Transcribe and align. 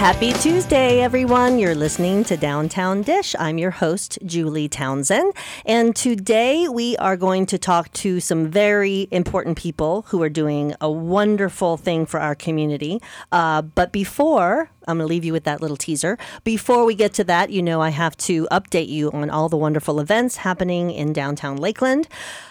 Happy 0.00 0.32
Tuesday, 0.32 1.02
everyone. 1.02 1.58
You're 1.58 1.74
listening 1.74 2.24
to 2.24 2.34
Downtown 2.34 3.02
Dish. 3.02 3.36
I'm 3.38 3.58
your 3.58 3.70
host, 3.70 4.18
Julie 4.24 4.66
Townsend. 4.66 5.34
And 5.66 5.94
today 5.94 6.68
we 6.68 6.96
are 6.96 7.18
going 7.18 7.44
to 7.44 7.58
talk 7.58 7.92
to 7.92 8.18
some 8.18 8.48
very 8.48 9.08
important 9.10 9.58
people 9.58 10.06
who 10.08 10.22
are 10.22 10.30
doing 10.30 10.74
a 10.80 10.90
wonderful 10.90 11.76
thing 11.76 12.06
for 12.06 12.18
our 12.18 12.34
community. 12.34 13.02
Uh, 13.30 13.60
but 13.60 13.92
before, 13.92 14.70
I'm 14.90 14.98
going 14.98 15.06
to 15.06 15.10
leave 15.10 15.24
you 15.24 15.32
with 15.32 15.44
that 15.44 15.60
little 15.60 15.76
teaser. 15.76 16.18
Before 16.44 16.84
we 16.84 16.94
get 16.94 17.14
to 17.14 17.24
that, 17.24 17.50
you 17.50 17.62
know 17.62 17.80
I 17.80 17.90
have 17.90 18.16
to 18.18 18.46
update 18.50 18.88
you 18.88 19.10
on 19.12 19.30
all 19.30 19.48
the 19.48 19.56
wonderful 19.56 20.00
events 20.00 20.36
happening 20.36 20.90
in 20.90 21.12
downtown 21.12 21.56
Lakeland. 21.56 22.08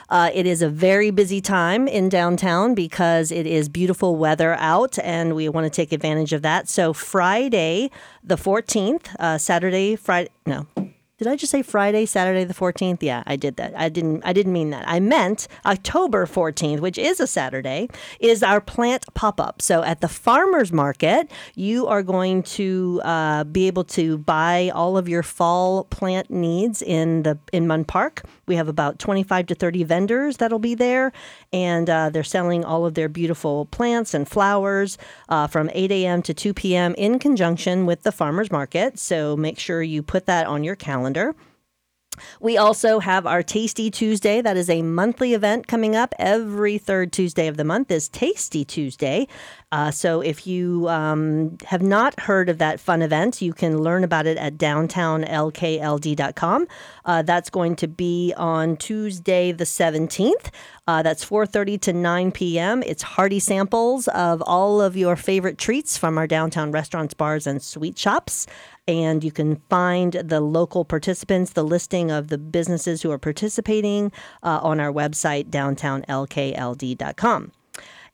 Uh, 0.10 0.32
it 0.34 0.48
is 0.48 0.62
a 0.62 0.70
very 0.70 1.12
busy 1.12 1.40
time 1.40 1.88
in 1.88 2.10
downtown 2.10 2.74
because 2.74 3.32
it 3.32 3.46
is 3.46 3.70
beautiful 3.70 4.16
weather 4.16 4.56
out, 4.56 4.98
and 5.00 5.36
we 5.36 5.48
want 5.48 5.66
to 5.66 5.70
take 5.70 5.92
advantage 5.92 6.34
of 6.34 6.42
that. 6.42 6.68
So, 6.68 6.94
Friday, 6.94 7.92
the 8.24 8.36
14th, 8.36 9.16
uh, 9.20 9.38
Saturday, 9.38 9.96
Friday, 9.96 10.32
no, 10.48 10.66
did 11.20 11.28
I 11.28 11.36
just 11.36 11.52
say 11.52 11.62
Friday, 11.62 12.06
Saturday 12.06 12.46
the 12.46 12.54
14th? 12.54 13.04
Yeah, 13.04 13.24
I 13.26 13.36
did 13.36 13.58
that. 13.58 13.78
I 13.78 13.90
didn't 13.90 14.24
I 14.24 14.32
didn't 14.32 14.54
mean 14.54 14.70
that. 14.70 14.86
I 14.88 15.02
meant 15.02 15.50
October 15.66 16.26
14th, 16.26 16.80
which 16.80 16.98
is 16.98 17.20
a 17.20 17.28
Saturday, 17.28 17.90
is 18.22 18.42
our 18.42 18.62
plant 18.62 19.04
pop-up. 19.16 19.62
So 19.62 19.84
at 19.84 20.00
the 20.00 20.08
farmers 20.08 20.72
market, 20.72 21.30
you 21.56 21.88
are 21.88 22.04
going 22.04 22.44
to 22.44 23.02
uh, 23.04 23.44
be 23.44 23.68
able 23.68 23.84
to 23.84 24.18
buy 24.20 24.72
all 24.74 24.98
of 24.98 25.10
your 25.10 25.22
fall 25.22 25.84
plant 25.86 26.32
needs 26.32 26.82
in 26.82 27.24
the 27.24 27.38
in 27.52 27.68
Munn 27.68 27.84
Park. 27.84 28.24
We 28.48 28.56
have 28.56 28.70
about 28.70 28.98
25 28.98 29.48
to 29.48 29.56
30 29.56 29.84
vendors 29.84 30.38
that'll 30.38 30.58
be 30.58 30.74
there, 30.74 31.12
and 31.52 31.90
uh, 31.90 32.10
they're 32.12 32.24
selling 32.24 32.64
all 32.64 32.86
of 32.86 32.94
their 32.94 33.10
beautiful 33.10 33.66
plants 33.66 34.14
and 34.14 34.28
flowers 34.28 34.98
uh, 35.28 35.48
from 35.48 35.70
8 35.74 35.92
a.m. 35.92 36.22
to 36.22 36.34
2 36.34 36.54
p.m. 36.54 36.96
in 36.98 37.20
conjunction 37.20 37.86
with 37.86 38.04
the 38.04 38.12
farmers 38.14 38.52
market. 38.52 38.98
So 38.98 39.36
make 39.36 39.60
sure 39.60 39.84
you 39.84 40.02
put 40.02 40.26
that 40.26 40.48
on 40.48 40.64
your 40.64 40.78
calendar. 40.78 41.09
We 42.40 42.58
also 42.58 43.00
have 43.00 43.26
our 43.26 43.42
Tasty 43.44 43.90
Tuesday. 43.90 44.42
That 44.42 44.58
is 44.58 44.70
a 44.70 44.82
monthly 44.82 45.34
event 45.34 45.68
coming 45.68 45.96
up. 45.96 46.14
Every 46.20 46.78
third 46.78 47.14
Tuesday 47.14 47.48
of 47.48 47.56
the 47.58 47.64
month 47.64 47.90
is 47.92 48.10
Tasty 48.10 48.66
Tuesday. 48.66 49.28
Uh, 49.72 49.92
so 49.92 50.22
if 50.22 50.48
you 50.48 50.90
um, 50.90 51.56
have 51.66 51.84
not 51.84 52.20
heard 52.22 52.50
of 52.50 52.58
that 52.58 52.80
fun 52.80 53.04
event, 53.04 53.40
you 53.42 53.54
can 53.54 53.80
learn 53.80 54.04
about 54.04 54.26
it 54.26 54.38
at 54.38 54.58
downtownlkld.com. 54.58 56.68
Uh, 57.06 57.22
that's 57.22 57.50
going 57.50 57.76
to 57.76 57.88
be 57.88 58.34
on 58.36 58.76
Tuesday 58.78 59.52
the 59.52 59.66
17th. 59.66 60.50
Uh, 60.88 61.04
that's 61.04 61.24
4.30 61.24 61.80
to 61.82 61.94
9 61.94 62.32
p.m. 62.32 62.82
It's 62.82 63.04
hearty 63.04 63.40
samples 63.40 64.08
of 64.08 64.42
all 64.42 64.82
of 64.82 64.98
your 64.98 65.16
favorite 65.16 65.60
treats 65.60 66.00
from 66.00 66.18
our 66.18 66.26
downtown 66.26 66.72
restaurants, 66.72 67.14
bars, 67.14 67.46
and 67.46 67.62
sweet 67.62 68.00
shops 68.00 68.48
and 68.90 69.24
you 69.24 69.32
can 69.32 69.58
find 69.70 70.14
the 70.14 70.42
local 70.42 70.84
participants, 70.84 71.54
the 71.54 71.64
listing 71.64 72.12
of 72.12 72.30
the 72.30 72.38
businesses 72.38 73.02
who 73.02 73.12
are 73.12 73.20
participating 73.20 74.12
uh, 74.44 74.60
on 74.62 74.80
our 74.80 74.92
website, 74.92 75.50
downtownlkld.com. 75.50 77.52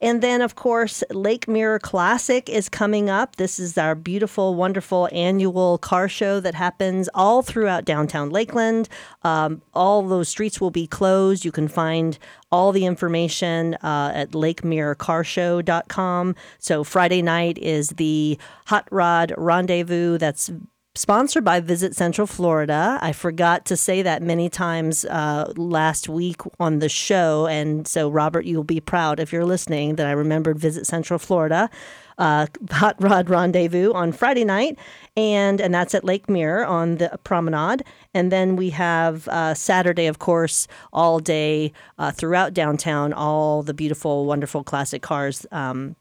And 0.05 0.21
then, 0.21 0.41
of 0.43 0.53
course, 0.53 1.03
Lake 1.09 1.47
Mirror 1.47 1.79
Classic 1.79 2.47
is 2.47 2.69
coming 2.69 3.09
up. 3.09 3.37
This 3.37 3.57
is 3.57 3.75
our 3.75 3.95
beautiful, 3.95 4.53
wonderful 4.53 5.09
annual 5.11 5.79
car 5.79 6.07
show 6.07 6.39
that 6.41 6.53
happens 6.53 7.09
all 7.15 7.41
throughout 7.41 7.85
downtown 7.85 8.29
Lakeland. 8.29 8.87
Um, 9.23 9.63
all 9.73 10.03
those 10.03 10.29
streets 10.29 10.61
will 10.61 10.69
be 10.69 10.85
closed. 10.85 11.43
You 11.43 11.51
can 11.51 11.67
find 11.67 12.19
all 12.51 12.71
the 12.71 12.85
information 12.85 13.73
uh, 13.81 14.11
at 14.13 14.33
lakemirrorcarshow.com. 14.33 16.35
So, 16.59 16.83
Friday 16.83 17.23
night 17.23 17.57
is 17.57 17.89
the 17.89 18.37
Hot 18.67 18.87
Rod 18.91 19.33
Rendezvous. 19.35 20.19
That's 20.19 20.51
sponsored 20.95 21.43
by 21.43 21.59
Visit 21.59 21.95
Central 21.95 22.25
Florida. 22.25 22.97
I 23.01 23.11
forgot 23.11 23.65
to 23.65 23.77
say 23.77 24.01
that 24.01 24.23
many 24.23 24.49
times 24.49 25.05
uh, 25.05 25.51
last 25.57 26.07
week 26.07 26.41
on 26.59 26.79
the 26.79 26.89
show. 26.89 27.47
And 27.47 27.87
so, 27.87 28.09
Robert, 28.09 28.45
you'll 28.45 28.63
be 28.63 28.79
proud 28.79 29.19
if 29.19 29.31
you're 29.31 29.45
listening 29.45 29.95
that 29.95 30.07
I 30.07 30.11
remembered 30.11 30.57
Visit 30.57 30.87
Central 30.87 31.19
Florida. 31.19 31.69
Uh, 32.17 32.47
Hot 32.71 32.95
Rod 32.99 33.29
Rendezvous 33.29 33.91
on 33.91 34.13
Friday 34.13 34.45
night, 34.45 34.79
and 35.17 35.59
and 35.59 35.73
that's 35.73 35.93
at 35.93 36.05
Lake 36.05 36.29
Mirror 36.29 36.65
on 36.65 36.95
the 36.95 37.19
promenade. 37.25 37.83
And 38.13 38.31
then 38.31 38.55
we 38.55 38.69
have 38.69 39.27
uh, 39.27 39.53
Saturday, 39.53 40.07
of 40.07 40.19
course, 40.19 40.65
all 40.93 41.19
day 41.19 41.73
uh, 41.97 42.11
throughout 42.11 42.53
downtown, 42.53 43.11
all 43.11 43.63
the 43.63 43.73
beautiful, 43.73 44.25
wonderful 44.25 44.63
classic 44.63 45.01
cars 45.01 45.45
um, 45.51 45.97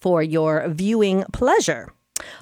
for 0.00 0.22
your 0.22 0.66
viewing 0.68 1.24
pleasure. 1.34 1.92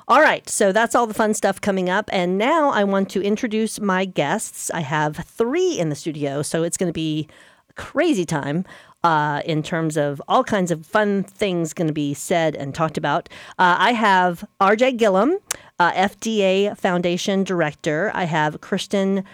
All 0.09 0.21
right, 0.21 0.49
so 0.49 0.72
that's 0.72 0.94
all 0.94 1.06
the 1.06 1.15
fun 1.15 1.34
stuff 1.34 1.60
coming 1.60 1.88
up. 1.88 2.09
And 2.12 2.37
now 2.38 2.71
I 2.71 2.84
want 2.84 3.09
to 3.10 3.22
introduce 3.22 3.81
my 3.81 4.05
guests. 4.05 4.71
I 4.71 4.81
have 4.81 5.16
three 5.16 5.78
in 5.78 5.88
the 5.88 5.94
studio, 5.94 6.43
so 6.43 6.62
it's 6.62 6.77
going 6.77 6.91
to 6.91 6.93
be 6.93 7.28
a 7.69 7.72
crazy 7.75 8.25
time. 8.25 8.65
Uh, 9.05 9.43
in 9.44 9.65
terms 9.65 9.97
of 9.97 10.22
all 10.28 10.44
kinds 10.44 10.71
of 10.71 10.87
fun 10.87 11.25
things 11.25 11.72
going 11.72 11.88
to 11.88 11.93
be 11.93 12.15
said 12.15 12.55
and 12.55 12.72
talked 12.72 12.97
about. 12.97 13.28
Uh, 13.59 13.75
I 13.77 13.94
have 13.94 14.44
RJ 14.60 14.97
Gillum, 14.97 15.38
uh, 15.81 15.91
FDA 15.91 16.78
Foundation 16.78 17.43
Director. 17.43 18.12
I 18.15 18.27
have 18.27 18.60
Kristin 18.60 19.25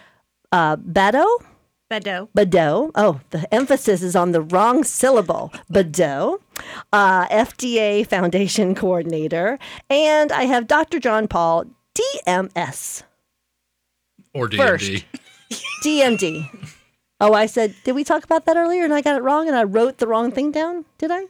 uh. 0.53 0.76
Badeau. 0.76 1.28
Badeau. 2.34 2.91
Oh, 2.94 3.20
the 3.31 3.53
emphasis 3.53 4.03
is 4.03 4.16
on 4.16 4.32
the 4.32 4.43
wrong 4.43 4.84
syllable. 4.84 5.53
Badeau, 5.70 6.41
uh, 6.92 7.26
FDA 7.28 8.06
Foundation 8.06 8.74
Coordinator. 8.76 9.58
And 9.91 10.32
I 10.32 10.44
have 10.44 10.66
Dr. 10.66 10.98
John 10.98 11.28
Paul, 11.28 11.64
DMS. 11.94 13.02
Or 14.34 14.48
DMD. 14.48 14.56
First. 14.56 15.04
DMD. 15.84 16.69
Oh, 17.20 17.32
I 17.32 17.46
said, 17.46 17.74
did 17.84 17.94
we 17.94 18.04
talk 18.04 18.24
about 18.24 18.44
that 18.46 18.56
earlier 18.56 18.84
and 18.84 18.94
I 18.94 19.00
got 19.00 19.16
it 19.16 19.22
wrong 19.22 19.48
and 19.48 19.56
I 19.56 19.64
wrote 19.64 19.98
the 19.98 20.06
wrong 20.06 20.30
thing 20.30 20.52
down? 20.52 20.84
Did 20.98 21.10
I? 21.10 21.24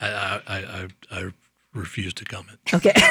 I, 0.00 0.08
I, 0.08 0.40
I, 0.46 0.88
I 1.10 1.32
refuse 1.74 2.14
to 2.14 2.24
comment. 2.24 2.58
Okay. 2.72 2.92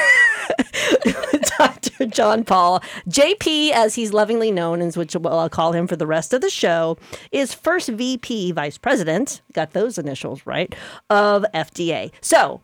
Dr. 1.58 2.06
John 2.06 2.44
Paul, 2.44 2.80
JP, 3.08 3.72
as 3.72 3.94
he's 3.94 4.12
lovingly 4.12 4.50
known, 4.50 4.80
and 4.80 4.94
which 4.94 5.16
I'll 5.16 5.48
call 5.48 5.72
him 5.72 5.86
for 5.86 5.96
the 5.96 6.06
rest 6.06 6.32
of 6.32 6.40
the 6.40 6.50
show, 6.50 6.96
is 7.32 7.52
first 7.52 7.88
VP, 7.88 8.52
Vice 8.52 8.78
President, 8.78 9.42
got 9.52 9.72
those 9.72 9.98
initials 9.98 10.46
right, 10.46 10.74
of 11.10 11.44
FDA. 11.54 12.12
So, 12.20 12.60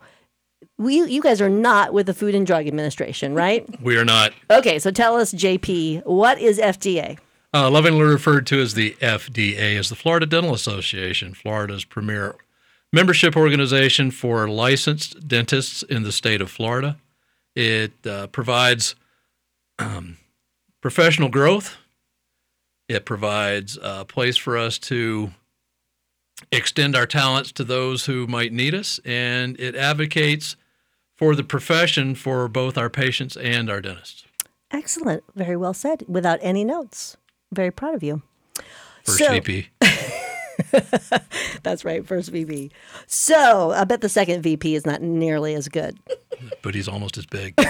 we, 0.77 1.03
you 1.03 1.21
guys 1.21 1.41
are 1.41 1.49
not 1.49 1.93
with 1.93 2.05
the 2.05 2.13
Food 2.13 2.35
and 2.35 2.45
Drug 2.45 2.67
Administration, 2.67 3.33
right? 3.33 3.65
We 3.81 3.97
are 3.97 4.05
not. 4.05 4.33
Okay, 4.49 4.79
so 4.79 4.91
tell 4.91 5.15
us, 5.15 5.33
JP, 5.33 6.05
what 6.05 6.39
is 6.39 6.59
FDA? 6.59 7.17
Uh, 7.53 7.69
lovingly 7.69 8.03
referred 8.03 8.45
to 8.47 8.59
as 8.59 8.73
the 8.73 8.91
FDA, 8.99 9.77
is 9.77 9.87
the 9.87 9.95
Florida 9.95 10.25
Dental 10.25 10.53
Association, 10.53 11.33
Florida's 11.33 11.85
premier 11.85 12.35
membership 12.95 13.35
organization 13.35 14.09
for 14.09 14.47
licensed 14.47 15.27
dentists 15.27 15.83
in 15.83 16.03
the 16.03 16.13
state 16.13 16.39
of 16.39 16.49
Florida. 16.49 16.95
It 17.53 17.91
uh, 18.07 18.27
provides 18.27 18.95
um, 19.77 20.15
professional 20.79 21.27
growth. 21.27 21.75
It 22.87 23.03
provides 23.03 23.77
a 23.81 24.05
place 24.05 24.37
for 24.37 24.57
us 24.57 24.77
to 24.79 25.31
extend 26.53 26.95
our 26.95 27.05
talents 27.05 27.51
to 27.53 27.65
those 27.65 28.05
who 28.05 28.27
might 28.27 28.53
need 28.53 28.73
us, 28.73 29.01
and 29.03 29.59
it 29.59 29.75
advocates 29.75 30.55
for 31.17 31.35
the 31.35 31.43
profession 31.43 32.15
for 32.15 32.47
both 32.47 32.77
our 32.77 32.89
patients 32.89 33.35
and 33.35 33.69
our 33.69 33.81
dentists. 33.81 34.23
Excellent. 34.71 35.23
Very 35.35 35.57
well 35.57 35.73
said. 35.73 36.05
Without 36.07 36.39
any 36.41 36.63
notes. 36.63 37.17
Very 37.51 37.71
proud 37.71 37.93
of 37.93 38.03
you. 38.03 38.21
First 39.03 39.17
So- 39.19 39.31
VP. 39.31 39.67
That's 41.63 41.85
right, 41.85 42.05
first 42.05 42.31
VP. 42.31 42.71
So 43.07 43.71
I 43.71 43.83
bet 43.83 44.01
the 44.01 44.09
second 44.09 44.41
VP 44.41 44.75
is 44.75 44.85
not 44.85 45.01
nearly 45.01 45.55
as 45.55 45.67
good. 45.67 45.97
but 46.61 46.75
he's 46.75 46.87
almost 46.87 47.17
as 47.17 47.25
big. 47.25 47.55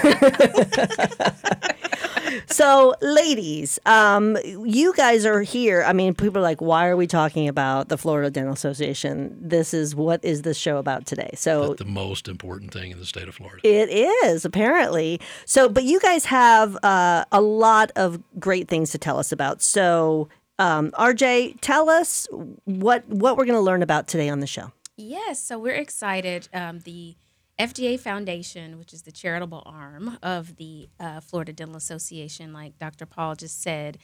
So, 2.48 2.96
ladies, 3.02 3.80
um, 3.86 4.38
you 4.44 4.94
guys 4.94 5.26
are 5.26 5.42
here. 5.42 5.84
I 5.84 5.94
mean, 5.94 6.14
people 6.14 6.40
are 6.40 6.44
like, 6.44 6.62
why 6.62 6.88
are 6.88 6.98
we 6.98 7.08
talking 7.08 7.48
about 7.48 7.90
the 7.90 7.98
Florida 7.98 8.30
Dental 8.30 8.54
Association? 8.54 9.36
This 9.40 9.74
is 9.74 9.96
what 9.96 10.24
is 10.24 10.44
this 10.44 10.58
show 10.58 10.78
about 10.78 11.06
today? 11.06 11.32
So, 11.36 11.74
the 11.74 11.86
most 11.86 12.28
important 12.28 12.72
thing 12.72 12.92
in 12.92 13.00
the 13.00 13.06
state 13.06 13.28
of 13.28 13.36
Florida. 13.36 13.60
It 13.64 13.90
is 13.90 14.46
apparently 14.46 15.20
so, 15.46 15.70
but 15.70 15.84
you 15.84 16.00
guys 16.00 16.26
have 16.26 16.78
uh, 16.84 17.26
a 17.32 17.42
lot 17.42 17.92
of 17.96 18.22
great 18.40 18.68
things 18.68 18.92
to 18.92 18.98
tell 18.98 19.20
us 19.20 19.32
about. 19.32 19.62
So, 19.62 20.30
um, 20.60 20.92
RJ, 20.92 21.58
tell 21.62 21.90
us 21.90 22.28
what 22.66 23.08
what 23.08 23.38
we're 23.38 23.46
going 23.46 23.58
to 23.58 23.62
learn 23.62 23.84
about 23.84 24.08
today 24.08 24.30
on 24.30 24.40
the 24.40 24.48
show. 24.48 24.72
Yes, 24.98 25.42
so 25.42 25.60
we're 25.60 25.76
excited. 25.76 26.48
Um, 26.54 26.80
the 26.80 27.16
FDA 27.60 28.00
Foundation, 28.00 28.78
which 28.78 28.94
is 28.94 29.04
the 29.04 29.12
charitable 29.12 29.64
arm 29.66 30.18
of 30.24 30.58
the 30.58 30.90
uh, 31.00 31.20
Florida 31.20 31.54
Dental 31.54 31.76
Association, 31.76 32.54
like 32.54 32.78
Dr. 32.80 33.06
Paul 33.06 33.36
just 33.36 33.62
said, 33.62 33.98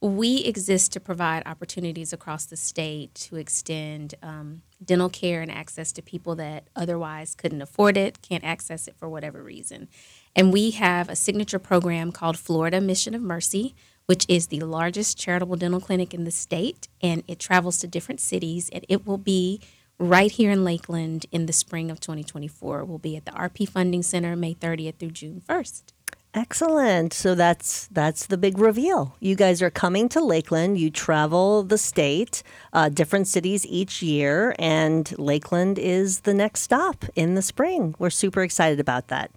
we 0.00 0.44
exist 0.44 0.92
to 0.92 1.00
provide 1.00 1.42
opportunities 1.46 2.12
across 2.12 2.44
the 2.44 2.56
state 2.56 3.14
to 3.14 3.36
extend 3.36 4.14
um, 4.22 4.62
dental 4.84 5.08
care 5.08 5.42
and 5.42 5.50
access 5.50 5.90
to 5.92 6.02
people 6.02 6.36
that 6.36 6.68
otherwise 6.76 7.34
couldn't 7.34 7.62
afford 7.62 7.96
it, 7.96 8.22
can't 8.22 8.44
access 8.44 8.86
it 8.86 8.96
for 8.96 9.08
whatever 9.08 9.42
reason. 9.42 9.88
And 10.36 10.52
we 10.52 10.70
have 10.72 11.08
a 11.08 11.16
signature 11.16 11.58
program 11.58 12.12
called 12.12 12.38
Florida 12.38 12.80
Mission 12.80 13.14
of 13.14 13.22
Mercy, 13.22 13.74
which 14.08 14.24
is 14.26 14.46
the 14.46 14.60
largest 14.60 15.18
charitable 15.18 15.56
dental 15.56 15.80
clinic 15.80 16.14
in 16.14 16.24
the 16.24 16.30
state. 16.30 16.88
And 17.02 17.22
it 17.28 17.38
travels 17.38 17.78
to 17.80 17.86
different 17.86 18.20
cities, 18.20 18.70
and 18.72 18.84
it 18.88 19.06
will 19.06 19.18
be 19.18 19.60
right 19.98 20.32
here 20.32 20.50
in 20.50 20.64
Lakeland 20.64 21.26
in 21.30 21.44
the 21.44 21.52
spring 21.52 21.90
of 21.90 22.00
2024. 22.00 22.86
We'll 22.86 22.96
be 22.98 23.18
at 23.18 23.26
the 23.26 23.32
RP 23.32 23.68
Funding 23.68 24.02
Center 24.02 24.34
May 24.34 24.54
30th 24.54 24.96
through 24.96 25.10
June 25.10 25.42
1st. 25.46 25.92
Excellent. 26.34 27.12
So 27.14 27.34
that's 27.34 27.88
that's 27.88 28.26
the 28.26 28.36
big 28.36 28.58
reveal. 28.58 29.16
You 29.18 29.34
guys 29.34 29.62
are 29.62 29.70
coming 29.70 30.08
to 30.10 30.20
Lakeland. 30.20 30.78
You 30.78 30.90
travel 30.90 31.62
the 31.62 31.78
state, 31.78 32.42
uh, 32.72 32.90
different 32.90 33.26
cities 33.26 33.66
each 33.66 34.02
year, 34.02 34.54
and 34.58 35.18
Lakeland 35.18 35.78
is 35.78 36.20
the 36.20 36.34
next 36.34 36.60
stop 36.60 37.06
in 37.16 37.34
the 37.34 37.42
spring. 37.42 37.94
We're 37.98 38.10
super 38.10 38.42
excited 38.42 38.78
about 38.78 39.08
that. 39.08 39.30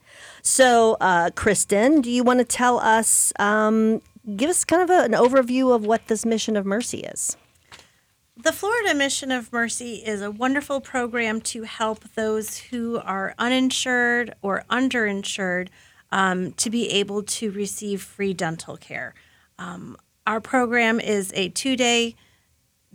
So, 0.44 0.98
uh, 1.00 1.30
Kristin, 1.32 2.02
do 2.02 2.12
you 2.12 2.24
want 2.24 2.40
to 2.40 2.46
tell 2.46 2.78
us, 2.80 3.32
um, 3.40 4.02
give 4.36 4.50
us 4.50 4.64
kind 4.64 4.82
of 4.82 4.90
a, 4.90 5.04
an 5.04 5.12
overview 5.12 5.74
of 5.74 5.86
what 5.86 6.08
this 6.08 6.26
mission 6.26 6.56
of 6.56 6.66
mercy 6.66 7.00
is? 7.00 7.38
The 8.38 8.52
Florida 8.52 8.96
Mission 8.96 9.32
of 9.32 9.54
Mercy 9.54 9.96
is 9.96 10.22
a 10.22 10.32
wonderful 10.32 10.82
program 10.82 11.42
to 11.42 11.64
help 11.64 12.04
those 12.16 12.58
who 12.58 12.98
are 12.98 13.36
uninsured 13.38 14.34
or 14.42 14.64
underinsured 14.70 15.68
um, 16.12 16.54
to 16.54 16.70
be 16.70 16.90
able 16.90 17.24
to 17.24 17.52
receive 17.52 18.02
free 18.02 18.34
dental 18.34 18.78
care. 18.78 19.14
Um, 19.60 19.96
our 20.26 20.42
program 20.42 21.00
is 21.00 21.32
a 21.36 21.50
two 21.50 21.76
day 21.76 22.16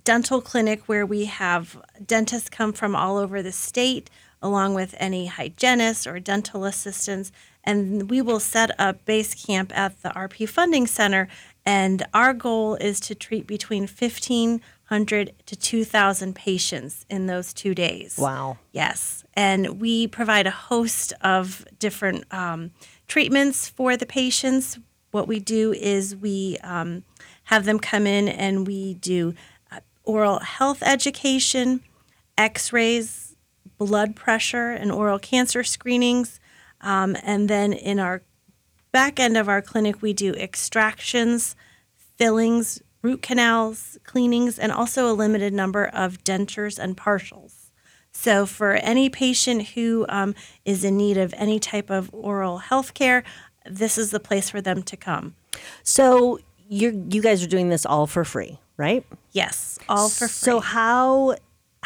dental 0.05 0.41
clinic 0.41 0.89
where 0.89 1.05
we 1.05 1.27
have 1.27 1.81
dentists 2.05 2.49
come 2.49 2.73
from 2.73 2.97
all 2.97 3.17
over 3.17 3.43
the 3.43 3.53
state, 3.53 4.09
along 4.41 4.75
with 4.75 4.95
any 4.99 5.27
hygienists 5.27 6.07
or 6.07 6.19
dental 6.19 6.65
assistants. 6.65 7.31
And 7.67 8.09
we 8.09 8.23
will 8.23 8.41
set 8.41 8.71
up 8.79 9.05
base 9.05 9.35
camp 9.35 9.77
at 9.77 10.01
the 10.03 10.11
RP 10.11 10.49
Funding 10.49 10.87
Center. 10.87 11.29
And 11.67 12.05
our 12.15 12.33
goal 12.33 12.77
is 12.77 13.01
to 13.01 13.15
treat 13.15 13.47
between 13.47 13.83
1,500 13.83 15.33
to 15.47 15.57
2,000 15.57 16.35
patients 16.37 17.05
in 17.11 17.27
those 17.27 17.53
two 17.53 17.75
days. 17.75 18.17
Wow. 18.17 18.59
Yes. 18.71 19.25
And 19.35 19.81
we 19.81 20.07
provide 20.07 20.47
a 20.47 20.53
host 20.53 21.13
of 21.21 21.67
different 21.79 22.25
um, 22.33 22.71
treatments 23.09 23.69
for 23.69 23.97
the 23.97 24.07
patients. 24.07 24.79
What 25.11 25.27
we 25.27 25.41
do 25.41 25.73
is 25.73 26.15
we 26.15 26.59
um, 26.63 27.03
have 27.45 27.65
them 27.65 27.81
come 27.81 28.07
in 28.07 28.29
and 28.29 28.67
we 28.67 28.95
do 28.95 29.35
uh, 29.73 29.81
oral 30.05 30.39
health 30.39 30.83
education, 30.85 31.81
x 32.39 32.73
rays, 32.73 33.35
blood 33.79 34.15
pressure, 34.15 34.71
and 34.71 34.93
oral 34.93 35.19
cancer 35.19 35.65
screenings. 35.65 36.39
Um, 36.81 37.17
and 37.23 37.49
then 37.49 37.73
in 37.73 37.99
our 37.99 38.23
back 38.93 39.19
end 39.19 39.37
of 39.37 39.49
our 39.49 39.63
clinic, 39.63 40.03
we 40.03 40.13
do 40.13 40.33
extractions, 40.33 41.57
fillings, 42.17 42.83
root 43.03 43.23
canals, 43.23 43.99
cleanings, 44.05 44.59
and 44.59 44.73
also 44.73 45.11
a 45.11 45.15
limited 45.15 45.53
number 45.53 45.87
of 45.87 46.25
dentures 46.25 46.79
and 46.79 46.97
partials. 46.97 47.67
So, 48.13 48.47
for 48.47 48.73
any 48.73 49.11
patient 49.11 49.69
who 49.69 50.07
um, 50.09 50.35
is 50.65 50.83
in 50.85 50.97
need 50.97 51.19
of 51.19 51.35
any 51.37 51.61
type 51.61 51.91
of 51.91 52.09
oral 52.15 52.59
health 52.59 52.95
care, 52.95 53.23
this 53.67 53.99
is 53.99 54.11
the 54.11 54.21
place 54.21 54.49
for 54.49 54.63
them 54.63 54.83
to 54.85 54.97
come. 54.97 55.35
So, 55.83 56.41
you 56.69 57.07
you 57.11 57.21
guys 57.21 57.45
are 57.45 57.49
doing 57.49 57.69
this 57.69 57.85
all 57.85 58.07
for 58.07 58.25
free, 58.25 58.59
right? 58.79 59.05
Yes, 59.33 59.79
all 59.89 60.09
for 60.09 60.29
free. 60.29 60.51
So, 60.51 60.61
how 60.61 61.37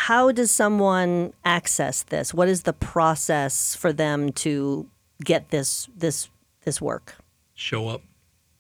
how 0.01 0.33
does 0.33 0.51
someone 0.51 1.31
access 1.45 2.05
this? 2.05 2.33
What 2.33 2.49
is 2.49 2.63
the 2.63 2.73
process 2.73 3.75
for 3.75 3.93
them 3.93 4.33
to 4.33 4.89
get 5.23 5.51
this 5.51 5.91
this 5.95 6.31
this 6.65 6.81
work? 6.81 7.17
Show 7.55 7.89
up. 7.89 8.03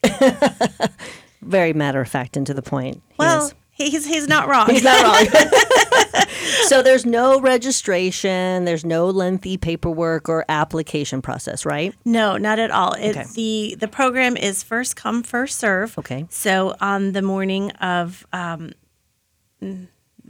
Very 1.43 1.73
matter 1.73 2.03
of 2.03 2.09
fact 2.09 2.37
and 2.37 2.47
to 2.47 2.53
the 2.53 2.61
point. 2.61 3.01
He 3.09 3.15
well, 3.19 3.47
is. 3.47 3.55
he's 3.71 4.07
he's 4.07 4.29
not 4.29 4.49
wrong. 4.49 4.69
He's 4.69 4.85
not 4.85 5.03
wrong. 5.03 5.27
so 6.67 6.83
there's 6.83 7.07
no 7.07 7.41
registration, 7.41 8.67
there's 8.67 8.85
no 8.85 9.09
lengthy 9.09 9.57
paperwork 9.57 10.29
or 10.29 10.45
application 10.51 11.23
process, 11.23 11.65
right? 11.65 11.95
No, 12.05 12.37
not 12.37 12.59
at 12.59 12.71
all. 12.71 12.93
It, 12.93 13.17
Okay. 13.17 13.25
The 13.35 13.77
the 13.81 13.89
program 13.89 14.37
is 14.37 14.63
first 14.63 14.95
come 14.95 15.23
first 15.23 15.59
serve. 15.59 15.97
Okay. 15.97 16.27
So 16.29 16.77
on 16.83 17.13
the 17.13 17.23
morning 17.23 17.71
of 17.73 18.27
um, 18.35 18.73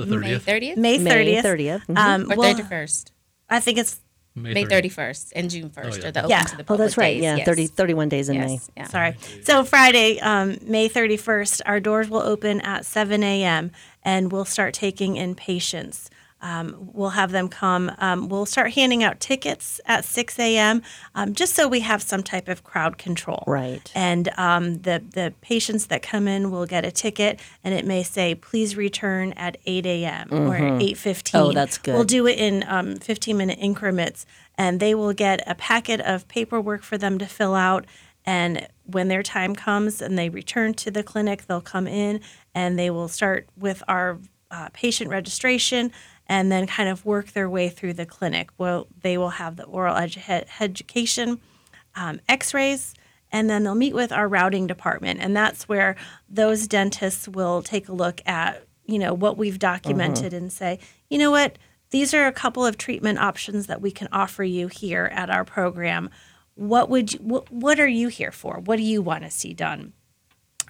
The 0.05 0.17
May 0.19 0.35
30th. 0.35 0.41
30th 0.41 0.77
May 0.77 0.99
May 0.99 1.11
thirtieth, 1.11 1.45
30th. 1.45 1.87
Mhm. 1.87 1.97
um, 1.99 2.33
or 2.33 2.37
we'll- 2.37 2.55
31st? 2.55 3.11
I 3.49 3.61
think 3.61 3.79
it's 3.79 4.01
May 4.37 4.65
31st 4.65 5.33
and 5.35 5.51
June 5.51 5.71
1st 5.71 5.99
yeah. 6.03 6.09
are 6.09 6.13
the 6.13 6.21
open 6.21 6.31
Yeah. 6.31 6.43
to 6.45 6.57
the 6.57 6.63
Oh, 6.63 6.65
public 6.65 6.87
that's 6.87 6.97
right. 6.97 7.15
days. 7.15 7.23
Yeah, 7.25 7.37
yes. 7.37 7.47
30, 7.47 7.67
31 7.67 8.09
days 8.09 8.29
in 8.29 8.39
May. 8.39 8.61
Yeah. 8.77 8.87
Sorry. 8.87 9.17
So 9.43 9.65
Friday, 9.65 10.21
um, 10.21 10.57
May 10.63 10.89
31st, 10.89 11.63
our 11.67 11.81
doors 11.81 12.09
will 12.09 12.23
open 12.23 12.61
at 12.61 12.87
7 12.87 13.23
a.m. 13.25 13.73
and 14.05 14.31
we'll 14.31 14.45
start 14.45 14.73
taking 14.73 15.17
in 15.17 15.35
patients. 15.35 16.09
Um, 16.43 16.91
we'll 16.93 17.11
have 17.11 17.33
them 17.33 17.49
come. 17.49 17.93
Um, 17.99 18.29
we'll 18.29 18.47
start 18.47 18.73
handing 18.73 19.03
out 19.03 19.21
tickets 19.21 19.81
at 19.87 20.05
6 20.05 20.39
a.m. 20.39 20.83
Um, 21.15 21.35
just 21.35 21.55
so 21.55 21.69
we 21.69 21.81
have 21.81 22.03
some 22.03 22.23
type 22.23 22.49
of 22.49 22.65
crowd 22.65 22.99
control. 22.99 23.45
Right. 23.47 23.91
And 23.95 24.31
um, 24.39 24.79
the 24.83 25.03
the 25.13 25.35
patients 25.41 25.87
that 25.87 26.03
come 26.03 26.27
in 26.27 26.51
will 26.51 26.67
get 26.67 26.85
a 26.85 26.91
ticket, 26.91 27.41
and 27.63 27.75
it 27.75 27.85
may 27.85 28.03
say, 28.03 28.35
"Please 28.35 28.77
return 28.77 29.33
at 29.33 29.59
8 29.67 29.87
a.m. 29.87 30.29
or 30.33 30.59
8:15." 30.59 31.31
Oh, 31.35 31.53
that's 31.53 31.79
good. 31.79 31.95
We'll 31.95 32.05
do 32.05 32.27
it 32.27 32.39
in 32.39 32.65
um, 32.67 32.97
15 32.97 33.37
minute 33.37 33.59
increments, 33.61 34.25
and 34.57 34.81
they 34.81 34.95
will 34.95 35.13
get 35.13 35.43
a 35.47 35.55
packet 35.55 36.01
of 36.01 36.27
paperwork 36.29 36.83
for 36.83 36.97
them 36.97 37.19
to 37.19 37.27
fill 37.27 37.55
out. 37.55 37.87
And 38.25 38.69
when 38.85 39.09
their 39.09 39.23
time 39.23 39.55
comes 39.55 40.03
and 40.03 40.19
they 40.19 40.29
return 40.29 40.75
to 40.75 40.91
the 40.91 41.03
clinic, 41.03 41.47
they'll 41.47 41.61
come 41.61 41.87
in 41.87 42.21
and 42.55 42.79
they 42.79 42.91
will 42.91 43.09
start 43.09 43.49
with 43.57 43.83
our 43.89 44.19
uh, 44.51 44.69
patient 44.73 45.11
registration 45.11 45.93
and 46.31 46.51
then 46.51 46.65
kind 46.65 46.89
of 46.89 47.05
work 47.05 47.33
their 47.33 47.51
way 47.51 47.69
through 47.69 47.93
the 47.93 48.07
clinic. 48.07 48.51
Well, 48.57 48.87
they 49.03 49.19
will 49.19 49.31
have 49.31 49.57
the 49.57 49.65
oral 49.65 49.97
edu- 49.97 50.47
education, 50.61 51.41
um, 51.97 52.21
x 52.29 52.55
rays, 52.55 52.95
and 53.33 53.51
then 53.51 53.65
they'll 53.65 53.75
meet 53.75 53.97
with 53.97 54.13
our 54.13 54.29
routing 54.29 54.69
department. 54.69 55.19
And 55.21 55.37
that's 55.37 55.69
where 55.69 55.97
those 56.29 56.69
dentists 56.69 57.27
will 57.27 57.63
take 57.63 57.89
a 57.89 57.93
look 57.93 58.21
at, 58.27 58.65
you 58.87 58.97
know, 58.97 59.13
what 59.13 59.39
we've 59.39 59.59
documented 59.59 60.33
and 60.33 60.53
say, 60.53 60.79
you 61.09 61.19
know 61.19 61.33
what, 61.33 61.59
these 61.91 62.15
are 62.15 62.29
a 62.29 62.33
couple 62.33 62.65
of 62.65 62.79
treatment 62.79 63.19
options 63.19 63.67
that 63.67 63.83
we 63.83 63.91
can 63.91 64.07
offer 64.13 64.45
you 64.45 64.69
here 64.69 65.11
at 65.13 65.31
our 65.31 65.45
program. 65.45 66.11
What 66.55 66.89
would 66.91 67.13
you, 67.13 67.19
what, 67.19 67.51
what 67.51 67.81
are 67.81 67.89
you 67.89 68.07
here 68.07 68.31
for? 68.31 68.61
What 68.65 68.77
do 68.77 68.85
you 68.85 69.03
want 69.03 69.25
to 69.25 69.31
see 69.31 69.53
done? 69.53 69.95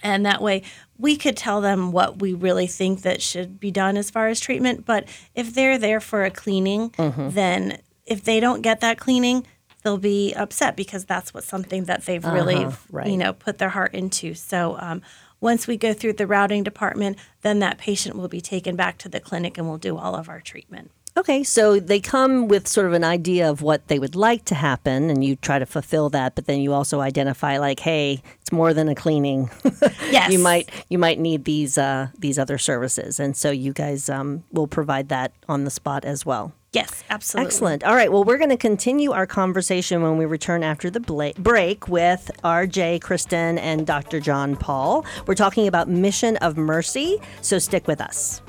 And 0.03 0.25
that 0.27 0.43
way 0.43 0.63
we 0.99 1.17
could 1.17 1.37
tell 1.37 1.61
them 1.61 1.93
what 1.93 2.21
we 2.21 2.33
really 2.33 2.67
think 2.67 3.03
that 3.03 3.23
should 3.23 3.59
be 3.59 3.71
done 3.71 3.97
as 3.97 4.11
far 4.11 4.29
as 4.29 4.39
treatment. 4.39 4.85
But 4.85 5.09
if 5.35 5.55
they're 5.55 5.79
there 5.79 6.01
for 6.01 6.25
a 6.25 6.31
cleaning 6.31 6.93
then 7.31 7.79
if 8.05 8.25
they 8.25 8.41
don't 8.41 8.63
get 8.63 8.81
that 8.81 8.99
cleaning 8.99 9.47
they'll 9.83 9.99
be 9.99 10.35
upset 10.35 10.77
because 10.77 11.07
that's 11.07 11.33
what 11.33 11.43
something 11.45 11.85
that 11.85 12.05
they've 12.05 12.25
really 12.25 12.67
right. 12.91 13.07
you 13.07 13.17
know 13.17 13.33
put 13.33 13.59
their 13.59 13.71
heart 13.71 13.95
into. 13.95 14.35
So 14.35 14.77
um, 14.79 15.03
once 15.41 15.67
we 15.67 15.77
go 15.77 15.95
through 15.95 16.15
the 16.15 16.27
routing 16.27 16.63
department 16.63 17.17
then 17.43 17.61
that 17.61 17.79
patient 17.79 18.17
will 18.17 18.29
be 18.29 18.41
taken 18.41 18.77
back 18.77 18.99
to 18.99 19.09
the 19.09 19.21
clinic 19.21 19.57
and 19.57 19.69
we'll 19.69 19.79
do 19.79 19.97
all 19.97 20.15
of 20.15 20.29
our 20.29 20.41
treatment 20.41 20.91
Okay, 21.17 21.43
so 21.43 21.81
they 21.81 22.01
come 22.01 22.47
with 22.47 22.69
sort 22.69 22.87
of 22.87 22.93
an 22.93 23.03
idea 23.05 23.51
of 23.51 23.63
what 23.63 23.89
they 23.89 23.99
would 23.99 24.15
like 24.15 24.45
to 24.47 24.55
happen, 24.55 25.11
and 25.11 25.25
you 25.25 25.37
try 25.37 25.59
to 25.59 25.67
fulfill 25.67 26.09
that. 26.11 26.35
But 26.35 26.47
then 26.47 26.61
you 26.61 26.73
also 26.73 27.01
identify, 27.01 27.59
like, 27.59 27.81
hey, 27.81 28.23
it's 28.41 28.53
more 28.53 28.73
than 28.73 28.89
a 28.89 28.95
cleaning. 28.95 29.51
yes 30.11 30.31
you 30.33 30.39
might 30.39 30.69
you 30.89 30.99
might 30.99 31.19
need 31.19 31.45
these 31.45 31.77
uh, 31.77 32.09
these 32.19 32.39
other 32.39 32.59
services, 32.59 33.19
and 33.19 33.37
so 33.37 33.51
you 33.51 33.73
guys 33.73 34.09
um, 34.09 34.45
will 34.53 34.69
provide 34.69 35.09
that 35.09 35.33
on 35.49 35.65
the 35.65 35.71
spot 35.71 36.05
as 36.05 36.25
well. 36.25 36.53
yes 36.73 37.03
absolutely 37.11 37.47
Excellent. 37.47 37.85
All 37.85 37.95
right. 37.97 38.11
Well, 38.13 38.23
we're 38.25 38.39
going 38.39 38.51
to 38.51 38.57
continue 38.57 39.11
our 39.13 39.27
conversation 39.27 40.03
when 40.03 40.17
we 40.17 40.25
return 40.27 40.63
after 40.63 40.91
the 40.91 41.01
bla- 41.01 41.35
break 41.35 41.89
with 41.89 42.31
RJ, 42.45 43.01
Kristin, 43.01 43.59
and 43.59 43.87
Dr. 43.87 44.21
John 44.21 44.55
Paul. 44.57 45.05
We're 45.27 45.35
talking 45.35 45.67
about 45.67 45.89
Mission 45.89 46.37
of 46.39 46.57
Mercy, 46.57 47.19
so 47.43 47.59
stick 47.59 47.89
with 47.89 48.01
us. 48.01 48.41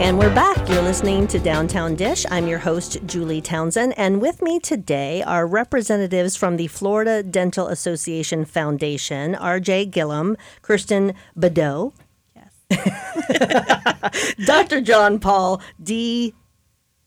And 0.00 0.18
we're 0.18 0.34
back. 0.34 0.68
You're 0.68 0.82
listening 0.82 1.26
to 1.28 1.38
Downtown 1.38 1.94
Dish. 1.94 2.26
I'm 2.30 2.48
your 2.48 2.58
host, 2.58 2.98
Julie 3.06 3.40
Townsend. 3.40 3.94
And 3.96 4.20
with 4.20 4.42
me 4.42 4.58
today 4.58 5.22
are 5.22 5.46
representatives 5.46 6.36
from 6.36 6.56
the 6.56 6.66
Florida 6.66 7.22
Dental 7.22 7.68
Association 7.68 8.44
Foundation, 8.44 9.34
RJ 9.34 9.90
Gillum, 9.92 10.36
Kristin 10.62 11.14
Badeau. 11.36 11.94
yes 12.34 14.34
Dr. 14.44 14.80
John 14.80 15.20
Paul, 15.20 15.62
D 15.82 16.34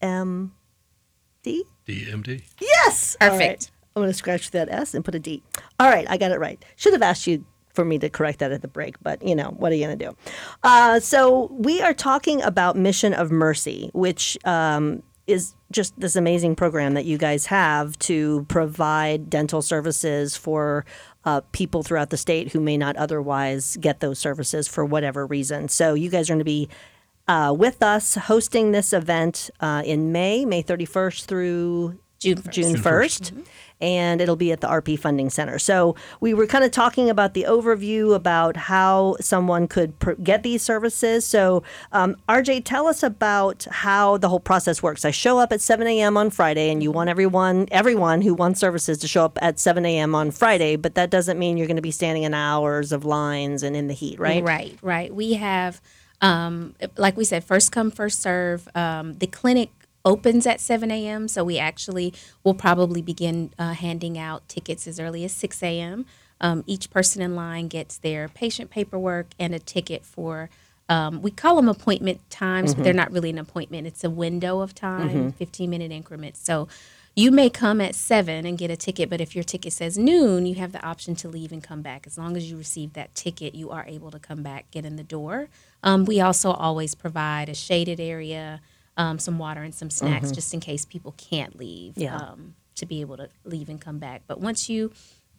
M 0.01 0.53
D? 1.43 1.63
DMD. 1.87 2.43
Yes. 2.59 3.15
All 3.21 3.29
right. 3.29 3.37
Perfect. 3.37 3.71
I'm 3.95 4.01
going 4.01 4.11
to 4.11 4.17
scratch 4.17 4.51
that 4.51 4.69
S 4.69 4.93
and 4.93 5.03
put 5.03 5.15
a 5.15 5.19
D. 5.19 5.43
All 5.79 5.89
right, 5.89 6.05
I 6.09 6.17
got 6.17 6.31
it 6.31 6.39
right. 6.39 6.63
Should 6.75 6.93
have 6.93 7.01
asked 7.01 7.27
you 7.27 7.45
for 7.77 7.85
me 7.85 7.99
to 7.99 8.09
correct 8.09 8.39
that 8.39 8.51
at 8.51 8.63
the 8.63 8.67
break, 8.67 8.95
but 9.03 9.21
you 9.21 9.35
know, 9.35 9.53
what 9.55 9.71
are 9.71 9.75
you 9.75 9.85
going 9.85 9.99
to 9.99 10.05
do? 10.07 10.15
Uh, 10.63 10.99
so, 10.99 11.47
we 11.51 11.79
are 11.79 11.93
talking 11.93 12.41
about 12.41 12.75
Mission 12.75 13.13
of 13.13 13.29
Mercy, 13.29 13.91
which 13.93 14.35
um, 14.45 15.03
is 15.27 15.53
just 15.71 15.93
this 15.99 16.15
amazing 16.15 16.55
program 16.55 16.95
that 16.95 17.05
you 17.05 17.19
guys 17.19 17.45
have 17.45 17.95
to 17.99 18.47
provide 18.49 19.29
dental 19.29 19.61
services 19.61 20.35
for 20.35 20.85
uh, 21.23 21.41
people 21.51 21.83
throughout 21.83 22.09
the 22.09 22.17
state 22.17 22.51
who 22.51 22.59
may 22.59 22.77
not 22.77 22.95
otherwise 22.97 23.77
get 23.79 23.99
those 23.99 24.17
services 24.17 24.67
for 24.67 24.83
whatever 24.83 25.27
reason. 25.27 25.69
So, 25.69 25.93
you 25.93 26.09
guys 26.09 26.31
are 26.31 26.33
going 26.33 26.39
to 26.39 26.45
be 26.45 26.69
uh, 27.27 27.53
with 27.55 27.83
us 27.83 28.15
hosting 28.15 28.71
this 28.71 28.91
event 28.91 29.51
uh, 29.59 29.83
in 29.85 30.11
May, 30.11 30.45
May 30.45 30.63
31st 30.63 31.25
through 31.25 31.99
June 32.17 32.37
1st. 32.37 32.51
June 32.51 32.75
1st. 32.75 33.45
And 33.79 34.21
it'll 34.21 34.35
be 34.35 34.51
at 34.51 34.61
the 34.61 34.67
RP 34.67 34.97
Funding 34.97 35.29
Center. 35.29 35.59
So 35.59 35.95
we 36.19 36.33
were 36.33 36.47
kind 36.47 36.63
of 36.63 36.71
talking 36.71 37.09
about 37.09 37.33
the 37.33 37.45
overview 37.47 38.15
about 38.15 38.57
how 38.57 39.17
someone 39.19 39.67
could 39.67 39.99
pr- 39.99 40.13
get 40.13 40.43
these 40.43 40.61
services. 40.63 41.25
So, 41.25 41.63
um, 41.91 42.15
RJ, 42.27 42.63
tell 42.65 42.87
us 42.87 43.03
about 43.03 43.67
how 43.69 44.17
the 44.17 44.29
whole 44.29 44.39
process 44.39 44.81
works. 44.81 45.05
I 45.05 45.11
show 45.11 45.37
up 45.37 45.51
at 45.51 45.61
7 45.61 45.85
a.m. 45.85 46.17
on 46.17 46.29
Friday, 46.29 46.69
and 46.71 46.81
you 46.81 46.91
want 46.91 47.09
everyone 47.09 47.67
everyone 47.71 48.21
who 48.21 48.33
wants 48.33 48.59
services 48.59 48.97
to 48.99 49.07
show 49.07 49.25
up 49.25 49.37
at 49.41 49.59
7 49.59 49.85
a.m. 49.85 50.15
on 50.15 50.31
Friday, 50.31 50.75
but 50.75 50.95
that 50.95 51.09
doesn't 51.09 51.37
mean 51.37 51.57
you're 51.57 51.67
going 51.67 51.75
to 51.75 51.81
be 51.81 51.91
standing 51.91 52.23
in 52.23 52.33
hours 52.33 52.91
of 52.91 53.05
lines 53.05 53.63
and 53.63 53.75
in 53.75 53.87
the 53.87 53.93
heat, 53.93 54.19
right? 54.19 54.43
Right, 54.43 54.77
right. 54.81 55.13
We 55.13 55.33
have, 55.33 55.81
um, 56.21 56.75
like 56.97 57.17
we 57.17 57.25
said, 57.25 57.43
first 57.43 57.71
come, 57.71 57.91
first 57.91 58.21
serve. 58.21 58.67
Um, 58.75 59.13
the 59.13 59.27
clinic 59.27 59.69
opens 60.07 60.47
at 60.47 60.61
7 60.61 60.89
a.m., 60.89 61.27
so 61.27 61.43
we 61.43 61.59
actually 61.59 62.13
will 62.43 62.53
probably 62.53 63.01
begin 63.01 63.51
uh, 63.59 63.73
handing 63.73 64.17
out 64.17 64.47
tickets 64.47 64.87
as 64.87 64.99
early 64.99 65.25
as 65.25 65.33
6 65.33 65.61
a.m. 65.61 66.05
Um, 66.39 66.63
each 66.65 66.89
person 66.89 67.21
in 67.21 67.35
line 67.35 67.67
gets 67.67 67.97
their 67.97 68.29
patient 68.29 68.69
paperwork 68.69 69.27
and 69.37 69.53
a 69.53 69.59
ticket 69.59 70.05
for. 70.05 70.49
Um, 70.89 71.21
we 71.21 71.31
call 71.31 71.57
them 71.57 71.67
appointment 71.67 72.21
times, 72.29 72.73
but 72.73 72.85
they're 72.85 72.93
not 72.93 73.11
really 73.11 73.29
an 73.29 73.37
appointment. 73.37 73.85
It's 73.85 74.05
a 74.05 74.09
window 74.09 74.61
of 74.61 74.73
time, 74.73 75.33
15 75.33 75.69
minute 75.69 75.91
increments. 75.91 76.39
So 76.39 76.69
you 77.13 77.31
may 77.31 77.49
come 77.49 77.81
at 77.81 77.95
seven 77.95 78.45
and 78.45 78.57
get 78.57 78.71
a 78.71 78.77
ticket, 78.77 79.09
but 79.09 79.19
if 79.19 79.35
your 79.35 79.43
ticket 79.43 79.73
says 79.73 79.97
noon, 79.97 80.45
you 80.45 80.55
have 80.55 80.71
the 80.71 80.81
option 80.85 81.15
to 81.15 81.27
leave 81.27 81.51
and 81.51 81.63
come 81.63 81.81
back. 81.81 82.07
As 82.07 82.17
long 82.17 82.37
as 82.37 82.49
you 82.49 82.55
receive 82.57 82.93
that 82.93 83.13
ticket, 83.15 83.55
you 83.55 83.71
are 83.71 83.83
able 83.87 84.11
to 84.11 84.19
come 84.19 84.43
back, 84.43 84.71
get 84.71 84.85
in 84.85 84.95
the 84.95 85.03
door. 85.03 85.49
Um, 85.83 86.05
we 86.05 86.21
also 86.21 86.51
always 86.51 86.95
provide 86.95 87.49
a 87.49 87.55
shaded 87.55 87.99
area, 87.99 88.61
um, 88.97 89.19
some 89.19 89.37
water, 89.39 89.61
and 89.63 89.73
some 89.73 89.89
snacks 89.89 90.31
just 90.31 90.53
in 90.53 90.59
case 90.59 90.83
people 90.85 91.13
can't 91.17 91.57
leave 91.57 91.97
Yeah. 91.97 92.17
um, 92.17 92.55
to 92.75 92.85
be 92.85 93.01
able 93.01 93.17
to 93.17 93.29
leave 93.45 93.69
and 93.69 93.79
come 93.79 93.99
back. 93.99 94.23
But 94.27 94.39
once 94.41 94.69
you 94.69 94.91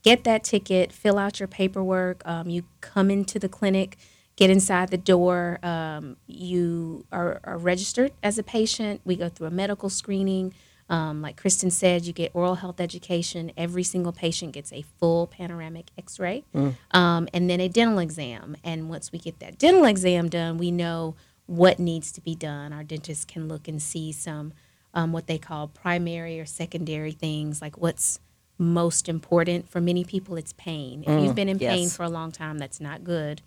get 0.02 0.24
that 0.24 0.44
ticket, 0.44 0.92
fill 0.92 1.18
out 1.18 1.38
your 1.40 1.48
paperwork, 1.48 2.22
um, 2.26 2.48
you 2.48 2.64
come 2.80 3.10
into 3.10 3.38
the 3.38 3.48
clinic, 3.48 3.96
get 4.36 4.48
inside 4.50 4.90
the 4.90 4.96
door, 4.98 5.58
um, 5.64 6.16
you 6.26 7.04
are, 7.12 7.40
are 7.44 7.58
registered 7.58 8.12
as 8.22 8.38
a 8.38 8.42
patient. 8.42 9.00
We 9.04 9.16
go 9.16 9.28
through 9.28 9.48
a 9.48 9.50
medical 9.50 9.90
screening. 9.90 10.54
Um, 10.90 11.20
like 11.20 11.38
Kristin 11.40 11.70
said, 11.70 12.06
you 12.06 12.14
get 12.14 12.30
oral 12.34 12.54
health 12.54 12.80
education. 12.80 13.52
Every 13.58 13.82
single 13.82 14.10
patient 14.12 14.52
gets 14.52 14.72
a 14.72 14.82
full 14.98 15.26
panoramic 15.26 15.90
x 15.98 16.18
ray 16.18 16.44
um, 16.92 17.28
and 17.34 17.50
then 17.50 17.60
a 17.60 17.68
dental 17.68 17.98
exam. 17.98 18.56
And 18.64 18.88
once 18.88 19.12
we 19.12 19.18
get 19.18 19.38
that 19.40 19.58
dental 19.58 19.84
exam 19.84 20.28
done, 20.30 20.56
we 20.56 20.70
know 20.70 21.14
what 21.48 21.78
needs 21.78 22.12
to 22.12 22.20
be 22.20 22.34
done. 22.34 22.74
Our 22.74 22.84
dentists 22.84 23.24
can 23.24 23.48
look 23.48 23.66
and 23.66 23.82
see 23.82 24.12
some 24.12 24.52
um, 24.92 25.12
what 25.12 25.26
they 25.26 25.38
call 25.38 25.66
primary 25.68 26.38
or 26.38 26.46
secondary 26.46 27.12
things, 27.12 27.62
like 27.62 27.78
what's 27.78 28.20
most 28.58 29.08
important. 29.08 29.68
For 29.70 29.80
many 29.80 30.04
people, 30.04 30.36
it's 30.36 30.52
pain. 30.52 31.04
If 31.06 31.24
you've 31.24 31.34
been 31.34 31.48
in 31.48 31.58
pain 31.58 31.88
for 31.88 32.02
a 32.02 32.08
long 32.08 32.32
time, 32.32 32.58
that's 32.58 32.80
not 32.80 33.02
good. 33.02 33.40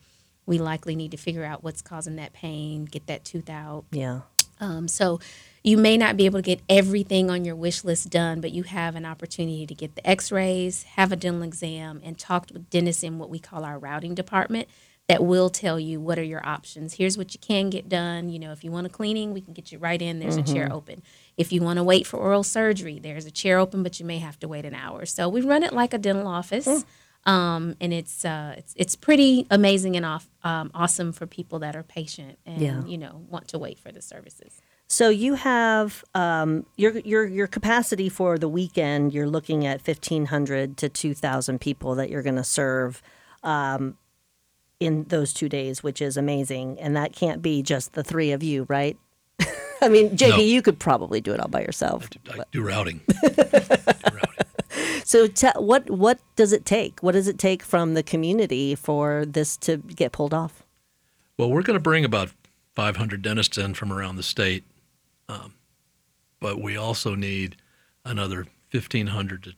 We 0.45 0.57
likely 0.57 0.95
need 0.95 1.11
to 1.11 1.17
figure 1.17 1.43
out 1.43 1.63
what's 1.63 1.81
causing 1.81 2.15
that 2.15 2.33
pain, 2.33 2.85
get 2.85 3.05
that 3.07 3.23
tooth 3.23 3.49
out. 3.49 3.85
Yeah. 3.91 4.21
Um, 4.59 4.87
so 4.87 5.19
you 5.63 5.77
may 5.77 5.97
not 5.97 6.17
be 6.17 6.25
able 6.25 6.39
to 6.39 6.43
get 6.43 6.61
everything 6.69 7.29
on 7.29 7.45
your 7.45 7.55
wish 7.55 7.83
list 7.83 8.09
done, 8.09 8.41
but 8.41 8.51
you 8.51 8.63
have 8.63 8.95
an 8.95 9.05
opportunity 9.05 9.67
to 9.67 9.75
get 9.75 9.95
the 9.95 10.07
x 10.07 10.31
rays, 10.31 10.83
have 10.83 11.11
a 11.11 11.15
dental 11.15 11.43
exam, 11.43 12.01
and 12.03 12.17
talk 12.17 12.47
with 12.51 12.69
dentists 12.69 13.03
in 13.03 13.19
what 13.19 13.29
we 13.29 13.39
call 13.39 13.63
our 13.63 13.77
routing 13.77 14.15
department 14.15 14.67
that 15.11 15.23
will 15.23 15.49
tell 15.49 15.79
you 15.79 15.99
what 15.99 16.17
are 16.17 16.23
your 16.23 16.45
options. 16.45 16.93
Here's 16.93 17.17
what 17.17 17.33
you 17.33 17.39
can 17.39 17.69
get 17.69 17.89
done. 17.89 18.29
You 18.29 18.39
know, 18.39 18.51
if 18.51 18.63
you 18.63 18.71
want 18.71 18.87
a 18.87 18.89
cleaning, 18.89 19.33
we 19.33 19.41
can 19.41 19.53
get 19.53 19.71
you 19.71 19.77
right 19.77 20.01
in. 20.01 20.19
There's 20.19 20.37
a 20.37 20.43
chair 20.53 20.67
open. 20.71 21.01
If 21.37 21.51
you 21.51 21.61
want 21.61 21.77
to 21.77 21.83
wait 21.83 22.07
for 22.07 22.17
oral 22.17 22.43
surgery, 22.43 22.97
there's 22.99 23.25
a 23.25 23.31
chair 23.31 23.57
open, 23.59 23.83
but 23.83 23.99
you 23.99 24.05
may 24.05 24.19
have 24.19 24.39
to 24.39 24.47
wait 24.47 24.65
an 24.65 24.73
hour. 24.73 25.05
So 25.05 25.27
we 25.29 25.41
run 25.41 25.63
it 25.63 25.73
like 25.73 25.93
a 25.93 25.97
dental 25.97 26.27
office. 26.27 26.67
Um, 27.25 27.75
and 27.79 27.93
it's 27.93 28.25
uh, 28.25 28.55
it's 28.57 28.73
it's 28.75 28.95
pretty 28.95 29.45
amazing 29.51 29.95
and 29.95 30.05
off, 30.05 30.27
um, 30.43 30.71
awesome 30.73 31.11
for 31.11 31.27
people 31.27 31.59
that 31.59 31.75
are 31.75 31.83
patient 31.83 32.39
and 32.47 32.59
Yeah. 32.59 32.83
you 32.85 32.97
know 32.97 33.21
want 33.29 33.47
to 33.49 33.59
wait 33.59 33.77
for 33.77 33.91
the 33.91 34.01
services. 34.01 34.59
So 34.87 35.09
you 35.09 35.35
have 35.35 36.03
um, 36.15 36.65
your 36.77 36.97
your 36.99 37.23
your 37.27 37.47
capacity 37.47 38.09
for 38.09 38.39
the 38.39 38.49
weekend. 38.49 39.13
You're 39.13 39.29
looking 39.29 39.67
at 39.67 39.81
fifteen 39.81 40.25
hundred 40.27 40.77
to 40.77 40.89
two 40.89 41.13
thousand 41.13 41.61
people 41.61 41.93
that 41.95 42.09
you're 42.09 42.23
going 42.23 42.37
to 42.37 42.43
serve 42.43 43.03
um, 43.43 43.97
in 44.81 45.03
those 45.05 45.31
two 45.31 45.47
days, 45.47 45.83
which 45.83 46.01
is 46.01 46.17
amazing. 46.17 46.79
And 46.79 46.95
that 46.97 47.13
can't 47.13 47.41
be 47.41 47.61
just 47.61 47.93
the 47.93 48.03
three 48.03 48.31
of 48.31 48.41
you, 48.43 48.65
right? 48.67 48.97
I 49.81 49.87
mean, 49.89 50.17
JP, 50.17 50.29
No. 50.29 50.37
you 50.37 50.61
could 50.61 50.79
probably 50.79 51.21
do 51.21 51.33
it 51.33 51.39
all 51.39 51.47
by 51.47 51.61
yourself. 51.61 52.09
I 52.31 52.43
do 52.51 52.61
routing. 52.63 53.01
Do 53.21 53.29
routing. 53.47 54.27
So, 55.03 55.27
te- 55.27 55.49
what 55.57 55.89
what 55.89 56.19
does 56.35 56.53
it 56.53 56.65
take? 56.65 56.99
What 57.01 57.11
does 57.13 57.27
it 57.27 57.37
take 57.37 57.63
from 57.63 57.95
the 57.95 58.03
community 58.03 58.75
for 58.75 59.25
this 59.25 59.57
to 59.57 59.77
get 59.77 60.11
pulled 60.13 60.33
off? 60.33 60.63
Well, 61.37 61.49
we're 61.49 61.63
going 61.63 61.77
to 61.77 61.81
bring 61.83 62.05
about 62.05 62.29
500 62.75 63.21
dentists 63.21 63.57
in 63.57 63.73
from 63.73 63.91
around 63.91 64.15
the 64.15 64.23
state, 64.23 64.63
um, 65.27 65.55
but 66.39 66.61
we 66.61 66.77
also 66.77 67.15
need 67.15 67.57
another 68.05 68.45
1,500 68.71 69.43
to 69.43 69.53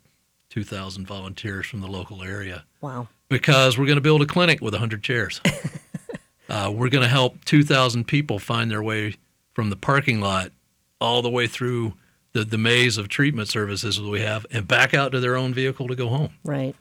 2,000 0.49 1.05
volunteers 1.05 1.65
from 1.67 1.81
the 1.81 1.87
local 1.87 2.23
area 2.23 2.63
Wow. 2.81 3.07
Because 3.33 3.77
we're 3.77 3.85
going 3.87 3.97
to 3.97 4.01
build 4.01 4.21
a 4.21 4.25
clinic 4.25 4.61
with 4.61 4.73
100 4.73 5.01
chairs. 5.03 5.41
uh, 6.49 6.71
we're 6.73 6.89
going 6.89 7.01
to 7.03 7.09
help 7.09 7.43
2,000 7.45 8.05
people 8.05 8.37
find 8.39 8.69
their 8.69 8.83
way 8.83 9.15
from 9.53 9.69
the 9.69 9.75
parking 9.75 10.19
lot 10.21 10.51
all 11.01 11.21
the 11.21 11.29
way 11.29 11.47
through 11.47 11.93
the, 12.33 12.43
the 12.43 12.57
maze 12.57 12.97
of 12.97 13.09
treatment 13.09 13.47
services 13.49 13.97
that 13.97 14.07
we 14.07 14.21
have 14.21 14.45
and 14.51 14.67
back 14.67 14.93
out 14.93 15.11
to 15.11 15.19
their 15.19 15.35
own 15.35 15.53
vehicle 15.53 15.87
to 15.87 15.95
go 15.95 16.07
home 16.09 16.33
Right. 16.43 16.75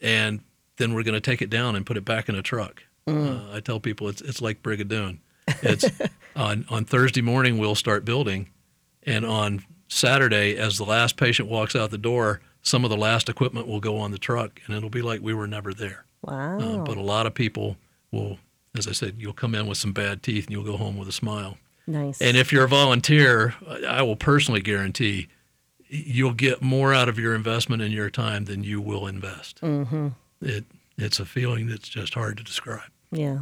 and 0.00 0.40
then 0.76 0.94
we're 0.94 1.02
going 1.02 1.14
to 1.14 1.20
take 1.20 1.42
it 1.42 1.50
down 1.50 1.76
and 1.76 1.84
put 1.84 1.96
it 1.96 2.04
back 2.04 2.28
in 2.28 2.34
a 2.34 2.42
truck. 2.42 2.82
Uh, 3.06 3.40
I 3.52 3.60
tell 3.60 3.80
people 3.80 4.08
it's 4.08 4.20
it's 4.22 4.40
like 4.40 4.62
Brigadoon. 4.62 5.18
It's 5.62 5.84
on 6.36 6.64
on 6.70 6.84
Thursday 6.84 7.20
morning 7.22 7.58
we'll 7.58 7.74
start 7.74 8.04
building, 8.04 8.48
and 9.02 9.26
on 9.26 9.64
Saturday 9.88 10.56
as 10.56 10.78
the 10.78 10.84
last 10.84 11.16
patient 11.16 11.48
walks 11.48 11.74
out 11.74 11.90
the 11.90 11.98
door, 11.98 12.40
some 12.62 12.84
of 12.84 12.90
the 12.90 12.96
last 12.96 13.28
equipment 13.28 13.66
will 13.66 13.80
go 13.80 13.98
on 13.98 14.10
the 14.10 14.18
truck, 14.18 14.60
and 14.66 14.76
it'll 14.76 14.90
be 14.90 15.02
like 15.02 15.20
we 15.20 15.34
were 15.34 15.46
never 15.46 15.72
there. 15.72 16.04
Wow. 16.22 16.58
Uh, 16.58 16.84
but 16.84 16.96
a 16.96 17.02
lot 17.02 17.26
of 17.26 17.34
people 17.34 17.76
will, 18.10 18.38
as 18.76 18.86
I 18.86 18.92
said, 18.92 19.14
you'll 19.18 19.32
come 19.32 19.54
in 19.54 19.66
with 19.66 19.78
some 19.78 19.92
bad 19.92 20.22
teeth 20.22 20.44
and 20.46 20.52
you'll 20.52 20.64
go 20.64 20.76
home 20.76 20.96
with 20.98 21.08
a 21.08 21.12
smile. 21.12 21.56
nice. 21.86 22.20
And 22.20 22.36
if 22.36 22.52
you're 22.52 22.64
a 22.64 22.68
volunteer, 22.68 23.54
I 23.88 24.02
will 24.02 24.16
personally 24.16 24.60
guarantee 24.60 25.28
you'll 25.88 26.34
get 26.34 26.60
more 26.62 26.92
out 26.94 27.08
of 27.08 27.18
your 27.18 27.34
investment 27.34 27.82
in 27.82 27.90
your 27.90 28.10
time 28.10 28.44
than 28.44 28.62
you 28.62 28.80
will 28.80 29.06
invest. 29.06 29.60
Mm-hmm. 29.60 30.08
It 30.42 30.64
it's 30.98 31.18
a 31.18 31.24
feeling 31.24 31.66
that's 31.68 31.88
just 31.88 32.12
hard 32.14 32.36
to 32.36 32.44
describe. 32.44 32.90
yeah. 33.10 33.40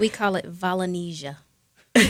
We 0.00 0.08
call 0.08 0.34
it 0.36 0.44
Volunesia. 0.52 1.36
we 1.94 2.02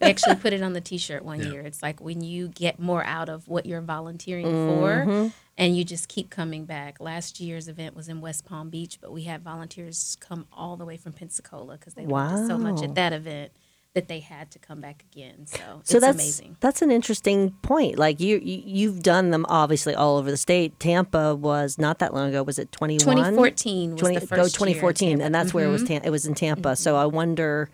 actually 0.00 0.36
put 0.36 0.52
it 0.52 0.62
on 0.62 0.72
the 0.72 0.80
T-shirt 0.80 1.24
one 1.24 1.40
Yeah. 1.40 1.50
year. 1.52 1.60
It's 1.60 1.82
like 1.82 2.00
when 2.00 2.22
you 2.22 2.48
get 2.48 2.78
more 2.80 3.04
out 3.04 3.28
of 3.28 3.46
what 3.48 3.66
you're 3.66 3.80
volunteering 3.82 4.46
for, 4.46 5.30
and 5.58 5.76
you 5.76 5.84
just 5.84 6.08
keep 6.08 6.30
coming 6.30 6.64
back. 6.64 7.00
Last 7.00 7.40
year's 7.40 7.68
event 7.68 7.94
was 7.94 8.08
in 8.08 8.20
West 8.20 8.44
Palm 8.44 8.70
Beach, 8.70 8.98
but 9.00 9.12
we 9.12 9.24
had 9.24 9.42
volunteers 9.42 10.16
come 10.20 10.46
all 10.52 10.76
the 10.76 10.84
way 10.84 10.96
from 10.96 11.12
Pensacola 11.12 11.76
because 11.78 11.94
they 11.94 12.06
loved 12.06 12.46
so 12.46 12.58
much 12.58 12.82
at 12.82 12.94
that 12.94 13.12
event 13.12 13.52
that 13.94 14.08
they 14.08 14.20
had 14.20 14.50
to 14.50 14.58
come 14.58 14.80
back 14.80 15.04
again. 15.12 15.46
So, 15.46 15.58
So 15.84 15.96
it's 15.98 16.06
that's 16.06 16.16
amazing. 16.16 16.56
that's 16.60 16.80
an 16.80 16.90
interesting 16.90 17.50
point. 17.62 17.98
Like 17.98 18.20
you, 18.20 18.38
you 18.42 18.62
you've 18.64 19.02
done 19.02 19.30
them 19.30 19.44
obviously 19.48 19.94
all 19.94 20.16
over 20.16 20.30
the 20.30 20.38
state. 20.38 20.80
Tampa 20.80 21.34
was 21.34 21.78
not 21.78 21.98
that 21.98 22.14
long 22.14 22.30
ago. 22.30 22.42
Was 22.42 22.58
it 22.58 22.72
21? 22.72 23.00
2014 23.00 23.90
was 23.92 24.00
20 24.00 24.14
the 24.14 24.20
go 24.20 24.26
first 24.26 24.38
year 24.38 24.66
2014 24.66 25.08
Tampa. 25.10 25.24
and 25.24 25.34
that's 25.34 25.52
where 25.52 25.66
it 25.66 25.70
was 25.70 25.82
it 25.82 26.10
was 26.10 26.26
in 26.26 26.34
Tampa. 26.34 26.74
So 26.76 26.96
I 26.96 27.04
wonder 27.04 27.68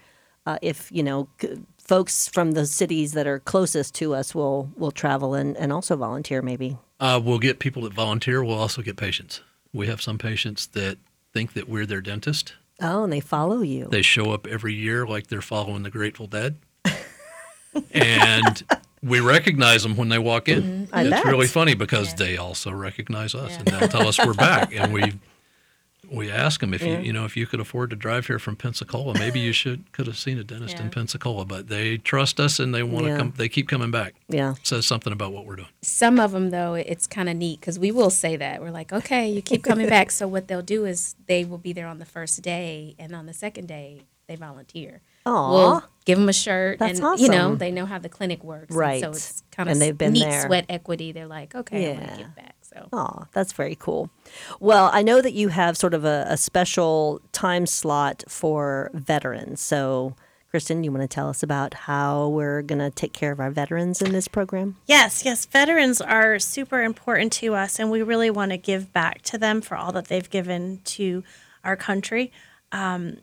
uh, 0.44 0.58
if, 0.62 0.90
you 0.90 1.02
know, 1.02 1.28
folks 1.78 2.26
from 2.28 2.52
the 2.52 2.66
cities 2.66 3.12
that 3.12 3.26
are 3.26 3.38
closest 3.38 3.94
to 3.96 4.14
us 4.14 4.34
will 4.34 4.72
will 4.76 4.90
travel 4.90 5.34
and, 5.34 5.56
and 5.56 5.72
also 5.72 5.96
volunteer 5.96 6.42
maybe. 6.42 6.78
Uh, 7.00 7.20
we'll 7.22 7.38
get 7.38 7.58
people 7.58 7.82
that 7.82 7.92
volunteer. 7.94 8.42
We'll 8.42 8.58
also 8.58 8.82
get 8.82 8.96
patients. 8.96 9.40
We 9.72 9.86
have 9.86 10.00
some 10.02 10.18
patients 10.18 10.66
that 10.68 10.98
think 11.32 11.52
that 11.52 11.68
we're 11.68 11.86
their 11.86 12.00
dentist, 12.00 12.54
Oh, 12.80 13.04
and 13.04 13.12
they 13.12 13.20
follow 13.20 13.60
you. 13.60 13.88
They 13.90 14.02
show 14.02 14.32
up 14.32 14.46
every 14.46 14.72
year 14.74 15.06
like 15.06 15.26
they're 15.26 15.42
following 15.42 15.82
the 15.82 15.90
Grateful 15.90 16.26
Dead. 16.28 16.56
and 17.92 18.62
we 19.02 19.20
recognize 19.20 19.82
them 19.82 19.96
when 19.96 20.08
they 20.08 20.18
walk 20.18 20.48
in. 20.48 20.62
Mm-hmm. 20.62 20.94
I 20.94 21.02
it's 21.02 21.10
bet. 21.10 21.24
really 21.24 21.46
funny 21.46 21.74
because 21.74 22.14
they 22.14 22.36
also 22.36 22.70
recognize 22.72 23.34
us 23.34 23.56
and 23.56 23.66
they'll 23.66 23.88
tell 23.88 24.06
us 24.08 24.18
we're 24.24 24.34
back. 24.34 24.72
And 24.74 24.92
we 24.92 25.02
we 26.10 26.30
ask 26.30 26.60
them 26.60 26.72
if 26.74 26.82
you 26.82 26.96
you 26.98 27.12
know 27.12 27.24
if 27.24 27.36
you 27.36 27.46
could 27.46 27.60
afford 27.60 27.90
to 27.90 27.96
drive 27.96 28.26
here 28.26 28.38
from 28.38 28.56
Pensacola, 28.56 29.14
maybe 29.18 29.40
you 29.40 29.52
should 29.52 29.90
could 29.92 30.06
have 30.06 30.18
seen 30.18 30.38
a 30.38 30.44
dentist 30.44 30.78
in 30.80 30.90
Pensacola. 30.90 31.44
But 31.44 31.68
they 31.68 31.96
trust 31.98 32.40
us 32.40 32.58
and 32.58 32.74
they 32.74 32.82
want 32.82 33.06
to 33.06 33.12
Yeah. 33.12 33.18
come. 33.18 33.32
They 33.36 33.48
keep 33.48 33.68
coming 33.68 33.90
back. 33.90 34.14
Yeah. 34.28 34.54
Says 34.62 34.86
something 34.86 35.12
about 35.12 35.32
what 35.32 35.46
we're 35.46 35.56
doing. 35.56 35.68
Some 35.82 36.18
of 36.20 36.32
them, 36.32 36.50
though, 36.50 36.74
it's 36.74 37.06
kind 37.06 37.28
of 37.28 37.36
neat 37.36 37.60
because 37.60 37.78
we 37.78 37.90
will 37.90 38.10
say 38.10 38.36
that. 38.36 38.60
We're 38.60 38.70
like, 38.70 38.92
okay, 38.92 39.28
you 39.30 39.42
keep 39.42 39.62
coming 39.62 39.88
back. 39.88 40.10
So, 40.10 40.26
what 40.28 40.48
they'll 40.48 40.62
do 40.62 40.84
is 40.84 41.14
they 41.26 41.44
will 41.44 41.58
be 41.58 41.72
there 41.72 41.86
on 41.86 41.98
the 41.98 42.04
first 42.06 42.40
day, 42.42 42.94
and 42.98 43.14
on 43.14 43.26
the 43.26 43.32
second 43.34 43.66
day, 43.68 44.02
they 44.26 44.36
volunteer. 44.36 45.00
Aw. 45.26 45.50
We'll 45.52 45.84
give 46.04 46.18
them 46.18 46.28
a 46.28 46.32
shirt, 46.32 46.78
That's 46.78 47.00
and 47.00 47.18
you 47.20 47.28
know, 47.28 47.54
they 47.54 47.70
know 47.70 47.86
how 47.86 47.98
the 47.98 48.08
clinic 48.08 48.42
works. 48.44 48.68
and 48.70 48.78
Right. 48.78 49.00
so, 49.02 49.10
it's 49.10 49.42
kind 49.50 49.68
of 49.68 49.72
And 49.72 49.80
they've 49.82 49.96
been 49.96 50.12
neat 50.12 50.24
there. 50.24 50.46
sweat 50.46 50.66
equity. 50.68 51.12
They're 51.12 51.26
like, 51.26 51.54
okay, 51.54 51.90
I'm 51.92 51.96
going 51.96 52.08
to 52.10 52.16
give 52.16 52.34
back. 52.36 52.54
So, 52.78 52.88
Oh, 52.92 53.24
that's 53.32 53.52
very 53.52 53.74
cool. 53.76 54.10
Well, 54.60 54.90
I 54.92 55.02
know 55.02 55.20
that 55.20 55.32
you 55.32 55.48
have 55.48 55.76
sort 55.76 55.94
of 55.94 56.04
a, 56.04 56.26
a 56.28 56.36
special 56.36 57.20
time 57.32 57.66
slot 57.66 58.24
for 58.28 58.90
veterans. 58.94 59.60
So, 59.60 60.14
Kristin, 60.52 60.82
you 60.82 60.90
want 60.90 61.02
to 61.02 61.08
tell 61.08 61.28
us 61.28 61.42
about 61.42 61.74
how 61.74 62.28
we're 62.28 62.62
going 62.62 62.78
to 62.78 62.90
take 62.90 63.12
care 63.12 63.32
of 63.32 63.40
our 63.40 63.50
veterans 63.50 64.00
in 64.00 64.12
this 64.12 64.28
program? 64.28 64.76
Yes, 64.86 65.22
yes. 65.24 65.44
Veterans 65.44 66.00
are 66.00 66.38
super 66.38 66.82
important 66.82 67.32
to 67.34 67.54
us, 67.54 67.78
and 67.78 67.90
we 67.90 68.02
really 68.02 68.30
want 68.30 68.52
to 68.52 68.56
give 68.56 68.90
back 68.92 69.20
to 69.22 69.36
them 69.36 69.60
for 69.60 69.76
all 69.76 69.92
that 69.92 70.06
they've 70.08 70.30
given 70.30 70.80
to 70.84 71.22
our 71.64 71.76
country. 71.76 72.32
Um, 72.72 73.18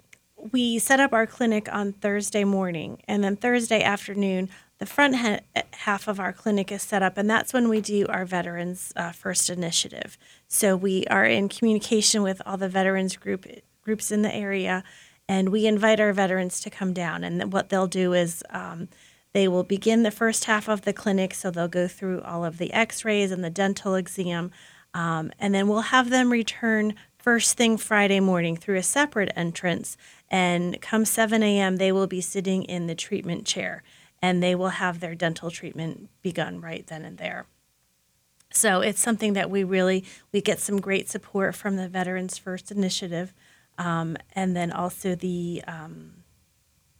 we 0.51 0.77
set 0.77 0.99
up 0.99 1.13
our 1.13 1.25
clinic 1.25 1.67
on 1.73 1.93
Thursday 1.93 2.43
morning, 2.43 3.01
and 3.07 3.23
then 3.23 3.35
Thursday 3.35 3.81
afternoon, 3.81 4.49
the 4.77 4.85
front 4.85 5.15
ha- 5.15 5.39
half 5.71 6.07
of 6.07 6.19
our 6.19 6.33
clinic 6.33 6.71
is 6.71 6.81
set 6.81 7.01
up, 7.01 7.17
and 7.17 7.29
that's 7.29 7.53
when 7.53 7.69
we 7.69 7.81
do 7.81 8.05
our 8.07 8.25
Veterans 8.25 8.91
uh, 8.95 9.11
First 9.11 9.49
Initiative. 9.49 10.17
So 10.47 10.75
we 10.75 11.05
are 11.07 11.25
in 11.25 11.49
communication 11.49 12.23
with 12.23 12.41
all 12.45 12.57
the 12.57 12.69
veterans 12.69 13.15
group 13.15 13.45
groups 13.81 14.11
in 14.11 14.21
the 14.21 14.33
area, 14.33 14.83
and 15.29 15.49
we 15.49 15.65
invite 15.65 15.99
our 15.99 16.11
veterans 16.13 16.59
to 16.61 16.69
come 16.69 16.93
down. 16.93 17.23
And 17.23 17.53
what 17.53 17.69
they'll 17.69 17.87
do 17.87 18.13
is 18.13 18.43
um, 18.49 18.89
they 19.33 19.47
will 19.47 19.63
begin 19.63 20.03
the 20.03 20.11
first 20.11 20.45
half 20.45 20.67
of 20.67 20.81
the 20.81 20.93
clinic, 20.93 21.33
so 21.33 21.51
they'll 21.51 21.67
go 21.67 21.87
through 21.87 22.21
all 22.21 22.43
of 22.43 22.57
the 22.57 22.73
X-rays 22.73 23.31
and 23.31 23.43
the 23.43 23.49
dental 23.49 23.95
exam, 23.95 24.51
um, 24.93 25.31
and 25.39 25.53
then 25.53 25.67
we'll 25.67 25.81
have 25.81 26.09
them 26.09 26.31
return 26.31 26.95
first 27.17 27.57
thing 27.57 27.75
Friday 27.75 28.19
morning 28.19 28.55
through 28.55 28.77
a 28.77 28.83
separate 28.83 29.31
entrance. 29.35 29.97
And 30.29 30.79
come 30.79 31.05
7 31.05 31.41
a.m., 31.41 31.77
they 31.77 31.91
will 31.91 32.07
be 32.07 32.21
sitting 32.21 32.63
in 32.63 32.87
the 32.87 32.93
treatment 32.93 33.45
chair, 33.45 33.83
and 34.21 34.41
they 34.41 34.55
will 34.55 34.69
have 34.69 34.99
their 34.99 35.15
dental 35.15 35.51
treatment 35.51 36.09
begun 36.21 36.61
right 36.61 36.85
then 36.87 37.03
and 37.05 37.17
there. 37.17 37.45
So 38.51 38.79
it's 38.81 39.01
something 39.01 39.33
that 39.33 39.49
we 39.49 39.63
really 39.63 40.05
we 40.31 40.41
get 40.41 40.59
some 40.59 40.79
great 40.79 41.09
support 41.09 41.55
from 41.55 41.75
the 41.75 41.89
Veterans 41.89 42.37
First 42.37 42.71
Initiative, 42.71 43.33
um, 43.77 44.15
and 44.33 44.55
then 44.55 44.71
also 44.71 45.13
the 45.15 45.61
um, 45.67 46.23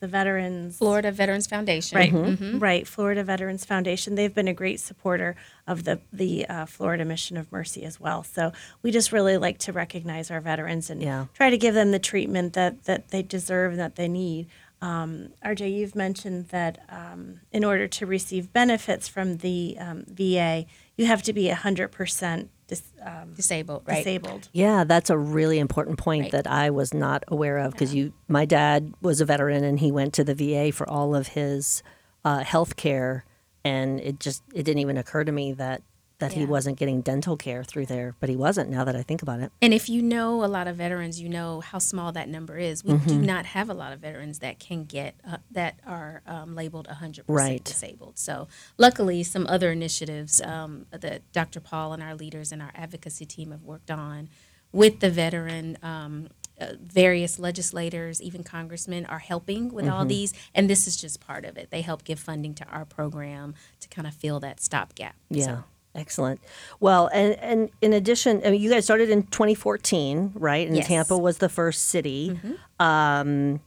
the 0.02 0.08
Veterans 0.08 0.78
Florida 0.80 1.14
Veterans 1.14 1.48
Foundation. 1.48 1.98
Right, 1.98 2.12
Mm-hmm. 2.12 2.60
right. 2.60 2.86
Florida 2.86 3.24
Veterans 3.24 3.64
Foundation. 3.64 4.16
They've 4.16 4.34
been 4.36 4.50
a 4.50 4.54
great 4.54 4.82
supporter 4.82 5.38
of 5.66 5.86
the 5.86 6.02
the 6.12 6.46
uh, 6.50 6.66
Florida 6.66 7.06
Mission 7.06 7.38
of 7.38 7.50
Mercy 7.54 7.86
as 7.86 8.02
well. 8.02 8.24
So 8.24 8.52
we 8.82 8.92
just 8.92 9.14
really 9.14 9.38
like 9.38 9.58
to 9.60 9.72
recognize 9.72 10.30
our 10.30 10.42
veterans 10.42 10.90
and 10.90 11.02
Yeah. 11.02 11.28
try 11.34 11.50
to 11.50 11.58
give 11.58 11.74
them 11.74 11.92
the 11.92 12.00
treatment 12.00 12.52
that 12.54 12.84
that 12.84 13.10
they 13.12 13.22
deserve 13.22 13.72
and 13.74 13.80
that 13.80 13.96
they 13.96 14.10
need. 14.10 14.48
Um, 14.82 15.30
RJ, 15.44 15.72
you've 15.78 15.96
mentioned 15.96 16.50
that 16.50 16.80
um, 16.90 17.40
in 17.52 17.64
order 17.64 17.88
to 17.88 18.06
receive 18.06 18.52
benefits 18.54 19.08
from 19.08 19.38
the 19.38 19.78
um, 19.80 20.04
VA, 20.08 20.66
you 20.98 21.06
have 21.06 21.24
to 21.24 21.34
be 21.34 21.48
hundred 21.50 21.90
percent 21.92 22.50
dis- 22.68 22.84
um, 23.04 23.34
Disabled, 23.36 23.84
right? 23.88 23.98
disabled. 23.98 24.50
Yeah, 24.54 24.84
that's 24.84 25.10
a 25.10 25.18
really 25.18 25.60
important 25.60 25.98
point 25.98 26.24
Right. 26.24 26.32
that 26.34 26.48
I 26.48 26.70
was 26.70 26.94
not 26.94 27.24
aware 27.28 27.58
of 27.58 27.72
because 27.72 27.94
you, 27.96 28.14
my 28.28 28.46
dad 28.46 28.94
was 29.02 29.22
a 29.22 29.26
veteran 29.26 29.64
and 29.64 29.80
he 29.80 29.92
went 29.92 30.14
to 30.16 30.24
the 30.24 30.36
VA 30.36 30.72
for 30.72 30.88
all 30.90 31.16
of 31.16 31.30
his 31.30 31.82
uh, 32.24 32.40
health 32.44 32.76
care, 32.76 33.26
and 33.64 34.00
it 34.02 34.20
just 34.20 34.44
it 34.54 34.64
didn't 34.64 34.80
even 34.80 34.98
occur 34.98 35.24
to 35.24 35.32
me 35.32 35.54
that 35.54 35.82
that 36.20 36.32
he 36.34 36.46
wasn't 36.46 36.78
getting 36.78 37.02
dental 37.02 37.36
care 37.36 37.64
through 37.64 37.86
there, 37.88 38.16
but 38.22 38.30
he 38.30 38.36
wasn't. 38.38 38.70
Now 38.70 38.84
that 38.86 38.96
I 38.96 39.04
think 39.04 39.22
about 39.22 39.42
it, 39.42 39.52
And 39.62 39.74
if 39.74 39.90
you 39.90 40.02
know 40.02 40.46
a 40.46 40.48
lot 40.48 40.68
of 40.68 40.78
veterans, 40.78 41.20
you 41.20 41.28
know 41.28 41.60
how 41.60 41.78
small 41.78 42.12
that 42.14 42.30
number 42.30 42.58
is. 42.58 42.84
We 42.84 42.94
do 42.94 43.00
Mm-hmm. 43.00 43.22
not 43.24 43.46
have 43.48 43.70
a 43.70 43.74
lot 43.74 43.92
of 43.92 44.00
veterans 44.00 44.40
that 44.40 44.58
can 44.60 44.86
get 44.86 45.16
uh, 45.30 45.38
that 45.52 45.80
are 45.86 46.22
um, 46.26 46.56
labeled 46.56 46.88
100% 46.88 47.24
Right. 47.28 47.64
disabled. 47.64 48.18
So, 48.18 48.48
luckily, 48.78 49.24
some 49.24 49.46
other 49.48 49.72
initiatives 49.74 50.42
um, 50.42 50.86
that 50.92 51.30
Dr. 51.34 51.60
Paul 51.60 51.92
and 51.94 52.02
our 52.02 52.16
leaders 52.16 52.52
and 52.54 52.62
our 52.62 52.72
advocacy 52.76 53.26
team 53.26 53.52
have 53.52 53.64
worked 53.64 53.92
on 53.92 54.30
with 54.72 55.02
the 55.02 55.10
veteran. 55.10 55.78
Um, 55.84 56.30
uh, 56.58 56.68
various 56.82 57.38
legislators, 57.38 58.22
even 58.22 58.42
congressmen, 58.42 59.06
are 59.08 59.20
helping 59.20 59.74
with 59.74 59.84
Mm-hmm. 59.84 59.94
all 59.94 60.06
these, 60.06 60.34
and 60.54 60.70
this 60.70 60.88
is 60.88 60.96
just 60.96 61.20
part 61.20 61.44
of 61.44 61.58
it. 61.58 61.70
They 61.70 61.82
help 61.82 62.06
give 62.06 62.18
funding 62.18 62.54
to 62.56 62.66
our 62.70 62.86
program 62.86 63.56
to 63.82 63.90
kind 63.90 64.08
of 64.08 64.14
fill 64.14 64.40
that 64.40 64.62
stopgap. 64.62 65.16
yeah. 65.30 65.46
So, 65.46 65.64
Excellent. 65.96 66.42
Well, 66.80 67.08
and, 67.14 67.36
and 67.40 67.70
in 67.82 67.94
addition, 67.94 68.42
I 68.46 68.52
mean, 68.52 68.62
you 68.62 68.70
guys 68.70 68.84
started 68.84 69.10
in 69.10 69.24
2014, 69.24 70.34
right? 70.36 70.68
And 70.68 70.76
Yes. 70.76 70.88
Tampa 70.88 71.18
was 71.18 71.38
the 71.38 71.48
first 71.50 71.86
city. 71.86 72.38
Um, 72.80 73.62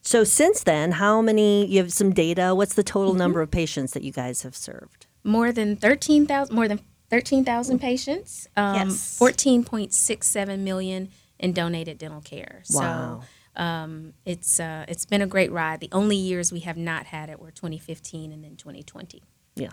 so 0.00 0.24
since 0.24 0.62
then, 0.64 0.92
how 0.92 1.20
many? 1.22 1.66
You 1.66 1.78
have 1.82 1.92
some 1.92 2.12
data. 2.12 2.54
What's 2.54 2.74
the 2.74 2.82
total 2.82 3.14
number 3.14 3.40
of 3.42 3.50
patients 3.50 3.92
that 3.92 4.02
you 4.02 4.12
guys 4.12 4.42
have 4.42 4.56
served? 4.56 5.06
more 5.24 5.52
than 5.52 5.76
13,000 5.76 6.52
more 6.52 6.66
than 6.66 6.80
13,000 7.10 7.78
patients 7.78 8.48
um 8.56 8.88
Yes. 8.88 9.16
14.67 9.20 10.58
million 10.58 11.10
in 11.38 11.52
donated 11.52 11.98
dental 11.98 12.20
care 12.20 12.64
Wow. 12.70 13.20
so 13.56 13.62
um 13.62 14.14
it's 14.24 14.58
uh 14.58 14.84
it's 14.88 15.04
been 15.06 15.22
a 15.22 15.28
great 15.28 15.52
ride 15.52 15.78
the 15.78 15.88
only 15.92 16.16
years 16.16 16.50
we 16.52 16.58
have 16.60 16.76
not 16.76 17.06
had 17.06 17.28
it 17.30 17.38
were 17.38 17.52
2015 17.52 18.32
and 18.32 18.42
then 18.42 18.56
2020 18.56 19.22
Yeah. 19.54 19.68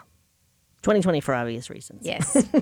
2020 0.81 1.19
for 1.21 1.33
obvious 1.35 1.69
reasons. 1.69 2.05
yes 2.05 2.35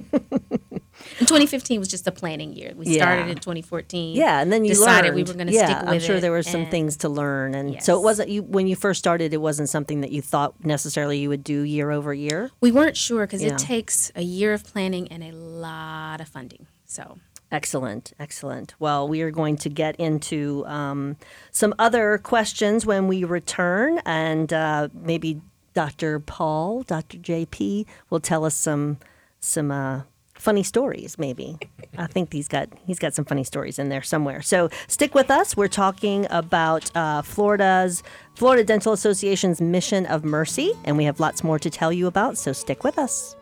and 1.19 1.27
2015 1.27 1.79
was 1.79 1.87
just 1.87 2.07
a 2.07 2.11
planning 2.11 2.53
year 2.53 2.73
we 2.75 2.91
started 2.95 3.27
in 3.29 3.35
2014 3.35 4.15
Yeah, 4.15 4.41
and 4.41 4.51
then 4.51 4.65
you 4.65 4.73
decided 4.73 5.05
learned. 5.09 5.15
we 5.15 5.23
were 5.23 5.33
going 5.33 5.47
to 5.47 5.53
yeah, 5.53 5.65
stick 5.65 5.79
with 5.81 5.89
it. 5.89 5.91
I'm 5.93 5.99
sure 5.99 6.19
there 6.19 6.31
were 6.31 6.43
some 6.43 6.65
things 6.67 6.97
to 6.97 7.09
learn, 7.09 7.53
and 7.53 7.81
so 7.83 7.95
it 7.97 8.03
wasn't 8.03 8.29
you 8.29 8.41
when 8.43 8.65
you 8.67 8.75
first 8.75 8.97
started. 8.99 9.33
It 9.33 9.41
wasn't 9.41 9.69
something 9.69 10.01
that 10.01 10.11
you 10.11 10.21
thought 10.21 10.53
necessarily 10.65 11.19
you 11.19 11.29
would 11.29 11.43
do 11.43 11.61
year 11.61 11.91
over 11.91 12.13
year. 12.13 12.49
we 12.61 12.71
weren't 12.71 12.97
sure 12.97 13.25
because 13.27 13.43
Yeah. 13.43 13.53
it 13.53 13.57
takes 13.59 14.11
a 14.15 14.23
year 14.23 14.53
of 14.53 14.63
planning 14.63 15.07
and 15.09 15.23
a 15.23 15.31
lot 15.31 16.19
of 16.21 16.27
funding 16.27 16.65
so 16.85 17.17
Excellent, 17.49 18.11
excellent. 18.19 18.73
Well, 18.77 19.07
we 19.07 19.21
are 19.21 19.31
going 19.31 19.55
to 19.57 19.69
get 19.69 19.95
into 19.95 20.65
um, 20.67 21.15
some 21.51 21.73
other 21.79 22.17
questions 22.17 22.85
when 22.85 23.07
we 23.07 23.23
return, 23.23 23.99
and 24.05 24.51
uh, 24.51 24.89
maybe 24.93 25.39
Dr. 25.77 26.19
Paul, 26.19 26.81
Dr. 26.81 27.19
JP, 27.19 27.85
will 28.09 28.19
tell 28.19 28.45
us 28.45 28.55
some 28.55 28.97
some 29.39 29.69
uh, 29.69 30.01
funny 30.33 30.63
stories. 30.63 31.19
Maybe 31.19 31.59
I 31.95 32.07
think 32.07 32.33
he's 32.33 32.47
got 32.47 32.69
he's 32.83 32.97
got 32.97 33.13
some 33.13 33.25
funny 33.25 33.43
stories 33.43 33.77
in 33.77 33.89
there 33.89 34.01
somewhere. 34.01 34.41
So 34.41 34.71
stick 34.87 35.13
with 35.13 35.29
us. 35.29 35.55
We're 35.55 35.67
talking 35.67 36.25
about 36.31 36.89
uh, 36.97 37.21
Florida's 37.21 38.01
Florida 38.33 38.63
Dental 38.63 38.91
Association's 38.91 39.61
mission 39.61 40.07
of 40.07 40.25
mercy, 40.25 40.73
and 40.83 40.97
we 40.97 41.03
have 41.03 41.19
lots 41.19 41.43
more 41.43 41.59
to 41.59 41.69
tell 41.69 41.93
you 41.93 42.07
about. 42.07 42.39
So 42.39 42.53
stick 42.53 42.83
with 42.83 42.97
us. 42.97 43.35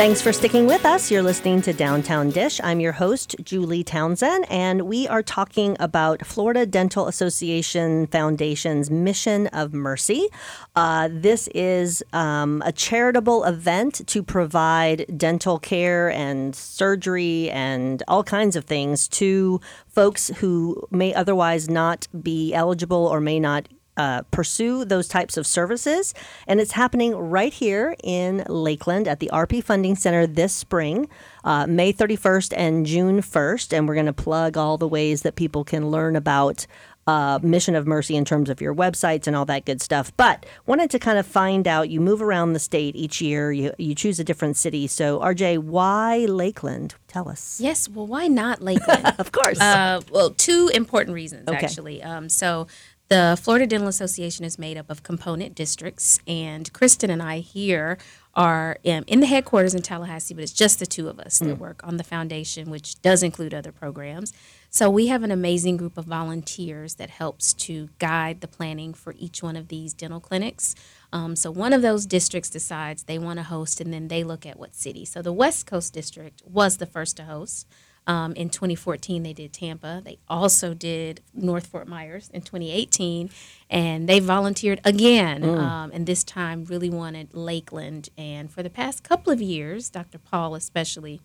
Thanks 0.00 0.22
for 0.22 0.32
sticking 0.32 0.64
with 0.64 0.86
us. 0.86 1.10
You're 1.10 1.22
listening 1.22 1.60
to 1.60 1.74
Downtown 1.74 2.30
Dish. 2.30 2.58
I'm 2.64 2.80
your 2.80 2.92
host, 2.92 3.36
Julie 3.42 3.84
Townsend, 3.84 4.46
and 4.48 4.80
we 4.88 5.06
are 5.06 5.22
talking 5.22 5.76
about 5.78 6.24
Florida 6.24 6.64
Dental 6.64 7.06
Association 7.06 8.06
Foundation's 8.06 8.90
Mission 8.90 9.48
of 9.48 9.74
Mercy. 9.74 10.26
Uh, 10.74 11.10
this 11.12 11.48
is 11.48 12.02
um, 12.14 12.62
a 12.64 12.72
charitable 12.72 13.44
event 13.44 14.00
to 14.06 14.22
provide 14.22 15.04
dental 15.18 15.58
care 15.58 16.10
and 16.10 16.56
surgery 16.56 17.50
and 17.50 18.02
all 18.08 18.24
kinds 18.24 18.56
of 18.56 18.64
things 18.64 19.06
to 19.08 19.60
folks 19.86 20.28
who 20.38 20.82
may 20.90 21.12
otherwise 21.12 21.68
not 21.68 22.08
be 22.22 22.54
eligible 22.54 23.06
or 23.06 23.20
may 23.20 23.38
not 23.38 23.68
uh, 23.96 24.22
pursue 24.30 24.84
those 24.84 25.08
types 25.08 25.36
of 25.36 25.46
services. 25.46 26.14
And 26.46 26.60
it's 26.60 26.72
happening 26.72 27.14
right 27.16 27.52
here 27.52 27.96
in 28.02 28.44
Lakeland 28.48 29.06
at 29.08 29.20
the 29.20 29.30
RP 29.32 29.62
Funding 29.62 29.94
Center 29.96 30.26
this 30.26 30.54
spring, 30.54 31.08
uh, 31.44 31.66
May 31.66 31.92
31st 31.92 32.54
and 32.56 32.86
June 32.86 33.20
1st. 33.20 33.76
And 33.76 33.86
we're 33.88 33.94
going 33.94 34.06
to 34.06 34.12
plug 34.12 34.56
all 34.56 34.78
the 34.78 34.88
ways 34.88 35.22
that 35.22 35.34
people 35.36 35.64
can 35.64 35.90
learn 35.90 36.16
about. 36.16 36.66
uh, 37.06 37.40
Mission 37.42 37.74
of 37.74 37.88
Mercy 37.88 38.14
in 38.14 38.24
terms 38.24 38.48
of 38.50 38.60
your 38.60 38.72
websites 38.74 39.26
and 39.26 39.34
all 39.34 39.46
that 39.46 39.64
good 39.64 39.82
stuff. 39.82 40.12
But 40.16 40.46
wanted 40.66 40.90
to 40.90 40.98
kind 41.00 41.18
of 41.18 41.26
find 41.26 41.66
out. 41.66 41.88
You 41.88 41.98
move 42.00 42.22
around 42.22 42.52
the 42.52 42.60
state 42.60 42.94
each 42.94 43.20
year. 43.20 43.50
You 43.50 43.72
you 43.78 43.96
choose 43.96 44.20
a 44.20 44.24
different 44.24 44.56
city. 44.56 44.86
So 44.86 45.18
RJ, 45.18 45.58
why 45.58 46.18
Lakeland? 46.28 46.94
Tell 47.08 47.28
us. 47.28 47.58
Yes, 47.60 47.88
well, 47.88 48.06
why 48.06 48.28
not 48.28 48.62
Lakeland? 48.62 49.14
Of 49.18 49.32
course. 49.32 49.58
Uh, 49.58 50.02
well, 50.12 50.30
two 50.30 50.70
important 50.72 51.14
reasons 51.14 51.48
Okay. 51.48 51.66
actually. 51.66 52.00
Um, 52.02 52.28
so, 52.28 52.68
the 53.10 53.36
Florida 53.42 53.66
Dental 53.66 53.88
Association 53.88 54.44
is 54.44 54.56
made 54.56 54.76
up 54.78 54.88
of 54.88 55.02
component 55.02 55.56
districts, 55.56 56.20
and 56.28 56.72
Kristin 56.72 57.10
and 57.10 57.20
I 57.20 57.40
here 57.40 57.98
are 58.34 58.78
um, 58.86 59.02
in 59.08 59.18
the 59.18 59.26
headquarters 59.26 59.74
in 59.74 59.82
Tallahassee, 59.82 60.32
but 60.32 60.44
it's 60.44 60.52
just 60.52 60.78
the 60.78 60.86
two 60.86 61.08
of 61.08 61.18
us 61.18 61.40
that 61.40 61.58
work 61.58 61.80
on 61.82 61.96
the 61.96 62.04
foundation, 62.04 62.70
which 62.70 63.02
does 63.02 63.24
include 63.24 63.52
other 63.52 63.72
programs. 63.72 64.32
So 64.70 64.88
we 64.88 65.08
have 65.08 65.24
an 65.24 65.32
amazing 65.32 65.76
group 65.76 65.98
of 65.98 66.04
volunteers 66.04 66.94
that 66.94 67.10
helps 67.10 67.52
to 67.54 67.88
guide 67.98 68.40
the 68.40 68.46
planning 68.46 68.94
for 68.94 69.16
each 69.18 69.42
one 69.42 69.56
of 69.56 69.66
these 69.66 69.92
dental 69.92 70.20
clinics. 70.20 70.76
Um, 71.12 71.34
so 71.34 71.50
one 71.50 71.72
of 71.72 71.82
those 71.82 72.06
districts 72.06 72.48
decides 72.48 73.02
they 73.02 73.18
want 73.18 73.40
to 73.40 73.42
host, 73.42 73.80
and 73.80 73.92
then 73.92 74.06
they 74.06 74.22
look 74.22 74.46
at 74.46 74.56
what 74.56 74.76
city. 74.76 75.04
So 75.04 75.20
the 75.20 75.32
West 75.32 75.66
Coast 75.66 75.92
district 75.92 76.42
was 76.46 76.76
the 76.76 76.86
first 76.86 77.16
to 77.16 77.24
host. 77.24 77.66
Um, 78.10 78.32
in 78.32 78.50
2014, 78.50 79.22
they 79.22 79.32
did 79.32 79.52
Tampa. 79.52 80.02
They 80.04 80.18
also 80.28 80.74
did 80.74 81.20
North 81.32 81.68
Fort 81.68 81.86
Myers 81.86 82.28
in 82.34 82.40
2018, 82.40 83.30
and 83.70 84.08
they 84.08 84.18
volunteered 84.18 84.80
again. 84.84 85.44
Um, 85.44 85.92
and 85.94 86.06
this 86.06 86.24
time, 86.24 86.64
really 86.64 86.90
wanted 86.90 87.32
Lakeland. 87.34 88.08
And 88.18 88.50
for 88.50 88.64
the 88.64 88.70
past 88.70 89.04
couple 89.04 89.32
of 89.32 89.40
years, 89.40 89.90
Dr. 89.90 90.18
Paul 90.18 90.56
especially 90.56 91.20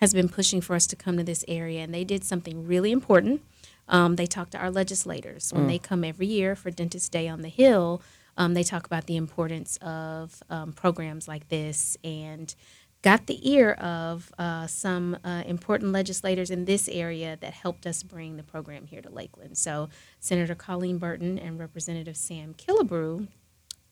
has 0.00 0.14
been 0.14 0.30
pushing 0.30 0.62
for 0.62 0.74
us 0.74 0.86
to 0.86 0.96
come 0.96 1.18
to 1.18 1.22
this 1.22 1.44
area, 1.46 1.82
and 1.82 1.92
they 1.92 2.04
did 2.04 2.24
something 2.24 2.66
really 2.66 2.90
important. 2.90 3.42
Um, 3.86 4.16
they 4.16 4.24
talk 4.24 4.48
to 4.50 4.58
our 4.58 4.70
legislators 4.70 5.52
when 5.52 5.66
they 5.66 5.78
come 5.78 6.04
every 6.04 6.26
year 6.26 6.56
for 6.56 6.70
Dentist 6.70 7.12
Day 7.12 7.28
on 7.28 7.42
the 7.42 7.50
Hill. 7.50 8.00
Um, 8.38 8.54
they 8.54 8.62
talk 8.62 8.86
about 8.86 9.04
the 9.04 9.16
importance 9.16 9.76
of 9.82 10.42
um, 10.48 10.72
programs 10.72 11.28
like 11.28 11.50
this 11.50 11.98
and 12.02 12.54
got 13.02 13.26
the 13.26 13.50
ear 13.50 13.72
of 13.72 14.30
uh, 14.38 14.66
some 14.66 15.16
uh, 15.24 15.42
important 15.46 15.92
legislators 15.92 16.50
in 16.50 16.66
this 16.66 16.88
area 16.88 17.36
that 17.40 17.54
helped 17.54 17.86
us 17.86 18.02
bring 18.02 18.36
the 18.36 18.42
program 18.42 18.86
here 18.86 19.00
to 19.00 19.10
Lakeland. 19.10 19.56
So, 19.56 19.88
Senator 20.18 20.54
Colleen 20.54 20.98
Burton 20.98 21.38
and 21.38 21.58
Representative 21.58 22.16
Sam 22.16 22.54
Killebrew 22.54 23.28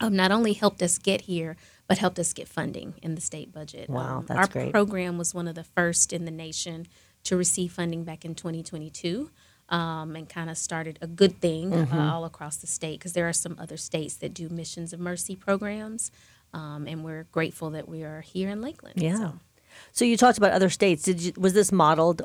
um, 0.01 0.14
not 0.14 0.31
only 0.31 0.53
helped 0.53 0.83
us 0.83 0.99
get 0.99 1.23
here, 1.23 1.57
but 1.88 1.99
helped 1.99 2.18
us 2.18 2.33
get 2.33 2.47
funding 2.49 2.94
in 3.03 3.14
the 3.14 3.21
state 3.21 3.53
budget. 3.53 3.88
Wow, 3.90 4.18
Um, 4.18 4.27
that's 4.27 4.38
our 4.38 4.47
great. 4.47 4.71
program 4.73 5.18
was 5.18 5.35
one 5.35 5.49
of 5.49 5.55
the 5.55 5.64
first 5.64 6.12
in 6.12 6.25
the 6.25 6.31
nation 6.31 6.87
to 7.25 7.37
receive 7.37 7.73
funding 7.73 8.05
back 8.05 8.25
in 8.25 8.35
2022 8.35 9.31
um, 9.71 10.14
and 10.14 10.29
kind 10.29 10.49
of 10.51 10.57
started 10.57 10.99
a 11.03 11.07
good 11.07 11.40
thing 11.40 11.71
Mm-hmm. 11.73 11.99
uh, 11.99 12.12
all 12.12 12.25
across 12.25 12.57
the 12.59 12.66
state 12.66 12.99
because 13.01 13.12
there 13.14 13.29
are 13.29 13.33
some 13.33 13.57
other 13.59 13.77
states 13.77 14.14
that 14.16 14.33
do 14.35 14.49
Missions 14.49 14.92
of 14.92 15.01
Mercy 15.01 15.35
programs. 15.35 16.12
Um, 16.55 16.87
and 16.87 17.05
we're 17.05 17.25
grateful 17.33 17.71
that 17.71 17.89
we 17.89 18.03
are 18.03 18.21
here 18.21 18.49
in 18.49 18.61
Lakeland. 18.61 19.01
Yeah. 19.01 19.17
So. 19.17 19.33
So 19.93 20.05
you 20.05 20.17
talked 20.17 20.39
about 20.39 20.53
other 20.53 20.71
states. 20.71 21.03
Did 21.05 21.21
you, 21.21 21.33
was 21.37 21.53
this 21.53 21.71
modeled 21.71 22.23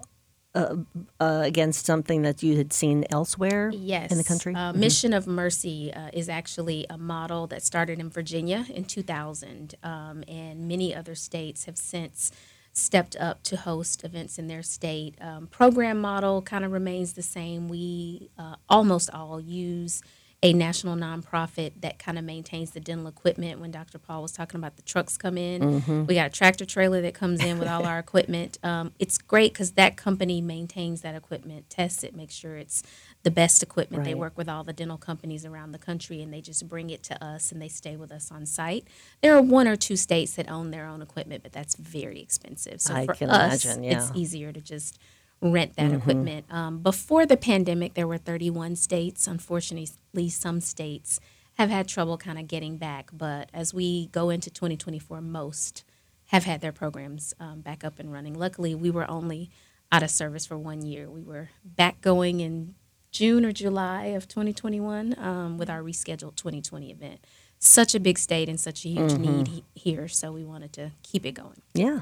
uh, 0.56 0.78
uh, 1.20 1.42
against 1.44 1.86
something 1.86 2.22
that 2.24 2.42
you 2.42 2.58
had 2.58 2.72
seen 2.74 3.06
elsewhere 3.12 3.72
Yes. 3.74 4.12
in 4.12 4.18
the 4.18 4.24
country? 4.24 4.56
Uh, 4.56 4.74
Mission 4.74 5.14
of 5.14 5.28
Mercy 5.28 5.94
uh, 5.94 6.10
is 6.14 6.30
actually 6.30 6.86
a 6.90 6.98
model 6.98 7.48
that 7.48 7.62
started 7.64 8.00
in 8.00 8.10
Virginia 8.10 8.66
in 8.70 8.86
2000, 8.86 9.76
um, 9.84 10.24
and 10.28 10.68
many 10.68 10.96
other 10.96 11.16
states 11.16 11.66
have 11.66 11.78
since 11.78 12.32
stepped 12.72 13.16
up 13.18 13.44
to 13.44 13.56
host 13.56 14.04
events 14.04 14.40
in 14.40 14.48
their 14.48 14.64
state. 14.64 15.16
Um, 15.22 15.46
program 15.48 16.02
model 16.02 16.42
kind 16.42 16.66
of 16.66 16.72
remains 16.72 17.14
the 17.14 17.22
same. 17.22 17.68
We 17.68 18.30
uh, 18.38 18.56
almost 18.68 19.12
all 19.12 19.40
use 19.40 20.02
a 20.44 20.54
national 20.54 20.98
nonprofit 20.98 21.72
that 21.82 22.00
kind 22.00 22.20
of 22.20 22.26
maintains 22.26 22.72
the 22.72 22.82
dental 22.82 23.08
equipment. 23.08 23.62
When 23.62 23.72
Dr. 23.72 24.00
Paul 24.00 24.24
was 24.24 24.34
talking 24.34 24.60
about 24.60 24.78
the 24.78 24.84
trucks 24.84 25.18
come 25.18 25.40
in, 25.40 25.62
we 26.08 26.16
got 26.16 26.28
a 26.28 26.32
tractor 26.32 26.66
trailer 26.66 27.02
that 27.02 27.16
comes 27.16 27.44
in 27.44 27.60
with 27.60 27.70
all 27.70 27.86
our 27.88 28.00
equipment. 28.08 28.60
Um, 28.64 28.94
it's 29.00 29.18
great 29.18 29.54
because 29.54 29.74
that 29.74 29.98
company 29.98 30.42
maintains 30.42 31.02
that 31.02 31.16
equipment, 31.16 31.70
tests 31.72 32.04
it, 32.04 32.16
makes 32.16 32.36
sure 32.36 32.58
it's 32.58 32.84
the 33.24 33.32
best 33.32 33.64
equipment. 33.64 34.04
They 34.06 34.16
work 34.16 34.38
with 34.38 34.50
all 34.50 34.66
the 34.66 34.74
dental 34.74 35.00
companies 35.00 35.46
around 35.46 35.74
the 35.74 35.80
country 35.80 36.22
and 36.22 36.34
they 36.34 36.42
just 36.42 36.70
bring 36.70 36.92
it 36.92 37.04
to 37.06 37.26
us 37.26 37.52
and 37.52 37.62
they 37.62 37.70
stay 37.70 37.98
with 37.98 38.12
us 38.12 38.32
on 38.32 38.46
site. 38.46 38.86
There 39.22 39.36
are 39.36 39.42
one 39.42 39.68
or 39.68 39.78
two 39.78 39.98
states 39.98 40.36
that 40.36 40.52
own 40.52 40.72
their 40.72 40.86
own 40.88 41.02
equipment, 41.02 41.44
but 41.44 41.54
that's 41.54 41.76
very 41.76 42.22
expensive. 42.22 42.82
So 42.82 42.96
I 42.96 43.06
for 43.08 43.16
can 43.16 43.32
us, 43.32 43.66
imagine, 43.66 43.86
it's 43.86 43.94
yeah. 43.94 44.10
Mm-hmm. 44.10 44.18
easier 44.20 44.54
to 44.54 44.62
just 44.62 45.00
rent 45.44 45.76
that 45.76 45.92
equipment. 45.92 46.46
Um, 46.50 46.80
before 46.80 47.26
the 47.26 47.38
pandemic, 47.38 47.94
there 47.94 48.08
were 48.08 48.18
31 48.18 48.76
states. 48.76 49.28
Unfortunately, 49.28 50.30
some 50.30 50.62
states 50.62 51.20
have 51.56 51.70
had 51.70 51.88
trouble 51.88 52.18
kind 52.18 52.40
of 52.40 52.48
getting 52.48 52.78
back. 52.78 53.10
But 53.14 53.50
as 53.54 53.74
we 53.74 54.08
go 54.08 54.30
into 54.30 54.50
2024, 54.50 55.22
most 55.22 55.84
have 56.28 56.46
had 56.46 56.62
their 56.62 56.72
programs 56.72 57.34
um, 57.40 57.62
back 57.62 57.84
up 57.84 58.00
and 58.00 58.12
running. 58.12 58.34
Luckily, 58.34 58.74
we 58.74 58.90
were 58.90 59.10
only 59.10 59.52
out 59.92 60.02
of 60.02 60.10
service 60.10 60.46
for 60.46 60.58
one 60.58 60.82
year. 60.82 61.10
We 61.10 61.22
were 61.22 61.50
back 61.64 62.02
going 62.02 62.40
in 62.40 62.74
June 63.12 63.46
or 63.46 63.52
July 63.52 64.06
of 64.06 64.28
2021 64.28 65.16
um, 65.20 65.58
with 65.58 65.70
our 65.70 65.82
rescheduled 65.84 66.36
2020 66.36 66.90
event. 66.92 67.20
Such 67.60 67.94
a 67.96 68.00
big 68.00 68.18
state 68.18 68.50
and 68.50 68.60
such 68.60 68.84
a 68.84 68.90
huge 68.90 69.14
need 69.14 69.48
he- 69.48 69.64
here, 69.76 70.08
so 70.08 70.32
we 70.32 70.44
wanted 70.44 70.74
to 70.74 70.92
keep 71.04 71.26
it 71.26 71.32
going. 71.34 71.62
Yeah. 71.74 72.02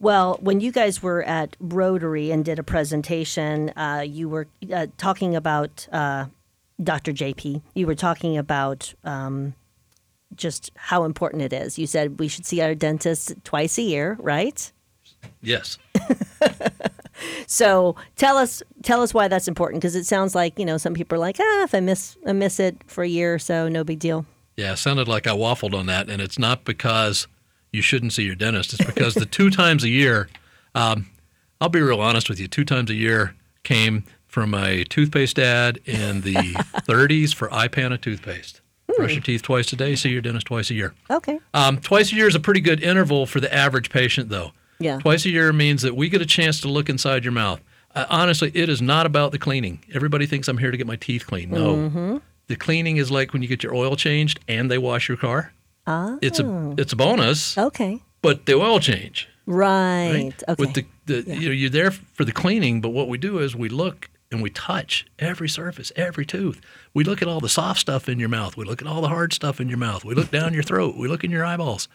Well, 0.00 0.38
when 0.40 0.60
you 0.60 0.72
guys 0.72 1.02
were 1.02 1.22
at 1.22 1.56
Rotary 1.60 2.30
and 2.30 2.44
did 2.44 2.58
a 2.58 2.62
presentation, 2.62 3.70
uh, 3.70 4.04
you 4.06 4.28
were 4.28 4.48
uh, 4.72 4.88
talking 4.96 5.34
about 5.34 5.86
uh, 5.92 6.26
Dr. 6.82 7.12
JP. 7.12 7.62
You 7.74 7.86
were 7.86 7.94
talking 7.94 8.36
about 8.36 8.92
um, 9.04 9.54
just 10.34 10.72
how 10.76 11.04
important 11.04 11.42
it 11.42 11.52
is. 11.52 11.78
You 11.78 11.86
said 11.86 12.18
we 12.18 12.28
should 12.28 12.44
see 12.44 12.60
our 12.60 12.74
dentist 12.74 13.34
twice 13.44 13.78
a 13.78 13.82
year, 13.82 14.16
right? 14.20 14.70
Yes. 15.40 15.78
So 17.46 17.96
tell 18.16 18.36
us 18.36 18.62
tell 18.82 19.02
us 19.02 19.14
why 19.14 19.28
that's 19.28 19.48
important 19.48 19.80
because 19.80 19.94
it 19.94 20.04
sounds 20.04 20.34
like 20.34 20.58
you 20.58 20.64
know 20.64 20.76
some 20.76 20.94
people 20.94 21.16
are 21.16 21.20
like 21.20 21.36
ah 21.40 21.62
if 21.62 21.74
I 21.74 21.80
miss 21.80 22.16
I 22.26 22.32
miss 22.32 22.58
it 22.60 22.76
for 22.86 23.04
a 23.04 23.08
year 23.08 23.34
or 23.34 23.38
so 23.38 23.68
no 23.68 23.84
big 23.84 23.98
deal. 23.98 24.26
Yeah, 24.56 24.72
it 24.72 24.76
sounded 24.76 25.08
like 25.08 25.26
I 25.26 25.30
waffled 25.30 25.74
on 25.74 25.86
that, 25.86 26.08
and 26.08 26.22
it's 26.22 26.38
not 26.38 26.64
because 26.64 27.26
you 27.74 27.82
shouldn't 27.82 28.12
see 28.12 28.22
your 28.22 28.36
dentist. 28.36 28.72
It's 28.72 28.84
because 28.84 29.14
the 29.14 29.26
two 29.26 29.50
times 29.50 29.82
a 29.82 29.88
year, 29.88 30.28
um, 30.74 31.10
I'll 31.60 31.68
be 31.68 31.80
real 31.80 32.00
honest 32.00 32.28
with 32.28 32.38
you, 32.38 32.46
two 32.46 32.64
times 32.64 32.88
a 32.90 32.94
year 32.94 33.34
came 33.64 34.04
from 34.26 34.54
a 34.54 34.84
toothpaste 34.84 35.38
ad 35.38 35.80
in 35.84 36.20
the 36.22 36.34
30s 36.34 37.34
for 37.34 37.48
Ipana 37.48 38.00
toothpaste. 38.00 38.60
Brush 38.96 39.14
your 39.14 39.22
teeth 39.22 39.42
twice 39.42 39.72
a 39.72 39.76
day, 39.76 39.96
see 39.96 40.10
your 40.10 40.20
dentist 40.20 40.46
twice 40.46 40.70
a 40.70 40.74
year. 40.74 40.94
Okay. 41.10 41.40
Um, 41.52 41.80
twice 41.80 42.12
a 42.12 42.14
year 42.14 42.28
is 42.28 42.36
a 42.36 42.40
pretty 42.40 42.60
good 42.60 42.80
interval 42.80 43.26
for 43.26 43.40
the 43.40 43.52
average 43.52 43.90
patient, 43.90 44.28
though. 44.28 44.52
Yeah. 44.78 44.98
Twice 45.00 45.24
a 45.24 45.30
year 45.30 45.52
means 45.52 45.82
that 45.82 45.96
we 45.96 46.08
get 46.08 46.22
a 46.22 46.26
chance 46.26 46.60
to 46.60 46.68
look 46.68 46.88
inside 46.88 47.24
your 47.24 47.32
mouth. 47.32 47.60
Uh, 47.94 48.06
honestly, 48.08 48.52
it 48.54 48.68
is 48.68 48.80
not 48.80 49.06
about 49.06 49.32
the 49.32 49.38
cleaning. 49.38 49.82
Everybody 49.92 50.26
thinks 50.26 50.46
I'm 50.46 50.58
here 50.58 50.70
to 50.70 50.76
get 50.76 50.86
my 50.86 50.96
teeth 50.96 51.26
cleaned. 51.26 51.52
No. 51.52 51.74
Mm-hmm. 51.74 52.16
The 52.46 52.56
cleaning 52.56 52.98
is 52.98 53.10
like 53.10 53.32
when 53.32 53.42
you 53.42 53.48
get 53.48 53.62
your 53.62 53.74
oil 53.74 53.96
changed 53.96 54.38
and 54.46 54.70
they 54.70 54.78
wash 54.78 55.08
your 55.08 55.16
car. 55.16 55.52
It's 55.86 56.38
a 56.40 56.74
it's 56.78 56.92
a 56.92 56.96
bonus, 56.96 57.56
Okay. 57.58 58.00
but 58.22 58.46
the 58.46 58.54
oil 58.54 58.80
change, 58.80 59.28
Right. 59.46 60.12
right? 60.12 60.42
Okay. 60.48 60.54
With 60.58 60.74
the, 60.74 60.86
the 61.06 61.34
you 61.36 61.48
know 61.48 61.54
you're 61.54 61.70
there 61.70 61.90
for 61.90 62.24
the 62.24 62.32
cleaning, 62.32 62.80
but 62.80 62.90
what 62.90 63.08
we 63.08 63.18
do 63.18 63.38
is 63.38 63.54
we 63.54 63.68
look 63.68 64.08
and 64.32 64.42
we 64.42 64.50
touch 64.50 65.06
every 65.18 65.48
surface, 65.48 65.92
every 65.94 66.26
tooth. 66.26 66.60
We 66.92 67.04
look 67.04 67.22
at 67.22 67.28
all 67.28 67.40
the 67.40 67.48
soft 67.48 67.80
stuff 67.80 68.08
in 68.08 68.18
your 68.18 68.28
mouth. 68.30 68.56
We 68.56 68.64
look 68.64 68.80
at 68.82 68.88
all 68.88 69.00
the 69.00 69.08
hard 69.08 69.32
stuff 69.32 69.60
in 69.60 69.68
your 69.68 69.78
mouth. 69.78 70.04
We 70.04 70.14
look 70.14 70.30
down 70.30 70.54
your 70.54 70.62
throat. 70.62 70.96
We 70.96 71.06
look 71.06 71.22
in 71.22 71.30
your 71.30 71.44
eyeballs. 71.44 71.86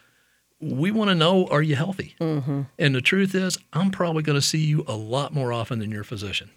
We 0.61 0.91
want 0.91 1.09
to 1.09 1.15
know 1.15 1.47
are 1.47 1.61
you 1.61 1.75
healthy? 1.75 2.15
Mm-hmm. 2.21 2.61
And 2.77 2.95
the 2.95 3.01
truth 3.01 3.33
is, 3.33 3.57
I'm 3.73 3.91
probably 3.91 4.23
going 4.23 4.37
to 4.37 4.41
see 4.45 4.59
you 4.59 4.83
a 4.87 4.95
lot 4.95 5.33
more 5.33 5.51
often 5.53 5.79
than 5.79 5.89
your 5.89 6.03
physician, 6.03 6.49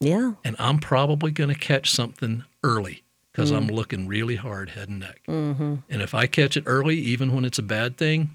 yeah. 0.00 0.32
and 0.44 0.56
I'm 0.58 0.78
probably 0.78 1.30
going 1.30 1.50
to 1.50 1.58
catch 1.58 1.90
something 1.90 2.42
early 2.64 3.02
because 3.32 3.50
I'm 3.50 3.66
looking 3.66 4.06
really 4.06 4.36
hard 4.36 4.70
head 4.70 4.88
and 4.88 5.00
neck. 5.00 5.20
Mm-hmm. 5.26 5.76
And 5.88 6.02
if 6.02 6.14
I 6.14 6.26
catch 6.26 6.56
it 6.56 6.64
early, 6.66 6.96
even 6.96 7.34
when 7.34 7.44
it's 7.44 7.58
a 7.58 7.62
bad 7.62 7.96
thing, 7.96 8.30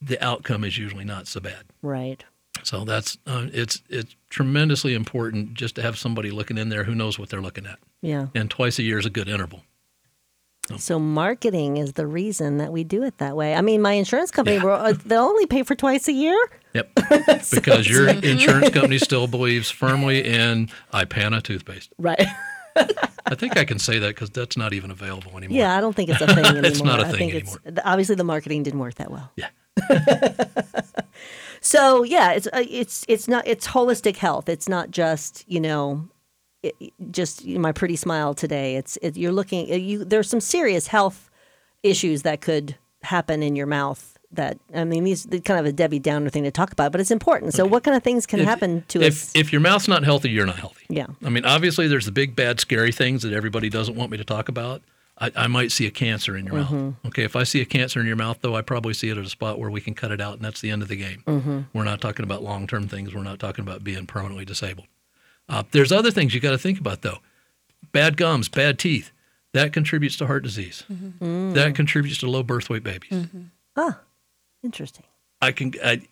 the 0.00 0.22
outcome 0.24 0.64
is 0.64 0.78
usually 0.78 1.04
not 1.04 1.26
so 1.26 1.40
bad. 1.40 1.64
Right. 1.82 2.24
So 2.62 2.84
that's 2.84 3.18
uh, 3.26 3.46
it's 3.52 3.82
it's 3.88 4.16
tremendously 4.30 4.94
important 4.94 5.54
just 5.54 5.74
to 5.76 5.82
have 5.82 5.98
somebody 5.98 6.30
looking 6.30 6.58
in 6.58 6.70
there 6.70 6.84
who 6.84 6.94
knows 6.94 7.18
what 7.18 7.28
they're 7.28 7.42
looking 7.42 7.66
at. 7.66 7.78
Yeah. 8.02 8.28
And 8.34 8.50
twice 8.50 8.78
a 8.78 8.82
year 8.82 8.98
is 8.98 9.06
a 9.06 9.10
good 9.10 9.28
interval. 9.28 9.62
So 10.76 10.98
marketing 10.98 11.78
is 11.78 11.94
the 11.94 12.06
reason 12.06 12.58
that 12.58 12.72
we 12.72 12.84
do 12.84 13.02
it 13.02 13.16
that 13.18 13.36
way. 13.36 13.54
I 13.54 13.62
mean, 13.62 13.80
my 13.80 13.92
insurance 13.92 14.30
company, 14.30 14.56
Yeah. 14.56 14.64
will 14.64 14.72
uh, 14.72 14.92
they'll 15.06 15.22
only 15.22 15.46
pay 15.46 15.62
for 15.62 15.74
twice 15.74 16.08
a 16.08 16.12
year. 16.12 16.38
Yep. 16.74 16.90
because 17.50 17.88
your 17.88 18.08
insurance 18.08 18.70
company 18.70 18.98
still 18.98 19.26
believes 19.26 19.70
firmly 19.70 20.22
in 20.24 20.68
Ipana 20.92 21.42
toothpaste. 21.42 21.92
Right. 21.98 22.20
I 22.76 23.34
think 23.34 23.56
I 23.56 23.64
can 23.64 23.78
say 23.78 23.98
that 23.98 24.08
because 24.08 24.30
that's 24.30 24.56
not 24.56 24.72
even 24.72 24.90
available 24.90 25.36
anymore. 25.36 25.58
Yeah, 25.58 25.76
I 25.76 25.80
don't 25.80 25.94
think 25.94 26.10
it's 26.10 26.20
a 26.20 26.26
thing 26.26 26.38
anymore. 26.44 26.64
It's 26.64 26.82
not 26.82 27.00
a 27.00 27.06
I 27.06 27.10
thing 27.10 27.30
think 27.30 27.34
it's 27.34 27.58
obviously 27.84 28.14
the 28.14 28.24
marketing 28.24 28.62
didn't 28.62 28.80
work 28.80 28.94
that 28.94 29.10
well. 29.10 29.30
Yeah. 29.36 29.48
So 31.60 32.02
yeah, 32.02 32.32
it's 32.32 32.46
uh, 32.46 32.64
it's 32.68 33.04
it's 33.08 33.28
not 33.28 33.46
it's 33.46 33.66
holistic 33.68 34.16
health. 34.16 34.48
It's 34.48 34.68
not 34.68 34.90
just 34.90 35.44
you 35.48 35.60
know 35.60 36.08
it, 36.62 36.74
just 37.10 37.46
my 37.46 37.72
pretty 37.72 37.96
smile 37.96 38.34
today. 38.34 38.76
It's 38.76 38.96
it, 39.02 39.16
you're 39.16 39.32
looking. 39.32 39.68
You 39.68 40.04
there's 40.04 40.30
some 40.30 40.40
serious 40.40 40.86
health 40.86 41.30
issues 41.82 42.22
that 42.22 42.40
could 42.40 42.76
happen 43.02 43.42
in 43.42 43.56
your 43.56 43.66
mouth. 43.66 44.17
That 44.32 44.58
I 44.74 44.84
mean, 44.84 45.04
these 45.04 45.26
kind 45.44 45.58
of 45.58 45.64
a 45.64 45.72
Debbie 45.72 45.98
Downer 46.00 46.28
thing 46.28 46.44
to 46.44 46.50
talk 46.50 46.70
about, 46.70 46.92
but 46.92 47.00
it's 47.00 47.10
important. 47.10 47.54
So, 47.54 47.64
what 47.64 47.82
kind 47.82 47.96
of 47.96 48.02
things 48.02 48.26
can 48.26 48.40
If- 48.40 48.46
happen 48.46 48.84
to 48.88 49.00
if, 49.00 49.14
us? 49.14 49.32
If 49.34 49.52
your 49.52 49.60
mouth's 49.62 49.88
not 49.88 50.04
healthy, 50.04 50.28
you're 50.30 50.44
not 50.44 50.58
healthy. 50.58 50.84
Yeah. 50.90 51.06
I 51.24 51.30
mean, 51.30 51.46
obviously, 51.46 51.88
there's 51.88 52.04
the 52.04 52.12
big, 52.12 52.36
bad, 52.36 52.60
scary 52.60 52.92
things 52.92 53.22
that 53.22 53.32
everybody 53.32 53.70
doesn't 53.70 53.94
want 53.94 54.10
me 54.10 54.18
to 54.18 54.24
talk 54.24 54.48
about. 54.50 54.82
I, 55.20 55.32
I 55.34 55.46
might 55.46 55.72
see 55.72 55.86
a 55.86 55.90
cancer 55.90 56.36
in 56.36 56.44
your 56.44 56.56
Mm-hmm. 56.56 56.84
mouth. 56.84 56.94
Okay, 57.06 57.24
if 57.24 57.36
I 57.36 57.42
see 57.44 57.62
a 57.62 57.64
cancer 57.64 58.00
in 58.00 58.06
your 58.06 58.16
mouth, 58.16 58.38
though, 58.42 58.54
I 58.54 58.60
probably 58.60 58.92
see 58.92 59.08
it 59.08 59.16
at 59.16 59.24
a 59.24 59.28
spot 59.30 59.58
where 59.58 59.70
we 59.70 59.80
can 59.80 59.94
cut 59.94 60.10
it 60.12 60.20
out, 60.20 60.34
and 60.36 60.44
that's 60.44 60.60
the 60.60 60.70
end 60.70 60.82
of 60.82 60.88
the 60.88 60.96
game. 60.96 61.22
Mm-hmm. 61.26 61.60
We're 61.72 61.84
not 61.84 62.00
talking 62.02 62.22
about 62.22 62.42
long 62.42 62.66
term 62.66 62.86
things. 62.86 63.14
We're 63.14 63.22
not 63.22 63.38
talking 63.40 63.62
about 63.64 63.82
being 63.82 64.04
permanently 64.06 64.44
disabled. 64.44 64.88
Uh, 65.48 65.62
there's 65.72 65.90
other 65.90 66.10
things 66.10 66.34
you 66.34 66.40
got 66.40 66.50
to 66.50 66.58
think 66.58 66.78
about, 66.78 67.00
though. 67.00 67.18
Bad 67.92 68.18
gums, 68.18 68.50
bad 68.50 68.78
teeth, 68.78 69.10
that 69.54 69.72
contributes 69.72 70.16
to 70.18 70.26
heart 70.26 70.42
disease. 70.42 70.84
Mm-hmm. 70.92 71.54
That 71.54 71.74
contributes 71.74 72.18
to 72.18 72.30
low 72.30 72.42
birth 72.42 72.68
weight 72.68 72.84
babies. 72.84 73.26
Interesting. 74.62 75.04
I 75.40 75.52
can, 75.52 75.74
I, 75.84 76.02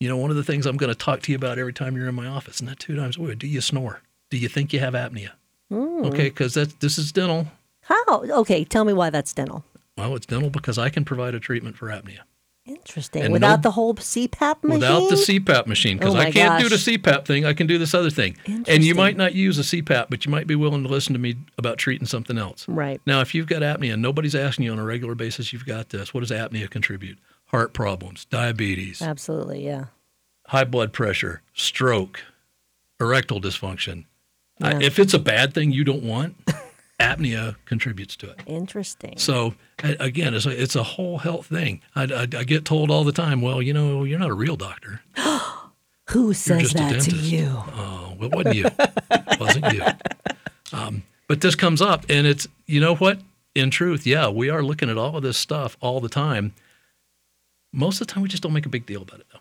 you 0.00 0.08
know, 0.08 0.16
one 0.16 0.30
of 0.30 0.36
the 0.36 0.44
things 0.44 0.66
I'm 0.66 0.76
going 0.76 0.92
to 0.92 0.98
talk 0.98 1.22
to 1.22 1.32
you 1.32 1.36
about 1.36 1.58
every 1.58 1.72
time 1.72 1.96
you're 1.96 2.08
in 2.08 2.14
my 2.14 2.26
office, 2.26 2.60
and 2.60 2.68
that 2.68 2.78
two 2.78 2.96
times 2.96 3.16
a 3.16 3.20
week, 3.20 3.38
do 3.38 3.46
you 3.46 3.60
snore? 3.60 4.00
Do 4.30 4.38
you 4.38 4.48
think 4.48 4.72
you 4.72 4.80
have 4.80 4.94
apnea? 4.94 5.30
Hmm. 5.70 6.04
Okay, 6.06 6.24
because 6.24 6.54
that 6.54 6.80
this 6.80 6.98
is 6.98 7.12
dental. 7.12 7.48
How? 7.82 8.04
Okay, 8.08 8.64
tell 8.64 8.84
me 8.84 8.92
why 8.92 9.10
that's 9.10 9.32
dental. 9.32 9.64
Well, 9.96 10.16
it's 10.16 10.26
dental 10.26 10.50
because 10.50 10.78
I 10.78 10.88
can 10.88 11.04
provide 11.04 11.34
a 11.34 11.40
treatment 11.40 11.76
for 11.76 11.88
apnea 11.88 12.20
Interesting. 12.66 13.22
And 13.22 13.32
Without 13.32 13.56
no- 13.56 13.62
the 13.62 13.70
whole 13.72 13.94
CPAP 13.94 14.62
machine. 14.62 14.80
without 14.80 15.08
the 15.10 15.16
CPAP 15.16 15.66
machine. 15.66 15.98
Because 15.98 16.14
Oh 16.14 16.18
I 16.18 16.30
can't 16.30 16.62
do 16.62 16.70
the. 16.70 16.76
CPAP 16.76 17.26
thing. 17.26 17.44
I 17.44 17.52
can 17.52 17.66
do 17.66 17.76
this 17.76 17.92
other 17.92 18.08
thing. 18.08 18.38
And 18.46 18.82
you 18.82 18.94
might 18.94 19.18
not 19.18 19.34
use 19.34 19.58
a 19.58 19.62
CPAP, 19.62 20.06
but 20.08 20.24
you 20.24 20.30
might 20.30 20.46
be 20.46 20.54
willing 20.54 20.82
to 20.82 20.88
listen 20.88 21.12
to 21.12 21.18
me 21.18 21.36
about 21.58 21.76
treating 21.76 22.06
something 22.06 22.38
else. 22.38 22.66
Right. 22.66 23.02
Now, 23.04 23.20
if 23.20 23.34
you've 23.34 23.46
got 23.46 23.60
apnea 23.60 23.92
and 23.92 24.00
nobody's 24.02 24.34
asking 24.34 24.64
you 24.64 24.72
on 24.72 24.78
a 24.78 24.84
regular 24.84 25.14
basis, 25.14 25.52
you've 25.52 25.66
got 25.66 25.90
this. 25.90 26.14
What 26.14 26.20
does 26.20 26.30
apnea 26.30 26.70
contribute? 26.70 27.18
Heart 27.54 27.72
problems, 27.72 28.24
diabetes, 28.24 29.00
Absolutely. 29.00 29.64
Yeah. 29.64 29.84
high 30.48 30.64
blood 30.64 30.92
pressure, 30.92 31.40
stroke, 31.52 32.20
erectile 33.00 33.40
dysfunction. 33.40 34.06
I- 34.60 34.82
if 34.82 34.98
it's 34.98 35.14
a 35.14 35.20
bad 35.20 35.54
thing 35.54 35.70
you 35.70 35.84
don't 35.84 36.02
want, 36.02 36.34
apnea 37.00 37.54
contributes 37.64 38.16
to 38.16 38.30
it. 38.30 38.40
Interesting. 38.48 39.14
So 39.18 39.54
again, 39.84 40.34
it's 40.34 40.46
a, 40.46 40.62
it's 40.62 40.74
a 40.74 40.82
whole 40.82 41.18
health 41.18 41.46
thing. 41.46 41.80
I, 41.94 42.02
I, 42.02 42.22
I 42.22 42.42
get 42.42 42.64
told 42.64 42.90
all 42.90 43.04
the 43.04 43.12
time, 43.12 43.40
well, 43.40 43.62
you 43.62 43.72
know, 43.72 44.02
you're 44.02 44.18
not 44.18 44.30
a 44.30 44.34
real 44.34 44.56
doctor. 44.56 45.02
Who 46.10 46.24
You're 46.24 46.34
says 46.34 46.72
that 46.72 47.02
to 47.02 47.14
you? 47.14 47.50
Oh, 47.52 48.16
well, 48.18 48.30
it 48.30 48.34
wasn't 48.34 48.56
you. 48.56 48.66
it 48.66 49.40
wasn't 49.40 49.72
you. 49.72 49.84
Um, 50.72 51.04
but 51.28 51.40
this 51.40 51.54
comes 51.54 51.80
up, 51.80 52.04
and 52.08 52.26
it's, 52.26 52.48
you 52.66 52.80
know 52.80 52.96
what? 52.96 53.20
In 53.54 53.70
truth, 53.70 54.08
yeah, 54.08 54.28
we 54.28 54.50
are 54.50 54.60
looking 54.64 54.90
at 54.90 54.98
all 54.98 55.16
of 55.16 55.22
this 55.22 55.38
stuff 55.38 55.76
all 55.80 56.00
the 56.00 56.08
time. 56.08 56.52
Most 57.74 58.00
of 58.00 58.06
the 58.06 58.12
time, 58.12 58.22
we 58.22 58.28
just 58.28 58.42
don't 58.42 58.52
make 58.52 58.66
a 58.66 58.70
big 58.70 58.86
deal 58.86 59.02
about 59.02 59.20
it, 59.20 59.26
though. 59.32 59.40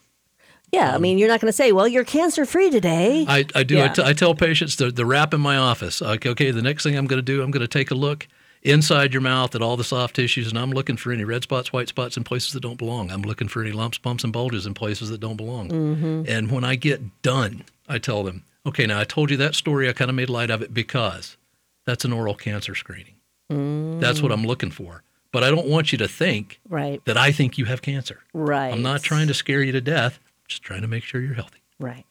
Yeah. 0.71 0.91
I 0.91 0.95
um, 0.95 1.01
mean, 1.01 1.17
you're 1.17 1.27
not 1.27 1.39
going 1.39 1.49
to 1.49 1.55
say, 1.55 1.71
"Well, 1.71 1.87
you're 1.87 2.03
cancer 2.03 2.45
free 2.45 2.69
today." 2.69 3.25
I, 3.27 3.45
I 3.53 3.63
do. 3.63 3.77
I, 3.77 3.85
Yeah. 3.85 3.93
t- 3.93 4.03
I 4.03 4.13
tell 4.13 4.33
patients 4.33 4.75
the, 4.75 4.91
the 4.91 5.05
wrap 5.05 5.33
in 5.33 5.41
my 5.41 5.55
office. 5.55 6.01
Like, 6.01 6.25
okay, 6.25 6.51
the 6.51 6.61
next 6.61 6.83
thing 6.83 6.97
I'm 6.97 7.05
going 7.05 7.19
to 7.19 7.21
do, 7.21 7.43
I'm 7.43 7.51
going 7.51 7.61
to 7.61 7.67
take 7.67 7.91
a 7.91 7.95
look 7.95 8.27
inside 8.63 9.13
your 9.13 9.21
mouth 9.21 9.53
at 9.55 9.61
all 9.61 9.77
the 9.77 9.83
soft 9.83 10.15
tissues, 10.15 10.47
and 10.47 10.57
I'm 10.57 10.71
looking 10.71 10.97
for 10.97 11.11
any 11.11 11.23
red 11.23 11.43
spots, 11.43 11.71
white 11.71 11.89
spots 11.89 12.17
in 12.17 12.23
places 12.23 12.53
that 12.53 12.61
don't 12.61 12.77
belong. 12.77 13.11
I'm 13.11 13.21
looking 13.21 13.47
for 13.47 13.61
any 13.61 13.71
lumps, 13.71 13.97
bumps, 13.97 14.23
and 14.23 14.33
bulges 14.33 14.65
in 14.65 14.73
places 14.73 15.09
that 15.09 15.19
don't 15.19 15.35
belong. 15.35 15.69
Mm-hmm. 15.69 16.23
And 16.27 16.49
when 16.49 16.63
I 16.63 16.75
get 16.75 17.21
done, 17.21 17.65
I 17.87 17.99
tell 17.99 18.23
them, 18.23 18.45
okay, 18.65 18.87
now 18.87 18.99
I 18.99 19.03
told 19.03 19.29
you 19.29 19.37
that 19.37 19.55
story. 19.55 19.89
I 19.89 19.93
kind 19.93 20.09
of 20.09 20.15
made 20.15 20.29
light 20.29 20.49
of 20.49 20.61
it 20.61 20.73
because 20.73 21.37
that's 21.85 22.05
an 22.05 22.13
oral 22.13 22.35
cancer 22.35 22.73
screening. 22.73 23.15
That's 23.49 24.21
what 24.21 24.31
mm. 24.31 24.33
I'm 24.33 24.45
looking 24.45 24.71
for. 24.71 25.03
But 25.33 25.43
I 25.43 25.49
don't 25.49 25.67
want 25.67 25.91
you 25.91 25.97
to 25.97 26.07
think 26.07 26.61
right. 26.69 27.03
that 27.03 27.17
I 27.17 27.33
think 27.33 27.57
you 27.57 27.65
have 27.65 27.81
cancer. 27.81 28.21
Right. 28.33 28.71
I'm 28.71 28.81
not 28.81 29.01
trying 29.01 29.27
to 29.27 29.33
scare 29.33 29.61
you 29.61 29.73
to 29.73 29.81
death. 29.81 30.19
I'm 30.23 30.45
just 30.47 30.63
trying 30.63 30.83
to 30.83 30.87
make 30.87 31.03
sure 31.03 31.19
you're 31.19 31.33
healthy. 31.33 31.59
Right. 31.79 32.05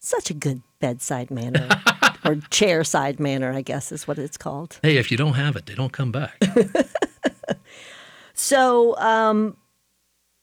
Such 0.00 0.28
a 0.28 0.34
good 0.34 0.62
bedside 0.80 1.30
manner 1.30 1.68
or 2.24 2.36
chair 2.50 2.84
side 2.84 3.18
manner, 3.18 3.52
I 3.52 3.62
guess 3.62 3.92
is 3.92 4.06
what 4.06 4.18
it's 4.18 4.36
called. 4.36 4.80
Hey, 4.82 4.98
if 4.98 5.10
you 5.10 5.16
don't 5.16 5.34
have 5.34 5.56
it, 5.56 5.64
they 5.64 5.74
don't 5.74 5.92
come 5.92 6.12
back. 6.12 6.38
So, 8.34 8.96
um, 8.98 9.56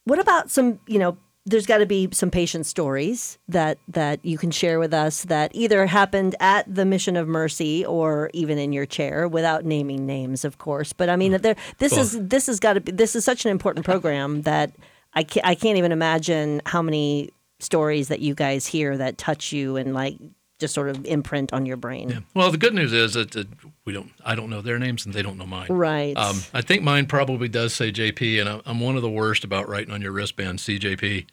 what 0.05 0.19
about 0.19 0.49
some, 0.49 0.79
you 0.87 0.99
know, 0.99 1.17
there's 1.49 1.65
got 1.65 1.79
to 1.79 1.85
be 1.85 2.09
some 2.11 2.29
patient 2.29 2.65
stories 2.65 3.37
that 3.47 3.77
that 3.87 4.23
you 4.23 4.37
can 4.37 4.51
share 4.51 4.79
with 4.79 4.93
us 4.93 5.23
that 5.25 5.51
either 5.53 5.85
happened 5.85 6.35
at 6.39 6.73
the 6.73 6.85
Mission 6.85 7.15
of 7.15 7.27
Mercy 7.27 7.85
or 7.85 8.29
even 8.33 8.57
in 8.57 8.71
your 8.71 8.85
chair, 8.85 9.27
without 9.27 9.65
naming 9.65 10.05
names, 10.05 10.45
of 10.45 10.57
course. 10.57 10.93
But 10.93 11.09
I 11.09 11.15
mean, 11.15 11.33
there, 11.41 11.55
this 11.79 11.97
is 11.97 12.17
this 12.27 12.47
has 12.47 12.59
got 12.59 12.73
to 12.73 12.81
be 12.81 12.91
this 12.91 13.15
is 13.15 13.25
such 13.25 13.45
an 13.45 13.51
important 13.51 13.85
program 13.85 14.43
that 14.43 14.71
I 15.13 15.23
can't, 15.23 15.45
I 15.45 15.55
can't 15.55 15.77
even 15.77 15.91
imagine 15.91 16.61
how 16.65 16.81
many 16.81 17.31
stories 17.59 18.07
that 18.07 18.19
you 18.19 18.35
guys 18.35 18.67
hear 18.67 18.95
that 18.97 19.17
touch 19.17 19.51
you 19.51 19.75
and 19.75 19.93
like 19.93 20.17
just 20.59 20.73
sort 20.73 20.89
of 20.89 21.05
imprint 21.05 21.53
on 21.53 21.65
your 21.65 21.77
brain. 21.77 22.09
Yeah. 22.09 22.19
Well, 22.33 22.51
the 22.51 22.57
good 22.57 22.73
news 22.73 22.93
is 22.93 23.13
that, 23.13 23.31
that 23.31 23.47
we 23.85 23.93
don't. 23.93 24.11
I 24.23 24.35
don't 24.35 24.49
know 24.49 24.61
their 24.61 24.77
names, 24.77 25.05
and 25.05 25.15
they 25.15 25.21
don't 25.21 25.37
know 25.37 25.45
mine. 25.45 25.67
Right. 25.69 26.15
Um, 26.17 26.41
I 26.53 26.61
think 26.61 26.83
mine 26.83 27.05
probably 27.07 27.47
does 27.47 27.73
say 27.73 27.91
JP, 27.91 28.41
and 28.41 28.49
I'm, 28.49 28.61
I'm 28.65 28.79
one 28.79 28.95
of 28.95 29.01
the 29.01 29.09
worst 29.09 29.43
about 29.43 29.67
writing 29.67 29.93
on 29.93 30.01
your 30.01 30.11
wristband 30.11 30.59
CJP. 30.59 31.25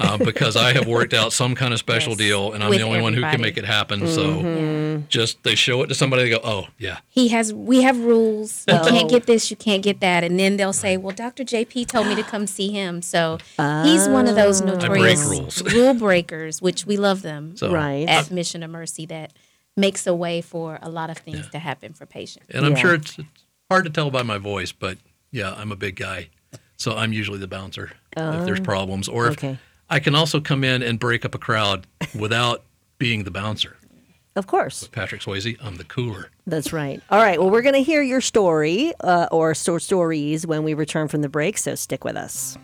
Uh, 0.00 0.16
because 0.16 0.56
I 0.56 0.72
have 0.72 0.86
worked 0.86 1.12
out 1.12 1.30
some 1.32 1.54
kind 1.54 1.74
of 1.74 1.78
special 1.78 2.12
Yes. 2.12 2.18
deal, 2.18 2.52
and 2.54 2.64
I'm 2.64 2.70
With 2.70 2.78
the 2.78 2.86
only 2.86 3.02
one 3.02 3.12
who 3.12 3.20
can 3.20 3.40
make 3.40 3.58
it 3.58 3.66
happen. 3.66 4.06
So 4.06 5.02
just 5.08 5.42
they 5.42 5.54
show 5.54 5.82
it 5.82 5.88
to 5.88 5.94
somebody, 5.94 6.22
they 6.22 6.30
go, 6.30 6.40
"Oh, 6.42 6.68
yeah, 6.78 6.98
He 7.08 7.28
has. 7.28 7.52
We 7.52 7.82
have 7.82 7.98
rules. 7.98 8.64
You 8.66 8.74
Oh. 8.76 8.88
can't 8.88 9.10
get 9.10 9.26
this. 9.26 9.50
You 9.50 9.56
can't 9.58 9.82
get 9.82 10.00
that. 10.00 10.24
And 10.24 10.38
then 10.40 10.56
they'll 10.56 10.72
say, 10.72 10.96
"Well, 10.96 11.14
Dr. 11.14 11.44
JP 11.44 11.84
told 11.86 12.06
me 12.06 12.14
to 12.14 12.22
come 12.22 12.46
see 12.46 12.70
him." 12.70 13.02
So 13.02 13.38
he's 13.84 14.08
one 14.08 14.26
of 14.26 14.34
those 14.36 14.62
notorious 14.62 15.22
rules. 15.24 15.62
rule 15.74 15.92
breakers, 15.94 16.62
which 16.62 16.86
we 16.86 16.96
love 16.96 17.20
them 17.22 17.56
So, 17.56 17.70
Right. 17.70 18.08
at 18.08 18.30
Mission 18.30 18.62
of 18.62 18.70
Mercy. 18.70 19.04
That 19.06 19.32
makes 19.76 20.06
a 20.06 20.14
way 20.14 20.40
for 20.40 20.78
a 20.82 20.88
lot 20.88 21.10
of 21.10 21.18
things 21.18 21.48
to 21.50 21.58
happen 21.58 21.92
for 21.92 22.06
patients. 22.06 22.46
And 22.50 22.64
I'm 22.64 22.72
Yeah. 22.72 22.78
sure 22.78 22.94
it's, 22.94 23.18
it's 23.18 23.28
hard 23.70 23.84
to 23.84 23.90
tell 23.90 24.10
by 24.10 24.22
my 24.22 24.38
voice, 24.38 24.72
but 24.72 24.98
yeah, 25.30 25.54
I'm 25.56 25.70
a 25.72 25.76
big 25.76 25.96
guy. 25.96 26.28
So 26.76 26.96
I'm 26.96 27.12
usually 27.12 27.38
the 27.38 27.46
bouncer 27.46 27.92
if 28.16 28.44
there's 28.46 28.60
problems. 28.60 29.06
Or 29.08 29.26
if 29.28 29.32
okay. 29.32 29.58
I 29.90 29.98
can 29.98 30.14
also 30.14 30.40
come 30.40 30.62
in 30.64 30.82
and 30.82 30.98
break 30.98 31.24
up 31.24 31.34
a 31.34 31.38
crowd 31.38 31.86
without 32.18 32.62
being 32.98 33.24
the 33.24 33.30
bouncer. 33.30 33.76
Of 34.36 34.46
course. 34.46 34.88
Patrick 34.92 35.20
Swayze, 35.22 35.56
I'm 35.60 35.76
the 35.76 35.84
cooler. 35.84 36.30
That's 36.46 36.72
right. 36.72 37.02
All 37.10 37.20
right. 37.20 37.40
Well, 37.40 37.50
we're 37.50 37.62
going 37.62 37.74
to 37.74 37.82
hear 37.82 38.00
your 38.00 38.20
story 38.20 38.92
uh, 39.00 39.26
or 39.32 39.54
sto- 39.54 39.78
stories 39.78 40.46
when 40.46 40.62
we 40.62 40.72
return 40.72 41.08
from 41.08 41.22
the 41.22 41.28
break, 41.28 41.58
so 41.58 41.74
stick 41.74 42.04
with 42.04 42.16
us. 42.16 42.56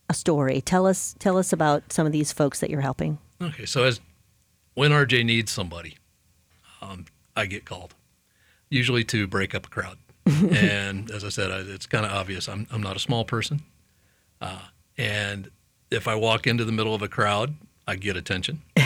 a 0.08 0.14
story. 0.14 0.60
Tell 0.60 0.86
us 0.86 1.14
tell 1.18 1.38
us 1.38 1.52
about 1.52 1.92
some 1.92 2.06
of 2.06 2.12
these 2.12 2.32
folks 2.32 2.60
that 2.60 2.70
you're 2.70 2.82
helping. 2.82 3.18
Okay, 3.40 3.66
so 3.66 3.84
as 3.84 4.00
when 4.74 4.90
RJ 4.90 5.24
needs 5.24 5.50
somebody, 5.50 5.96
um, 6.82 7.06
I 7.36 7.46
get 7.46 7.64
called, 7.64 7.94
usually 8.68 9.04
to 9.04 9.26
break 9.26 9.54
up 9.54 9.66
a 9.66 9.70
crowd. 9.70 9.98
and 10.26 11.10
as 11.10 11.24
I 11.24 11.28
said, 11.28 11.50
I, 11.50 11.58
it's 11.58 11.86
kind 11.86 12.04
of 12.04 12.12
obvious. 12.12 12.48
I'm 12.48 12.66
I'm 12.70 12.82
not 12.82 12.96
a 12.96 13.00
small 13.00 13.24
person, 13.24 13.62
uh, 14.40 14.68
and 14.98 15.50
if 15.90 16.08
I 16.08 16.14
walk 16.14 16.46
into 16.46 16.64
the 16.64 16.72
middle 16.72 16.94
of 16.94 17.02
a 17.02 17.08
crowd, 17.08 17.54
I 17.86 17.96
get 17.96 18.16
attention. 18.16 18.62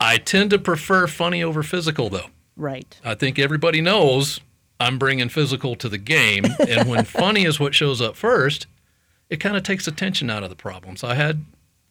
I 0.00 0.18
tend 0.18 0.50
to 0.50 0.58
prefer 0.58 1.06
funny 1.06 1.42
over 1.42 1.62
physical, 1.62 2.08
though. 2.08 2.26
Right. 2.58 3.00
I 3.04 3.14
think 3.14 3.38
everybody 3.38 3.80
knows 3.80 4.40
I'm 4.80 4.98
bringing 4.98 5.28
physical 5.28 5.76
to 5.76 5.88
the 5.88 5.98
game, 5.98 6.44
and 6.68 6.88
when 6.88 7.04
funny 7.06 7.44
is 7.44 7.58
what 7.58 7.74
shows 7.74 8.02
up 8.02 8.16
first, 8.16 8.66
it 9.30 9.38
kind 9.38 9.56
of 9.56 9.62
takes 9.62 9.86
attention 9.86 10.28
out 10.28 10.42
of 10.42 10.50
the 10.50 10.56
problem. 10.56 10.96
So 10.96 11.08
I 11.08 11.14
had 11.14 11.44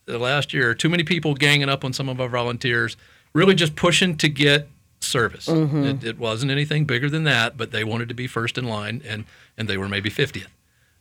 the 0.05 0.19
last 0.19 0.53
year 0.53 0.73
too 0.73 0.89
many 0.89 1.03
people 1.03 1.33
ganging 1.33 1.69
up 1.69 1.83
on 1.83 1.93
some 1.93 2.09
of 2.09 2.21
our 2.21 2.29
volunteers, 2.29 2.97
really 3.33 3.55
just 3.55 3.75
pushing 3.75 4.17
to 4.17 4.29
get 4.29 4.67
service. 4.99 5.47
Mm-hmm. 5.47 5.83
It, 5.83 6.03
it 6.03 6.19
wasn't 6.19 6.51
anything 6.51 6.85
bigger 6.85 7.09
than 7.09 7.23
that, 7.23 7.57
but 7.57 7.71
they 7.71 7.83
wanted 7.83 8.09
to 8.09 8.15
be 8.15 8.27
first 8.27 8.57
in 8.57 8.65
line, 8.65 9.01
and 9.07 9.25
and 9.57 9.67
they 9.67 9.77
were 9.77 9.87
maybe 9.89 10.09
50th. 10.09 10.47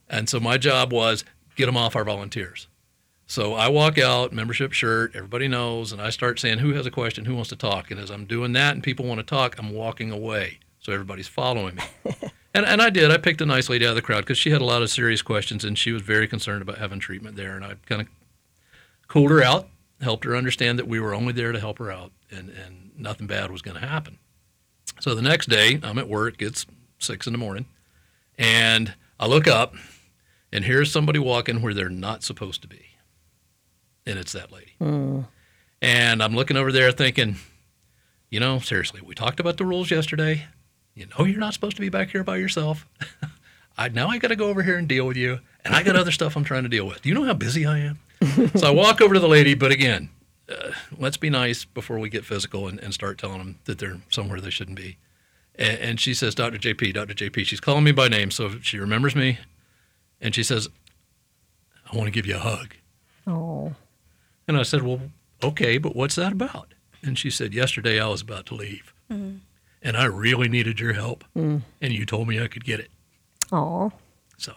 And 0.08 0.28
so 0.28 0.38
my 0.38 0.56
job 0.56 0.92
was 0.92 1.24
get 1.56 1.66
them 1.66 1.76
off 1.76 1.96
our 1.96 2.04
volunteers. 2.04 2.68
So 3.28 3.54
I 3.54 3.68
walk 3.68 3.98
out, 3.98 4.32
membership 4.32 4.72
shirt, 4.72 5.16
everybody 5.16 5.48
knows, 5.48 5.90
and 5.90 6.00
I 6.00 6.10
start 6.10 6.38
saying, 6.38 6.58
Who 6.58 6.74
has 6.74 6.86
a 6.86 6.92
question? 6.92 7.24
Who 7.24 7.34
wants 7.34 7.50
to 7.50 7.56
talk? 7.56 7.90
And 7.90 7.98
as 7.98 8.08
I'm 8.10 8.24
doing 8.24 8.52
that 8.52 8.74
and 8.74 8.84
people 8.84 9.04
want 9.04 9.18
to 9.18 9.24
talk, 9.24 9.56
I'm 9.58 9.72
walking 9.72 10.12
away. 10.12 10.60
So 10.78 10.92
everybody's 10.92 11.26
following 11.26 11.74
me. 11.74 11.82
and, 12.54 12.64
and 12.64 12.80
I 12.80 12.88
did. 12.88 13.10
I 13.10 13.16
picked 13.16 13.40
a 13.40 13.46
nice 13.46 13.68
lady 13.68 13.84
out 13.84 13.90
of 13.90 13.96
the 13.96 14.02
crowd 14.02 14.20
because 14.20 14.38
she 14.38 14.50
had 14.50 14.60
a 14.60 14.64
lot 14.64 14.82
of 14.82 14.90
serious 14.90 15.22
questions 15.22 15.64
and 15.64 15.76
she 15.76 15.90
was 15.90 16.02
very 16.02 16.28
concerned 16.28 16.62
about 16.62 16.78
having 16.78 17.00
treatment 17.00 17.34
there. 17.34 17.56
And 17.56 17.64
I 17.64 17.74
kind 17.86 18.00
of 18.00 18.06
cooled 19.08 19.32
her 19.32 19.42
out, 19.42 19.68
helped 20.00 20.24
her 20.24 20.36
understand 20.36 20.78
that 20.78 20.86
we 20.86 21.00
were 21.00 21.12
only 21.12 21.32
there 21.32 21.50
to 21.50 21.58
help 21.58 21.78
her 21.78 21.90
out 21.90 22.12
and, 22.30 22.50
and 22.50 22.92
nothing 22.96 23.26
bad 23.26 23.50
was 23.50 23.60
going 23.60 23.80
to 23.80 23.86
happen. 23.86 24.18
So 25.00 25.16
the 25.16 25.22
next 25.22 25.48
day, 25.48 25.80
I'm 25.82 25.98
at 25.98 26.08
work, 26.08 26.40
it's 26.40 26.64
six 27.00 27.26
in 27.26 27.32
the 27.32 27.38
morning, 27.38 27.66
and 28.38 28.94
I 29.18 29.26
look 29.26 29.48
up 29.48 29.74
and 30.52 30.64
here's 30.64 30.92
somebody 30.92 31.18
walking 31.18 31.60
where 31.60 31.74
they're 31.74 31.88
not 31.88 32.22
supposed 32.22 32.62
to 32.62 32.68
be 32.68 32.85
and 34.06 34.18
it's 34.18 34.32
that 34.32 34.52
lady. 34.52 34.74
And 35.82 36.22
I'm 36.22 36.34
looking 36.34 36.56
over 36.56 36.72
there 36.72 36.92
thinking, 36.92 37.36
you 38.30 38.40
know, 38.40 38.58
seriously, 38.58 39.00
we 39.04 39.14
talked 39.14 39.40
about 39.40 39.56
the 39.56 39.64
rules 39.64 39.90
yesterday. 39.90 40.46
You 40.94 41.06
know, 41.06 41.24
you're 41.24 41.38
not 41.38 41.54
supposed 41.54 41.76
to 41.76 41.82
be 41.82 41.90
back 41.90 42.10
here 42.10 42.24
by 42.24 42.36
yourself. 42.36 42.86
I 43.78 43.88
now 43.88 44.08
I 44.08 44.18
got 44.18 44.28
to 44.28 44.36
go 44.36 44.48
over 44.48 44.62
here 44.62 44.78
and 44.78 44.88
deal 44.88 45.06
with 45.06 45.16
you, 45.16 45.40
and 45.64 45.74
I 45.74 45.82
got 45.82 45.96
other 45.96 46.10
stuff 46.10 46.36
I'm 46.36 46.44
trying 46.44 46.62
to 46.62 46.68
deal 46.68 46.86
with. 46.86 47.02
Do 47.02 47.08
you 47.10 47.14
know 47.14 47.24
how 47.24 47.34
busy 47.34 47.66
I 47.66 47.78
am? 47.78 47.98
so 48.54 48.66
I 48.66 48.70
walk 48.70 49.02
over 49.02 49.14
to 49.14 49.20
the 49.20 49.28
lady, 49.28 49.54
but 49.54 49.70
again, 49.70 50.08
uh, 50.48 50.70
let's 50.98 51.18
be 51.18 51.28
nice 51.28 51.66
before 51.66 51.98
we 51.98 52.08
get 52.08 52.24
physical 52.24 52.68
and, 52.68 52.80
and 52.80 52.94
start 52.94 53.18
telling 53.18 53.38
them 53.38 53.58
that 53.64 53.78
they're 53.78 54.00
somewhere 54.08 54.40
they 54.40 54.50
shouldn't 54.50 54.78
be. 54.78 54.96
And, 55.56 55.78
and 55.78 56.00
she 56.00 56.14
says, 56.14 56.34
Dr. 56.34 56.58
JP, 56.58 56.94
Dr. 56.94 57.14
JP. 57.14 57.44
She's 57.44 57.60
calling 57.60 57.84
me 57.84 57.92
by 57.92 58.08
name, 58.08 58.30
so 58.30 58.58
she 58.62 58.78
remembers 58.78 59.14
me. 59.14 59.38
And 60.20 60.34
she 60.34 60.42
says, 60.42 60.68
I 61.92 61.96
want 61.96 62.06
to 62.06 62.12
give 62.12 62.26
you 62.26 62.36
a 62.36 62.40
hug. 62.40 62.74
Oh. 63.26 63.74
And 64.48 64.56
I 64.56 64.62
said, 64.62 64.82
Well, 64.82 65.00
okay, 65.42 65.78
but 65.78 65.94
what's 65.96 66.14
that 66.16 66.32
about? 66.32 66.74
And 67.02 67.18
she 67.18 67.30
said, 67.30 67.54
Yesterday 67.54 68.00
I 68.00 68.08
was 68.08 68.20
about 68.22 68.46
to 68.46 68.54
leave. 68.54 68.92
And 69.08 69.96
I 69.96 70.04
really 70.06 70.48
needed 70.48 70.80
your 70.80 70.94
help. 70.94 71.24
And 71.34 71.62
you 71.80 72.04
told 72.06 72.26
me 72.28 72.40
I 72.42 72.48
could 72.48 72.64
get 72.64 72.80
it. 72.80 72.90
Oh. 73.52 73.92
So 74.36 74.52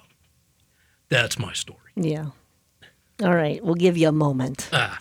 that's 1.10 1.38
my 1.38 1.54
story. 1.54 1.80
Yeah. 1.96 2.28
All 3.22 3.36
right. 3.36 3.64
We'll 3.64 3.76
give 3.76 3.98
you 3.98 4.08
a 4.08 4.14
moment. 4.14 4.70
Ah, 4.74 4.98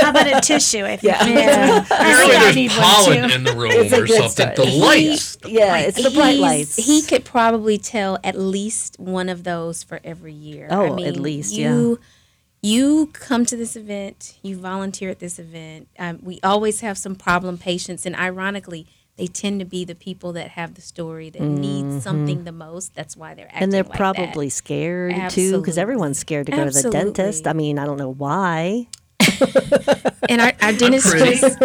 How 0.00 0.10
about 0.10 0.26
a 0.26 0.40
tissue? 0.42 0.84
I 0.84 0.96
think. 0.96 1.02
Yeah. 1.04 1.24
Yeah. 1.26 1.84
I 1.90 2.26
think 2.26 2.42
I 2.42 2.52
need 2.52 2.70
there's 2.70 2.78
one 2.80 3.04
pollen 3.04 3.30
in 3.30 3.44
the 3.44 3.52
room 3.54 3.70
It's 3.72 3.92
a 3.92 4.02
or 4.02 4.06
good 4.06 4.30
something. 4.30 4.48
The 4.56 4.66
story. 4.70 4.78
lights. 4.80 5.36
the 5.36 5.50
yeah, 5.52 5.66
lights. 5.72 5.98
it's 5.98 6.08
the 6.08 6.14
bright 6.18 6.30
He's- 6.34 6.40
lights. 6.40 6.76
He 6.76 7.02
could 7.02 7.24
probably 7.24 7.78
tell 7.78 8.18
at 8.24 8.36
least 8.36 8.98
one 8.98 9.28
of 9.28 9.44
those 9.44 9.84
for 9.84 10.00
every 10.02 10.32
year. 10.34 10.66
Oh, 10.70 11.02
at 11.02 11.16
least, 11.16 11.54
yeah. 11.54 11.94
You, 12.60 13.06
come 13.12 13.44
to 13.46 13.56
this 13.56 13.76
event, 13.76 14.38
you 14.42 14.56
volunteer 14.56 15.10
at 15.10 15.18
this 15.20 15.38
event. 15.38 15.88
Um, 15.98 16.18
we 16.22 16.40
always 16.42 16.80
have 16.80 16.98
some 16.98 17.14
problem 17.14 17.58
patients, 17.58 18.04
and 18.06 18.16
ironically, 18.16 18.86
they 19.16 19.26
tend 19.26 19.58
to 19.58 19.64
be 19.66 19.84
the 19.84 19.94
people 19.96 20.32
that 20.34 20.50
have 20.50 20.74
the 20.74 20.80
story 20.80 21.28
that 21.30 21.42
need 21.42 22.02
something 22.02 22.44
the 22.44 22.52
most. 22.52 22.94
That's 22.94 23.16
why 23.16 23.34
they're 23.34 23.46
acting 23.46 23.56
Mm-hmm. 23.56 23.62
and 23.64 23.72
they're 23.72 23.82
like 23.82 23.92
that. 23.92 23.96
probably 23.96 24.48
scared 24.48 25.30
too, 25.30 25.58
because 25.60 25.76
everyone's 25.78 26.18
scared 26.18 26.46
to 26.46 26.52
go 26.52 26.64
to 26.68 26.70
the 26.70 26.90
dentist. 26.90 27.46
I 27.48 27.52
mean, 27.52 27.78
I 27.78 27.84
don't 27.84 27.98
know 27.98 28.12
why. 28.12 28.86
And 30.28 30.40
our, 30.40 30.52
our 30.62 30.72
dentists 30.82 31.12
just 31.12 31.62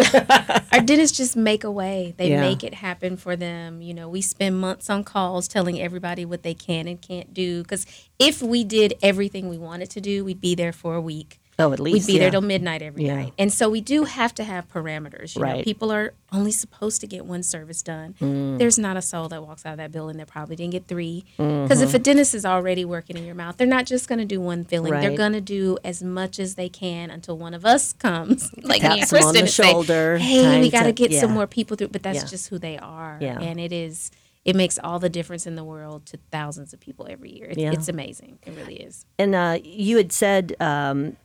our 0.72 0.80
dentists 0.80 1.16
just 1.16 1.36
make 1.36 1.64
a 1.64 1.70
way. 1.70 2.14
They 2.16 2.30
Yeah. 2.30 2.40
make 2.40 2.64
it 2.64 2.74
happen 2.74 3.16
for 3.16 3.36
them. 3.36 3.82
You 3.82 3.94
know 3.94 4.08
we 4.08 4.20
spend 4.20 4.60
months 4.60 4.88
on 4.90 5.04
calls 5.04 5.48
telling 5.48 5.80
everybody 5.80 6.24
what 6.24 6.42
they 6.42 6.54
can 6.54 6.86
and 6.88 7.00
can't 7.00 7.32
do 7.34 7.62
because 7.62 7.86
if 8.18 8.42
we 8.42 8.64
did 8.64 8.94
everything 9.02 9.48
we 9.48 9.58
wanted 9.58 9.90
to 9.90 10.00
do 10.00 10.24
we'd 10.24 10.40
be 10.40 10.54
there 10.54 10.72
for 10.72 10.94
a 10.94 11.00
week 11.00 11.38
Oh, 11.58 11.72
at 11.72 11.78
least 11.80 12.06
we'd 12.08 12.14
be 12.14 12.16
yeah. 12.18 12.24
there 12.24 12.30
till 12.32 12.40
midnight 12.40 12.82
every 12.82 13.04
Yeah. 13.06 13.14
night 13.16 13.32
and 13.38 13.52
so 13.52 13.68
we 13.68 13.80
do 13.80 14.04
have 14.04 14.34
to 14.34 14.44
have 14.44 14.68
parameters 14.72 15.36
you 15.36 15.40
know 15.42 15.46
Right. 15.48 15.64
people 15.64 15.92
are 15.92 16.12
only 16.32 16.50
supposed 16.50 17.00
to 17.02 17.06
get 17.06 17.24
one 17.26 17.42
service 17.42 17.80
done 17.82 18.14
Mm. 18.20 18.58
there's 18.58 18.78
not 18.78 18.96
a 18.96 19.02
soul 19.02 19.28
that 19.28 19.46
walks 19.46 19.64
out 19.64 19.72
of 19.72 19.76
that 19.78 19.92
building 19.92 20.16
that 20.16 20.26
probably 20.26 20.56
didn't 20.56 20.72
get 20.72 20.86
three 20.88 21.24
Mm-hmm. 21.38 21.62
because 21.64 21.80
if 21.80 21.94
a 21.94 21.98
dentist 21.98 22.34
is 22.34 22.44
already 22.44 22.84
working 22.84 23.16
in 23.16 23.24
your 23.24 23.34
mouth 23.36 23.56
they're 23.56 23.66
not 23.66 23.86
just 23.86 24.08
going 24.08 24.18
to 24.18 24.24
do 24.24 24.40
one 24.40 24.64
filling 24.64 24.92
they're 24.92 25.16
going 25.16 25.32
to 25.32 25.40
do 25.40 25.78
as 25.84 26.02
much 26.02 26.38
as 26.40 26.56
they 26.56 26.68
can 26.68 27.10
until 27.10 27.36
one 27.38 27.54
of 27.54 27.64
us 27.64 27.92
comes 27.92 28.50
like 28.62 28.82
me 28.82 29.00
and 29.00 29.08
them 29.08 29.22
on 29.24 29.32
the 29.34 29.40
and 29.40 29.48
say, 29.50 29.70
shoulder, 29.70 30.18
hey 30.18 30.60
we 30.60 30.70
got 30.70 30.84
to 30.84 30.92
get 30.92 31.12
some 31.12 31.30
more 31.32 31.46
people 31.46 31.76
through 31.76 31.88
but 31.88 32.02
that's 32.02 32.18
Yeah. 32.22 32.24
just 32.26 32.48
who 32.48 32.58
they 32.58 32.78
are 32.78 33.18
Yeah. 33.20 33.38
and 33.40 33.60
it 33.60 33.72
is 33.72 34.10
it 34.44 34.54
makes 34.54 34.78
all 34.78 34.98
the 34.98 35.08
difference 35.08 35.46
in 35.46 35.54
the 35.54 35.64
world 35.64 36.04
to 36.06 36.18
thousands 36.30 36.74
of 36.74 36.80
people 36.80 37.06
every 37.08 37.30
year 37.30 37.46
it, 37.46 37.58
Yeah. 37.58 37.72
it's 37.72 37.88
amazing 37.88 38.38
it 38.44 38.54
really 38.56 38.74
is 38.76 39.06
And 39.18 39.34
uh, 39.34 39.58
you 39.62 39.96
had 39.96 40.12
said 40.12 40.54
um, 40.60 41.16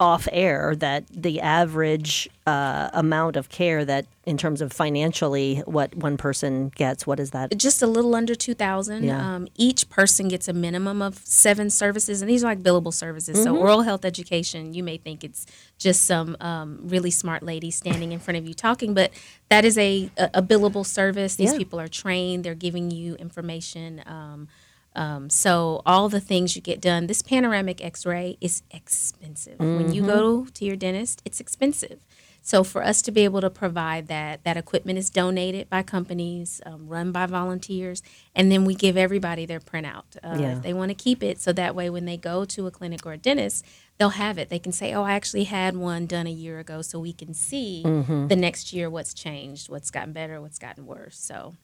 off 0.00 0.26
air 0.32 0.74
that 0.76 1.04
the 1.08 1.40
average 1.40 2.28
uh, 2.46 2.90
amount 2.92 3.36
of 3.36 3.48
care 3.48 3.84
that, 3.84 4.04
in 4.26 4.36
terms 4.36 4.60
of 4.60 4.72
financially, 4.72 5.58
what 5.66 5.94
one 5.96 6.16
person 6.16 6.68
gets, 6.70 7.06
what 7.06 7.20
is 7.20 7.30
that? 7.30 7.56
just 7.56 7.80
a 7.80 7.86
little 7.86 8.14
under 8.14 8.34
2000 8.34 9.04
Yeah. 9.04 9.34
um, 9.36 9.46
each 9.56 9.88
person 9.90 10.28
gets 10.28 10.48
a 10.48 10.52
minimum 10.52 11.00
of 11.00 11.16
seven 11.24 11.70
services 11.70 12.20
and 12.22 12.28
these 12.28 12.42
are 12.42 12.48
like 12.48 12.62
billable 12.62 12.92
services 12.92 13.36
Mm-hmm. 13.36 13.44
so 13.44 13.56
oral 13.56 13.82
health 13.82 14.04
education 14.04 14.74
you 14.74 14.82
may 14.82 14.96
think 14.96 15.22
it's 15.24 15.46
just 15.78 16.02
some 16.04 16.36
um, 16.40 16.80
really 16.82 17.10
smart 17.10 17.42
lady 17.42 17.70
standing 17.70 18.12
in 18.12 18.18
front 18.18 18.36
of 18.38 18.46
you 18.48 18.54
talking 18.54 18.94
but 18.94 19.12
that 19.48 19.64
is 19.64 19.78
a, 19.78 20.10
a, 20.16 20.30
a 20.34 20.42
billable 20.42 20.84
service 20.84 21.36
these 21.36 21.52
Yeah. 21.52 21.58
people 21.58 21.78
are 21.80 21.88
trained 21.88 22.44
they're 22.44 22.54
giving 22.54 22.90
you 22.90 23.14
information 23.16 24.02
um, 24.06 24.48
um, 24.96 25.28
so 25.28 25.82
all 25.84 26.08
the 26.08 26.20
things 26.20 26.54
you 26.56 26.62
get 26.62 26.80
done 26.80 27.06
this 27.06 27.22
panoramic 27.22 27.84
x-ray 27.84 28.36
is 28.40 28.62
expensive 28.70 29.58
when 29.58 29.92
you 29.92 30.02
go 30.02 30.46
to 30.46 30.64
your 30.64 30.76
dentist 30.76 31.20
it's 31.24 31.40
expensive 31.40 31.98
so 32.46 32.62
for 32.62 32.84
us 32.84 33.00
to 33.02 33.10
be 33.10 33.22
able 33.24 33.40
to 33.40 33.48
provide 33.48 34.06
that, 34.08 34.44
that 34.44 34.58
equipment 34.58 34.98
is 34.98 35.08
donated 35.08 35.70
by 35.70 35.82
companies, 35.82 36.60
um, 36.66 36.88
run 36.88 37.10
by 37.10 37.24
volunteers, 37.24 38.02
and 38.34 38.52
then 38.52 38.66
we 38.66 38.74
give 38.74 38.98
everybody 38.98 39.46
their 39.46 39.60
printout 39.60 40.02
uh, 40.22 40.36
Yeah. 40.38 40.52
if 40.58 40.62
they 40.62 40.74
want 40.74 40.90
to 40.90 40.94
keep 40.94 41.22
it. 41.22 41.40
So 41.40 41.54
that 41.54 41.74
way, 41.74 41.88
when 41.88 42.04
they 42.04 42.18
go 42.18 42.44
to 42.44 42.66
a 42.66 42.70
clinic 42.70 43.06
or 43.06 43.14
a 43.14 43.16
dentist, 43.16 43.64
they'll 43.96 44.10
have 44.10 44.36
it. 44.36 44.50
They 44.50 44.58
can 44.58 44.72
say, 44.72 44.92
"Oh, 44.92 45.04
I 45.04 45.12
actually 45.14 45.44
had 45.44 45.74
one 45.74 46.04
done 46.04 46.26
a 46.26 46.30
year 46.30 46.58
ago," 46.58 46.82
so 46.82 46.98
we 47.00 47.14
can 47.14 47.32
see 47.32 47.82
the 47.82 48.36
next 48.36 48.74
year 48.74 48.90
what's 48.90 49.14
changed, 49.14 49.70
what's 49.70 49.90
gotten 49.90 50.12
better, 50.12 50.38
what's 50.42 50.58
gotten 50.58 50.84
worse. 50.84 51.18
So 51.18 51.54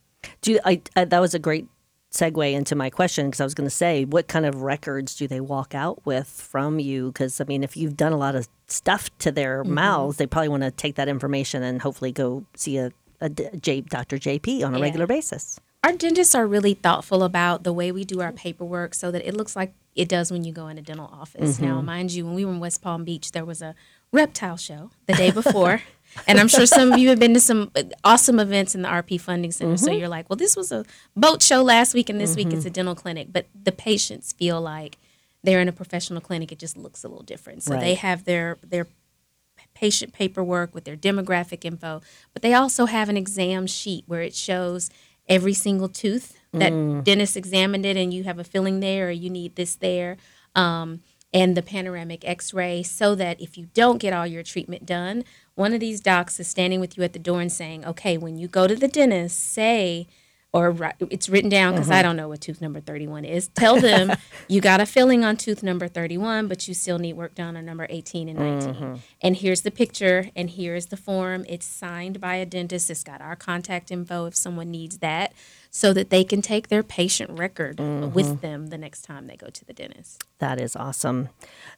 Do 0.41 0.53
you, 0.53 0.61
I, 0.65 0.81
I, 0.97 1.05
that 1.05 1.21
was 1.21 1.35
a 1.35 1.39
great 1.39 1.67
segue 2.11 2.53
into 2.53 2.75
my 2.75 2.91
question 2.91 3.27
because 3.27 3.41
I 3.41 3.45
was 3.45 3.55
going 3.55 3.69
to 3.69 3.75
say, 3.75 4.05
what 4.05 4.27
kind 4.29 4.45
of 4.45 4.63
records 4.63 5.15
do 5.15 5.29
they 5.29 5.41
walk 5.41 5.75
out 5.75 6.05
with 6.05 6.27
from 6.29 6.79
you? 6.81 7.09
Because 7.13 7.41
I 7.41 7.45
mean, 7.45 7.63
if 7.63 7.77
you've 7.77 7.97
done 7.97 8.13
a 8.13 8.17
lot 8.17 8.35
of 8.35 8.49
stuff 8.67 9.11
to 9.19 9.31
their 9.31 9.63
Mm-hmm. 9.63 9.75
mouths, 9.75 10.17
they 10.17 10.27
probably 10.27 10.49
want 10.49 10.63
to 10.65 10.71
take 10.71 10.97
that 10.97 11.09
information 11.09 11.63
and 11.63 11.81
hopefully 11.83 12.13
go 12.13 12.45
see 12.57 12.79
a, 12.79 12.91
a 13.21 13.29
J, 13.29 13.83
Dr. 13.83 14.17
JP 14.19 14.65
on 14.65 14.75
a 14.75 14.79
Yeah. 14.79 14.83
regular 14.85 15.07
basis. 15.07 15.61
our 15.85 15.93
dentists 15.93 16.35
are 16.35 16.47
really 16.47 16.75
thoughtful 16.75 17.23
about 17.23 17.63
the 17.65 17.73
way 17.73 17.91
we 17.93 18.05
do 18.05 18.21
our 18.21 18.33
paperwork 18.33 18.93
so 18.95 19.11
that 19.11 19.27
it 19.27 19.35
looks 19.35 19.57
like 19.57 19.73
it 19.97 20.09
does 20.09 20.31
when 20.31 20.45
you 20.45 20.53
go 20.53 20.69
in 20.69 20.77
a 20.79 20.83
dental 20.83 21.07
office. 21.13 21.59
Now, 21.59 21.81
mind 21.81 22.13
you, 22.13 22.25
when 22.27 22.35
we 22.35 22.45
were 22.45 22.53
in 22.53 22.61
West 22.61 22.81
Palm 22.83 23.03
Beach, 23.05 23.33
there 23.33 23.45
was 23.47 23.61
a 23.63 23.75
reptile 24.13 24.57
show 24.57 24.91
the 25.07 25.15
day 25.15 25.31
before. 25.41 25.81
And 26.27 26.39
I'm 26.39 26.49
sure 26.49 26.67
some 26.67 26.93
of 26.93 26.99
you 26.99 27.09
have 27.11 27.19
been 27.19 27.35
to 27.35 27.41
some 27.41 27.71
awesome 28.05 28.39
events 28.39 28.75
in 28.75 28.83
the 28.83 28.89
RP 28.89 29.21
Funding 29.21 29.53
Center. 29.53 29.77
So 29.77 29.87
mm-hmm. 29.87 29.99
you're 29.99 30.09
like, 30.09 30.29
well, 30.29 30.37
this 30.37 30.57
was 30.57 30.73
a 30.73 30.85
boat 31.17 31.43
show 31.43 31.63
last 31.63 31.95
week, 31.95 32.09
and 32.09 32.21
this 32.21 32.37
week 32.37 32.49
it's 32.49 32.61
mm-hmm. 32.61 32.69
a 32.69 32.71
dental 32.71 32.95
clinic. 32.95 33.29
But 33.33 33.47
the 33.61 33.73
patients 33.73 34.33
feel 34.33 34.61
like 34.61 34.99
they're 35.43 35.61
in 35.61 35.69
a 35.69 35.73
professional 35.73 36.21
clinic. 36.21 36.53
It 36.53 36.59
just 36.59 36.77
looks 36.77 37.05
a 37.05 37.09
little 37.09 37.25
different. 37.25 37.63
So 37.63 37.79
they 37.79 37.95
have 37.95 38.25
their 38.25 38.59
their 38.63 38.87
patient 39.75 40.13
paperwork 40.13 40.75
with 40.75 40.85
their 40.85 40.97
demographic 40.97 41.65
info, 41.65 42.03
but 42.33 42.43
they 42.43 42.55
also 42.55 42.87
have 42.87 43.09
an 43.09 43.17
exam 43.17 43.67
sheet 43.67 44.05
where 44.07 44.23
it 44.23 44.35
shows 44.35 44.91
every 45.29 45.55
single 45.55 45.89
tooth 45.89 46.37
that 46.53 46.73
mm. 46.73 47.05
dentist 47.05 47.37
examined 47.37 47.87
it 47.87 47.97
and 47.97 48.13
you 48.13 48.25
have 48.25 48.39
a 48.39 48.45
filling 48.45 48.81
there 48.81 49.09
or 49.09 49.11
you 49.11 49.31
need 49.31 49.55
this 49.55 49.77
there. 49.77 50.17
Um, 50.55 51.01
and 51.33 51.57
the 51.57 51.63
panoramic 51.63 52.27
x 52.27 52.53
ray 52.53 52.83
so 52.83 53.15
that 53.15 53.41
if 53.41 53.57
you 53.57 53.69
don't 53.75 53.99
get 53.99 54.13
all 54.13 54.27
your 54.27 54.43
treatment 54.43 54.85
done, 54.85 55.25
one 55.55 55.73
of 55.73 55.81
these 55.81 56.01
docs 56.01 56.41
is 56.41 56.49
standing 56.49 56.81
with 56.81 56.97
you 56.97 57.05
at 57.05 57.13
the 57.13 57.19
door 57.19 57.41
and 57.41 57.53
saying, 57.53 57.85
okay, 57.85 58.17
when 58.17 58.37
you 58.37 58.49
go 58.49 58.67
to 58.67 58.75
the 58.75 58.89
dentist, 58.89 59.39
say, 59.39 60.09
or 60.53 60.77
it's 61.11 61.29
written 61.29 61.49
down 61.49 61.75
because 61.75 61.91
I 61.91 61.97
mm-hmm. 61.97 62.03
don't 62.03 62.17
know 62.17 62.29
what 62.29 62.41
tooth 62.41 62.61
number 62.61 62.81
31 62.81 63.25
is. 63.25 63.49
Tell 63.49 63.81
them 63.81 64.13
you 64.49 64.61
got 64.61 64.81
a 64.81 64.87
filling 64.87 65.25
on 65.25 65.37
tooth 65.37 65.63
number 65.63 65.87
31, 65.87 66.49
but 66.49 66.67
you 66.67 66.75
still 66.75 66.99
need 66.99 67.13
work 67.13 67.35
done 67.35 67.57
on 67.57 67.65
number 67.65 67.87
18 67.89 68.29
and 68.29 68.39
19. 68.39 68.75
Mm-hmm. 68.75 68.95
And 69.21 69.37
here's 69.37 69.61
the 69.61 69.71
picture, 69.71 70.31
and 70.35 70.51
here's 70.51 70.87
the 70.87 70.97
form. 70.97 71.45
It's 71.49 71.67
signed 71.67 72.21
by 72.21 72.35
a 72.37 72.47
dentist. 72.47 72.91
It's 72.91 73.05
got 73.05 73.21
our 73.21 73.37
contact 73.37 73.93
info 73.93 74.27
if 74.27 74.35
someone 74.35 74.71
needs 74.71 74.99
that, 74.99 75.33
so 75.71 75.93
that 75.93 76.11
they 76.11 76.25
can 76.25 76.43
take 76.43 76.69
their 76.69 76.83
patient 76.83 77.31
record 77.39 77.79
with 77.79 78.41
them 78.41 78.69
the 78.69 78.79
next 78.79 79.03
time 79.03 79.27
they 79.29 79.37
go 79.37 79.47
to 79.49 79.65
the 79.65 79.73
dentist. 79.73 80.25
That 80.39 80.61
is 80.61 80.75
awesome. 80.75 81.29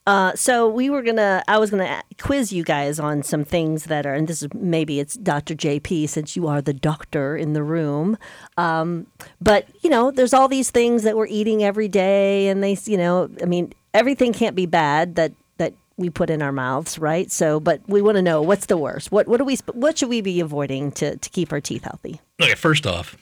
Uh, 0.06 0.34
so 0.34 0.68
we 0.68 0.88
were 0.88 1.02
gonna, 1.02 1.42
I 1.46 1.58
was 1.58 1.70
gonna 1.70 2.02
quiz 2.18 2.52
you 2.52 2.64
guys 2.64 2.98
on 2.98 3.22
some 3.22 3.44
things 3.44 3.84
that 3.84 4.06
are, 4.06 4.14
and 4.14 4.26
this 4.26 4.42
is 4.42 4.48
maybe 4.54 4.98
it's 4.98 5.14
Dr. 5.14 5.54
JP 5.54 6.08
since 6.08 6.36
you 6.36 6.46
are 6.48 6.62
the 6.62 6.72
doctor 6.72 7.36
in 7.36 7.52
the 7.52 7.62
room. 7.62 8.16
Um, 8.56 9.06
but 9.40 9.66
you 9.82 9.90
know, 9.90 10.10
there's 10.10 10.32
all 10.32 10.48
these 10.48 10.70
things 10.70 11.02
that 11.02 11.16
we're 11.16 11.26
eating 11.26 11.62
every 11.62 11.88
day, 11.88 12.48
and 12.48 12.62
they, 12.62 12.78
you 12.84 12.96
know, 12.96 13.28
I 13.42 13.44
mean, 13.44 13.72
everything 13.92 14.32
can't 14.32 14.56
be 14.56 14.66
bad 14.66 15.16
that 15.16 15.32
that 15.58 15.74
we 15.96 16.08
put 16.08 16.30
in 16.30 16.40
our 16.40 16.52
mouths, 16.52 16.98
right? 16.98 17.30
So, 17.30 17.60
but 17.60 17.80
we 17.86 18.00
want 18.00 18.16
to 18.16 18.22
know 18.22 18.40
what's 18.42 18.66
the 18.66 18.76
worst. 18.76 19.12
What 19.12 19.28
what 19.28 19.36
do 19.36 19.44
we 19.44 19.56
what 19.72 19.98
should 19.98 20.08
we 20.08 20.20
be 20.20 20.40
avoiding 20.40 20.92
to 20.92 21.16
to 21.16 21.30
keep 21.30 21.52
our 21.52 21.60
teeth 21.60 21.84
healthy? 21.84 22.20
Okay, 22.40 22.54
first 22.54 22.86
off, 22.86 23.16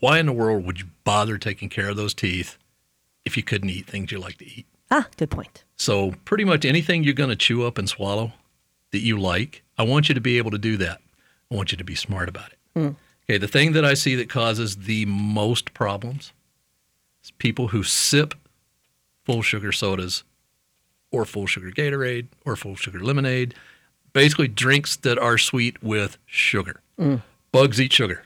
why 0.00 0.18
in 0.18 0.26
the 0.26 0.32
world 0.32 0.64
would 0.64 0.78
you 0.80 0.86
bother 1.04 1.38
taking 1.38 1.68
care 1.68 1.88
of 1.88 1.96
those 1.96 2.14
teeth 2.14 2.58
if 3.24 3.36
you 3.36 3.42
couldn't 3.42 3.70
eat 3.70 3.86
things 3.86 4.12
you 4.12 4.18
like 4.18 4.38
to 4.38 4.46
eat? 4.46 4.66
Ah, 4.90 5.08
good 5.16 5.30
point. 5.30 5.64
So, 5.76 6.12
pretty 6.24 6.44
much 6.44 6.64
anything 6.64 7.02
you're 7.02 7.14
going 7.14 7.30
to 7.30 7.36
chew 7.36 7.66
up 7.66 7.76
and 7.78 7.88
swallow 7.88 8.32
that 8.92 9.00
you 9.00 9.18
like, 9.18 9.62
I 9.76 9.82
want 9.82 10.08
you 10.08 10.14
to 10.14 10.20
be 10.20 10.38
able 10.38 10.52
to 10.52 10.58
do 10.58 10.76
that. 10.76 11.00
I 11.50 11.54
want 11.54 11.72
you 11.72 11.78
to 11.78 11.84
be 11.84 11.94
smart 11.94 12.28
about 12.28 12.52
it. 12.52 12.94
Okay, 13.28 13.38
the 13.38 13.48
thing 13.48 13.72
that 13.72 13.84
I 13.84 13.94
see 13.94 14.14
that 14.16 14.28
causes 14.28 14.76
the 14.76 15.04
most 15.06 15.74
problems 15.74 16.32
is 17.24 17.32
people 17.32 17.68
who 17.68 17.82
sip 17.82 18.34
full 19.24 19.42
sugar 19.42 19.72
sodas 19.72 20.22
or 21.10 21.24
full 21.24 21.46
sugar 21.46 21.70
Gatorade 21.70 22.26
or 22.44 22.54
full 22.54 22.76
sugar 22.76 23.00
lemonade, 23.00 23.54
basically 24.12 24.46
drinks 24.46 24.94
that 24.96 25.18
are 25.18 25.38
sweet 25.38 25.82
with 25.82 26.18
sugar. 26.26 26.80
Bugs 27.50 27.80
eat 27.80 27.92
sugar. 27.92 28.22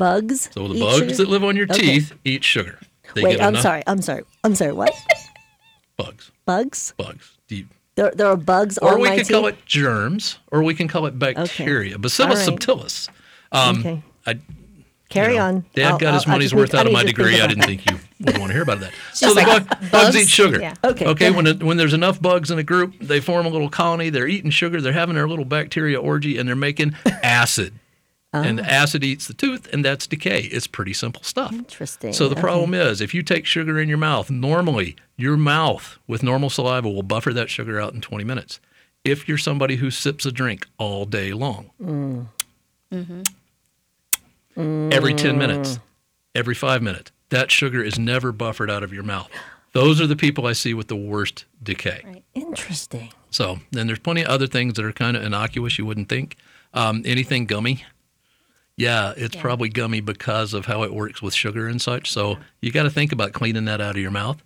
Bugs. 0.00 0.48
So 0.54 0.66
the 0.66 0.80
bugs 0.80 0.98
sugar? 0.98 1.14
that 1.16 1.28
live 1.28 1.44
on 1.44 1.56
your 1.56 1.66
Okay. 1.70 1.78
teeth 1.80 2.12
eat 2.24 2.42
sugar. 2.42 2.78
They 3.14 3.22
Wait, 3.22 3.32
get 3.36 3.42
I'm 3.42 3.50
enough- 3.50 3.62
sorry. 3.62 3.82
I'm 3.86 4.00
sorry. 4.02 4.22
I'm 4.42 4.54
sorry. 4.54 4.72
What? 4.72 4.92
Bugs. 5.96 6.30
Bugs? 6.46 6.94
Bugs. 6.96 7.32
You- 7.48 7.66
There, 7.96 8.10
there 8.14 8.26
are 8.28 8.36
bugs 8.36 8.78
or 8.78 8.98
we 8.98 9.10
could 9.10 9.28
call 9.28 9.46
it 9.46 9.64
germs, 9.66 10.38
or 10.50 10.62
we 10.62 10.74
can 10.74 10.88
call 10.88 11.04
it 11.06 11.18
bacteria. 11.18 11.98
Bacillus 11.98 12.48
All 12.48 12.54
right. 12.54 12.60
subtilis. 12.60 13.08
Um, 13.52 13.78
okay. 13.80 14.02
I, 14.26 14.38
Carry 15.10 15.32
you 15.34 15.38
know, 15.40 15.44
on. 15.46 15.64
Dad 15.74 15.86
I'll- 15.92 15.98
got 15.98 16.14
his 16.14 16.22
I'll- 16.24 16.30
I 16.30 16.34
money's 16.36 16.54
worth 16.54 16.74
I 16.74 16.78
out 16.80 16.86
of 16.86 16.92
my 16.92 17.02
degree. 17.02 17.40
I 17.40 17.46
didn't 17.48 17.64
think 17.64 17.84
you 17.90 17.98
would 18.20 18.38
want 18.38 18.50
to 18.50 18.54
hear 18.54 18.62
about 18.62 18.80
that. 18.80 18.92
so 19.12 19.34
the 19.34 19.42
bug, 19.42 19.68
bugs 19.68 19.90
bugs? 19.90 20.16
eat 20.16 20.28
sugar. 20.28 20.60
Yeah. 20.60 20.74
Okay, 20.84 21.04
Okay. 21.04 21.30
When 21.30 21.46
it, 21.48 21.62
when 21.62 21.76
there's 21.76 21.92
enough 21.92 22.22
bugs 22.22 22.50
in 22.50 22.58
a 22.58 22.62
group, 22.62 22.94
they 23.00 23.20
form 23.20 23.44
a 23.44 23.48
little 23.50 23.68
colony. 23.68 24.08
They're 24.08 24.28
eating 24.28 24.50
sugar. 24.52 24.80
They're 24.80 24.92
having 24.92 25.16
their 25.16 25.28
little 25.28 25.44
bacteria 25.44 26.00
orgy, 26.00 26.38
and 26.38 26.48
they're 26.48 26.56
making 26.56 26.94
acid. 27.24 27.74
And 28.32 28.60
Oh. 28.60 28.62
the 28.62 28.70
acid 28.72 29.02
eats 29.02 29.26
the 29.26 29.34
tooth, 29.34 29.66
and 29.72 29.84
that's 29.84 30.06
decay. 30.06 30.42
It's 30.42 30.68
pretty 30.68 30.92
simple 30.92 31.22
stuff. 31.24 31.52
Interesting. 31.52 32.12
So 32.12 32.28
the 32.28 32.34
Okay. 32.34 32.42
problem 32.42 32.74
is, 32.74 33.00
if 33.00 33.12
you 33.12 33.22
take 33.24 33.44
sugar 33.44 33.80
in 33.80 33.88
your 33.88 33.98
mouth, 33.98 34.30
normally 34.30 34.94
your 35.16 35.36
mouth 35.36 35.98
with 36.06 36.22
normal 36.22 36.48
saliva 36.48 36.88
will 36.88 37.02
buffer 37.02 37.32
that 37.32 37.50
sugar 37.50 37.80
out 37.80 37.92
in 37.92 38.00
20 38.00 38.22
minutes. 38.22 38.60
If 39.04 39.26
you're 39.28 39.38
somebody 39.38 39.76
who 39.76 39.90
sips 39.90 40.24
a 40.26 40.30
drink 40.32 40.66
all 40.78 41.06
day 41.06 41.32
long, 41.32 41.70
every 44.56 45.14
10 45.14 45.38
minutes, 45.38 45.80
every 46.34 46.54
five 46.54 46.82
minutes, 46.82 47.10
that 47.30 47.50
sugar 47.50 47.82
is 47.82 47.98
never 47.98 48.32
buffered 48.32 48.70
out 48.70 48.82
of 48.82 48.92
your 48.92 49.02
mouth. 49.02 49.30
Those 49.72 50.00
are 50.00 50.06
the 50.06 50.16
people 50.16 50.46
I 50.46 50.52
see 50.52 50.74
with 50.74 50.88
the 50.88 50.96
worst 50.96 51.44
decay. 51.62 52.02
Right. 52.04 52.24
Interesting. 52.34 53.12
So 53.30 53.60
then 53.70 53.86
there's 53.86 54.00
plenty 54.00 54.22
of 54.22 54.28
other 54.28 54.46
things 54.46 54.74
that 54.74 54.84
are 54.84 54.92
kind 54.92 55.16
of 55.16 55.22
innocuous 55.24 55.78
you 55.78 55.86
wouldn't 55.86 56.08
think. 56.08 56.36
Um, 56.74 57.02
anything 57.04 57.46
gummy, 57.46 57.84
yeah, 58.80 59.12
it's 59.16 59.34
Yeah. 59.36 59.40
probably 59.42 59.68
gummy 59.68 60.00
because 60.00 60.54
of 60.54 60.66
how 60.66 60.82
it 60.82 60.92
works 60.92 61.20
with 61.22 61.34
sugar 61.34 61.66
and 61.68 61.80
such. 61.80 62.10
So 62.10 62.38
you 62.60 62.72
got 62.72 62.84
to 62.84 62.90
think 62.90 63.12
about 63.12 63.32
cleaning 63.32 63.66
that 63.66 63.80
out 63.80 63.92
of 63.96 64.02
your 64.02 64.10
mouth. 64.10 64.42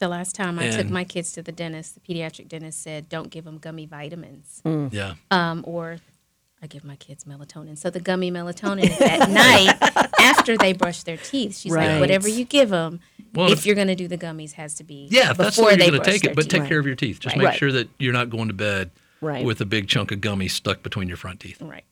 The 0.00 0.08
last 0.08 0.34
time 0.34 0.58
I 0.58 0.70
took 0.70 0.90
my 0.90 1.04
kids 1.04 1.32
to 1.32 1.42
the 1.42 1.52
dentist, 1.52 1.94
the 1.94 2.00
pediatric 2.00 2.48
dentist 2.48 2.82
said, 2.82 3.08
"Don't 3.08 3.30
give 3.30 3.44
them 3.44 3.58
gummy 3.58 3.86
vitamins." 3.86 4.60
Yeah. 4.90 5.14
um, 5.30 5.62
or 5.66 5.98
I 6.62 6.66
give 6.66 6.84
my 6.84 6.96
kids 6.96 7.24
melatonin. 7.24 7.78
So 7.78 7.90
the 7.90 8.00
gummy 8.00 8.30
melatonin 8.30 8.84
is 8.90 9.00
at 9.00 9.28
night 9.30 9.76
after 10.20 10.56
they 10.56 10.72
brush 10.72 11.02
their 11.04 11.16
teeth. 11.16 11.58
She's 11.58 11.72
Right. 11.72 11.92
like, 11.92 12.00
whatever 12.00 12.28
you 12.28 12.44
give 12.44 12.70
them, 12.70 13.00
Well, 13.34 13.52
if, 13.52 13.60
if- 13.60 13.66
you're 13.66 13.74
going 13.74 13.88
to 13.88 13.94
do 13.94 14.08
the 14.08 14.16
gummies, 14.18 14.52
has 14.52 14.74
to 14.76 14.84
be 14.84 15.08
Yeah, 15.10 15.30
if 15.32 15.36
that's 15.36 15.56
the 15.56 15.62
before 15.62 15.76
they 15.76 15.84
you're 15.84 15.90
going 15.92 16.02
brush 16.02 16.06
to 16.06 16.12
take 16.12 16.22
their 16.22 16.30
it, 16.32 16.34
but 16.36 16.42
teeth. 16.42 16.50
take 16.60 16.68
care 16.68 16.78
of 16.78 16.86
your 16.86 16.96
teeth. 16.96 17.20
Just 17.20 17.36
Right. 17.36 17.42
make 17.42 17.48
Right. 17.50 17.58
sure 17.58 17.72
that 17.72 17.88
you're 17.98 18.12
not 18.14 18.30
going 18.30 18.48
to 18.48 18.54
bed 18.54 18.90
Right. 19.20 19.44
with 19.44 19.60
a 19.60 19.66
big 19.66 19.88
chunk 19.88 20.10
of 20.10 20.20
gummy 20.22 20.48
stuck 20.48 20.82
between 20.82 21.06
your 21.08 21.16
front 21.18 21.40
teeth. 21.40 21.60
Right. 21.62 21.84